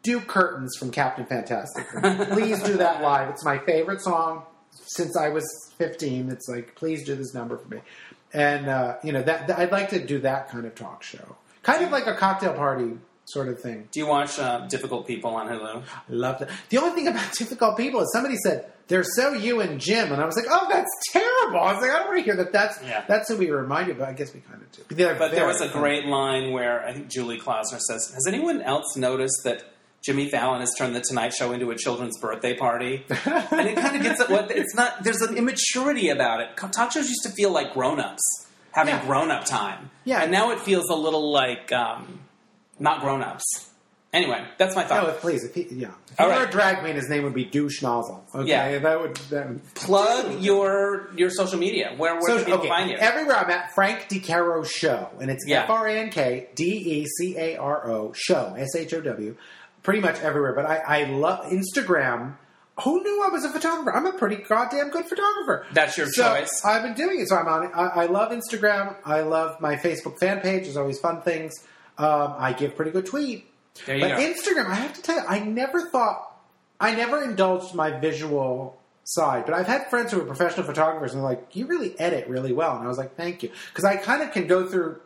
[0.03, 1.87] Do curtains from Captain Fantastic.
[2.33, 3.29] please do that live.
[3.31, 4.43] It's my favorite song
[4.73, 5.45] since I was
[5.79, 6.31] fifteen.
[6.31, 7.81] It's like, please do this number for me.
[8.33, 11.37] And uh, you know that, that I'd like to do that kind of talk show,
[11.63, 12.93] kind of like a cocktail party
[13.27, 13.89] sort of thing.
[13.93, 15.83] Do you watch uh, Difficult People on Hulu?
[15.83, 16.51] I love that.
[16.69, 20.21] The only thing about difficult people is somebody said they're so you and Jim, and
[20.21, 21.61] I was like, oh, that's terrible.
[21.61, 22.53] I was like, I don't want to hear that.
[22.53, 23.05] That's Yeah.
[23.09, 24.83] that's who we remind you, but I guess we kind of do.
[24.89, 25.81] But, they're But there was a funny.
[25.81, 29.63] great line where I think Julie Klausner says, "Has anyone else noticed that
[30.03, 33.97] Jimmy Fallon has turned the Tonight Show into a children's birthday party?" and it kind
[33.97, 35.03] of gets at what it's not.
[35.05, 36.57] There's an immaturity about it.
[36.57, 39.05] Talk shows used to feel like grown-ups having Yeah.
[39.07, 39.91] grown-up time.
[40.05, 40.23] Yeah.
[40.23, 42.21] and now it feels a little like um,
[42.79, 43.67] not grown-ups.
[44.13, 45.07] Anyway, that's my thought.
[45.07, 45.45] No, please.
[45.45, 45.91] If he, yeah.
[46.11, 48.25] If he were a drag queen, his name would be Douche Nozzle.
[48.35, 48.79] Okay, Yeah.
[48.81, 49.15] that would.
[49.31, 51.95] That Plug your your social media.
[51.97, 52.97] Where where So, can people okay, find you?
[52.97, 55.63] everywhere I'm at, Frank DeCaro Show, and it's Yeah.
[55.63, 59.01] F R A N K D E C A R O Show S H O
[59.01, 59.37] W,
[59.83, 60.53] pretty much everywhere.
[60.55, 62.37] But I, I love Instagram.
[62.85, 63.95] Who knew I was a photographer?
[63.95, 65.67] I'm a pretty goddamn good photographer.
[65.73, 66.63] That's your So, choice.
[66.65, 67.71] I've been doing it, so I'm on it.
[67.75, 68.97] I, I love Instagram.
[69.05, 70.65] I love my Facebook fan page.
[70.65, 71.53] There's always fun things.
[71.99, 73.47] Um, I give pretty good tweet.
[73.85, 74.23] There you but go.
[74.23, 76.35] Instagram, I have to tell you, I never thought,
[76.81, 79.45] I never indulged my visual side.
[79.45, 82.53] But I've had friends who are professional photographers, and they're like, "You really edit really
[82.55, 85.01] well," and I was like, "Thank you," because I kind of can go through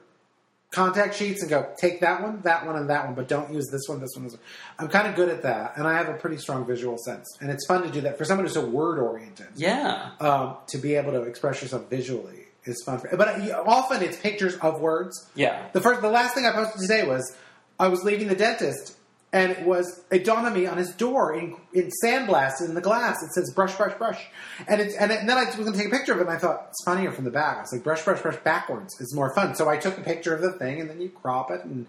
[0.74, 3.68] contact sheets and go, "Take that one, that one, and that one," but don't use
[3.70, 4.42] this one, this one, this one.
[4.78, 7.50] I'm kind of good at that, and I have a pretty strong visual sense, and
[7.50, 10.10] it's fun to do that for someone who's so word oriented yeah.
[10.20, 12.98] um, to be able to express yourself visually is fun.
[12.98, 15.30] For, but uh, often it's pictures of words.
[15.34, 15.68] Yeah.
[15.72, 17.36] The first, the last thing I posted today was
[17.78, 18.96] I was leaving the dentist,
[19.34, 22.80] and it was it dawned on me on his door in in sandblast in the
[22.80, 23.20] glass.
[23.22, 24.24] It says brush, brush, brush,
[24.68, 26.22] and it's and, it, and then I was going to take a picture of it,
[26.22, 27.58] and I thought it's funnier from the back.
[27.58, 29.56] I was like brush, brush, brush backwards is more fun.
[29.56, 31.86] So I took a picture of the thing, and then you crop it and.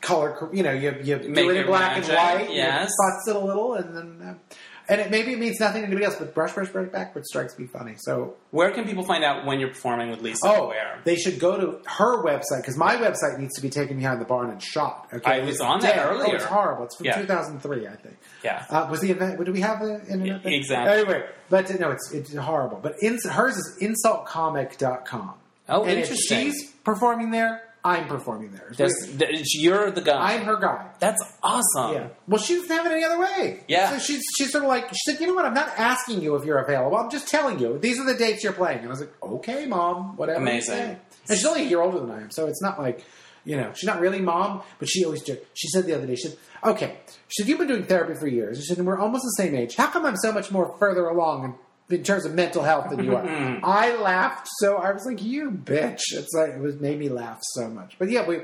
[0.00, 2.54] Color, you know, you, you Make do it in black magic, and white.
[2.54, 2.88] yes.
[2.88, 4.54] you futz it a little, and then, uh,
[4.88, 7.58] and it maybe it means nothing to anybody else, but brush, brush, brush backwards strikes
[7.58, 7.94] me funny.
[7.98, 10.40] So Where can people find out when you're performing with Lisa?
[10.44, 11.00] Oh, Where?
[11.04, 14.24] they should go to her website because my website needs to be taken behind the
[14.24, 15.08] barn and shot.
[15.12, 16.06] Okay, I was on that dead.
[16.06, 16.32] earlier.
[16.32, 16.84] Oh, it's horrible.
[16.84, 17.20] It's from Yeah.
[17.20, 18.16] 2003, I think.
[18.44, 18.64] Yeah.
[18.68, 19.44] Uh, was the event?
[19.44, 20.42] Do we have the internet?
[20.42, 20.52] thing?
[20.54, 20.92] Exactly.
[21.00, 22.78] Anyway, but no, it's it's horrible.
[22.82, 25.34] But in, hers is insultcomic.com.
[25.68, 26.50] Oh, and interesting.
[26.50, 28.68] She's performing there, I'm performing there.
[28.78, 30.34] It's There's, you're the guy.
[30.34, 30.88] I'm her guy.
[31.00, 31.92] That's awesome.
[31.94, 32.08] Yeah.
[32.28, 33.64] Well, she doesn't have it any other way.
[33.66, 33.90] Yeah.
[33.90, 35.44] So she's she's sort of like she said, you know what?
[35.44, 36.96] I'm not asking you if you're available.
[36.96, 38.78] I'm just telling you these are the dates you're playing.
[38.78, 40.38] And I was like, okay, mom, whatever.
[40.40, 40.74] you Amazing.
[40.74, 40.98] say.
[41.28, 43.04] And she's only a year older than I am, so it's not like
[43.44, 45.44] you know she's not really mom, but she always did.
[45.54, 46.98] She said the other day, she said, okay,
[47.28, 48.58] she said you've been doing therapy for years.
[48.58, 49.74] She said and we're almost the same age.
[49.74, 51.58] How come I'm so much more further along
[51.90, 53.22] in, terms of mental health than you are?
[53.24, 53.64] Mm-hmm.
[53.64, 56.00] I laughed so I was like, you bitch.
[56.12, 57.96] It's like it was made me laugh so much.
[57.98, 58.40] But yeah, we.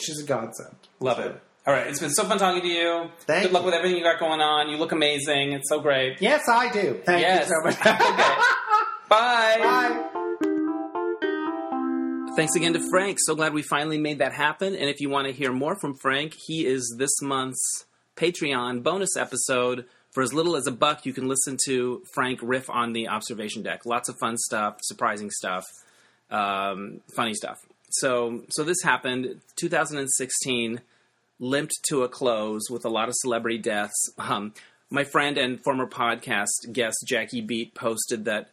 [0.00, 0.74] She's a godsend.
[1.00, 1.40] Love it.
[1.66, 1.86] All right.
[1.86, 3.10] It's been so fun talking to you.
[3.20, 3.66] Thank Good luck you.
[3.66, 4.68] with everything you got going on.
[4.68, 5.52] You look amazing.
[5.52, 6.20] It's so great.
[6.20, 7.00] Yes, I do.
[7.06, 7.48] Thank Yes.
[7.48, 7.76] you so much.
[7.86, 8.34] Okay.
[9.08, 9.58] Bye.
[9.60, 10.10] Bye.
[12.36, 13.18] Thanks again to Frank.
[13.20, 14.74] So glad we finally made that happen.
[14.74, 17.84] And if you want to hear more from Frank, he is this month's
[18.16, 19.86] Patreon bonus episode.
[20.14, 23.64] For as little as a buck, you can listen to Frank riff on the observation
[23.64, 23.84] deck.
[23.84, 25.64] Lots of fun stuff, surprising stuff,
[26.30, 27.58] um, funny stuff.
[27.90, 30.80] So, so this happened 2016,
[31.40, 34.12] limped to a close with a lot of celebrity deaths.
[34.16, 34.54] Um,
[34.88, 38.50] my friend and former podcast guest Jackie Beat posted that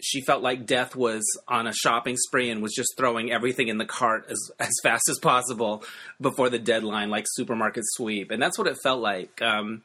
[0.00, 3.78] she felt like death was on a shopping spree and was just throwing everything in
[3.78, 5.82] the cart as, as fast as possible
[6.20, 8.30] before the deadline, like supermarket sweep.
[8.30, 9.42] And that's what it felt like.
[9.42, 9.82] Um,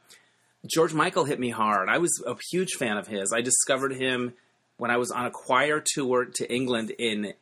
[0.66, 1.88] George Michael hit me hard.
[1.88, 3.32] I was a huge fan of his.
[3.32, 4.34] I discovered him
[4.76, 7.32] when I was on a choir tour to England in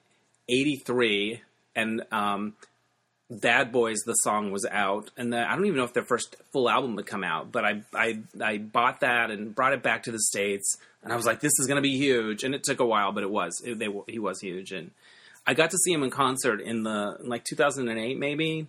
[0.49, 1.43] 83.
[1.75, 2.55] And um,
[3.31, 6.37] Bad Boys, the song was out, and the, I don't even know if their first
[6.51, 10.05] full album had come out, but I, I I bought that and brought it back
[10.05, 12.65] to the states, and I was like, this is going to be huge, and it
[12.65, 14.93] took a while, but it was it, they, he was huge, and
[15.47, 18.67] I got to see him in concert in the like 2008 maybe,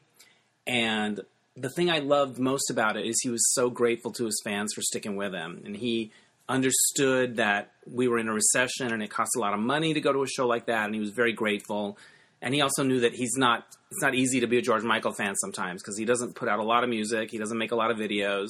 [0.67, 1.21] and
[1.55, 4.73] the thing I loved most about it is he was so grateful to his fans
[4.73, 6.11] for sticking with him, and he
[6.47, 10.01] understood that we were in a recession and it cost a lot of money to
[10.01, 11.97] go to a show like that, and he was very grateful.
[12.41, 13.65] And he also knew that he's not.
[13.91, 16.59] It's not easy to be a George Michael fan sometimes because he doesn't put out
[16.59, 17.31] a lot of music.
[17.31, 18.49] He doesn't make a lot of videos.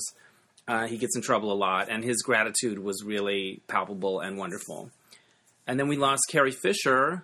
[0.68, 4.92] Uh, he gets in trouble a lot, and his gratitude was really palpable and wonderful.
[5.66, 7.24] And then we lost Carrie Fisher,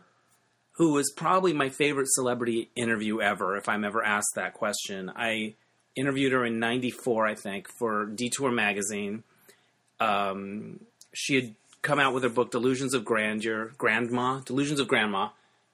[0.77, 5.11] who was probably my favorite celebrity interview ever, if I'm ever asked that question.
[5.15, 5.53] I
[5.95, 9.23] interviewed her in 94, I think, for Detour magazine.
[9.99, 10.81] Um,
[11.13, 15.29] she had come out with her book, Delusions of Grandeur, Grandma, Delusions of Grandma,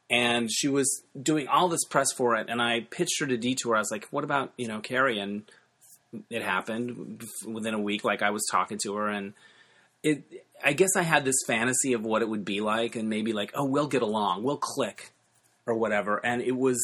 [0.10, 2.48] and she was doing all this press for it.
[2.50, 3.76] And I pitched her to Detour.
[3.76, 5.20] I was like, what about, you know, Carrie?
[5.20, 5.44] And
[6.30, 9.34] it happened within a week, like I was talking to her, and
[10.04, 10.24] it.
[10.64, 13.52] I guess I had this fantasy of what it would be like, and maybe like,
[13.56, 15.12] oh, we'll get along, we'll click,
[15.66, 16.24] or whatever.
[16.24, 16.80] And it was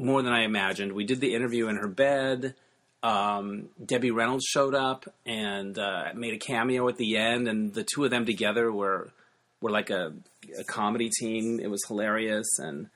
[0.00, 0.92] more than I imagined.
[0.92, 2.54] We did the interview in her bed.
[3.02, 7.84] Um, Debbie Reynolds showed up and uh, made a cameo at the end, and the
[7.84, 9.10] two of them together were
[9.60, 10.12] were like a,
[10.58, 11.60] a comedy team.
[11.60, 12.88] It was hilarious, and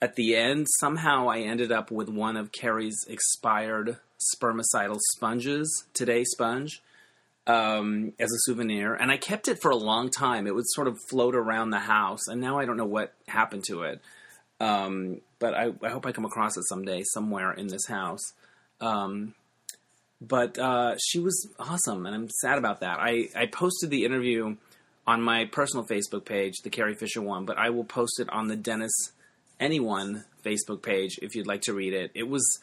[0.00, 3.98] at the end, somehow I ended up with one of Carrie's expired
[4.34, 6.82] spermicidal sponges, Today Sponge,
[7.46, 10.46] um, as a souvenir, and I kept it for a long time.
[10.46, 13.64] It would sort of float around the house, and now I don't know what happened
[13.68, 14.00] to it.
[14.60, 18.32] Um, but I, I, hope I come across it someday somewhere in this house.
[18.80, 19.34] Um,
[20.18, 22.98] but uh, she was awesome, and I'm sad about that.
[22.98, 24.56] I, I posted the interview
[25.06, 28.48] on my personal Facebook page, the Carrie Fisher one, but I will post it on
[28.48, 29.12] the Dennis
[29.60, 32.10] Anyone Facebook page if you'd like to read it.
[32.14, 32.58] It was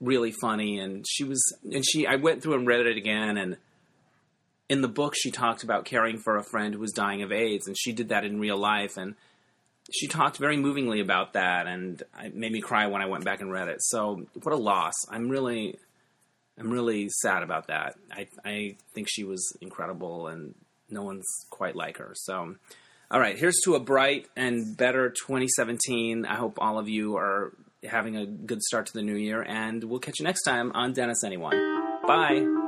[0.00, 3.56] really funny, and she was, and she, I went through and read it again, and
[4.68, 7.66] in the book she talked about caring for a friend who was dying of AIDS,
[7.66, 9.16] and she did that in real life, and
[9.92, 13.40] she talked very movingly about that, and it made me cry when I went back
[13.40, 13.78] and read it.
[13.80, 14.94] So what a loss!
[15.10, 15.78] I'm really,
[16.58, 17.94] I'm really sad about that.
[18.10, 20.54] I I think she was incredible, and
[20.90, 22.12] no one's quite like her.
[22.14, 22.54] So,
[23.10, 26.26] all right, here's to a bright and better 2017.
[26.26, 27.52] I hope all of you are
[27.84, 30.92] having a good start to the new year, and we'll catch you next time on
[30.92, 31.52] Dennis Anyone.
[32.06, 32.61] Bye.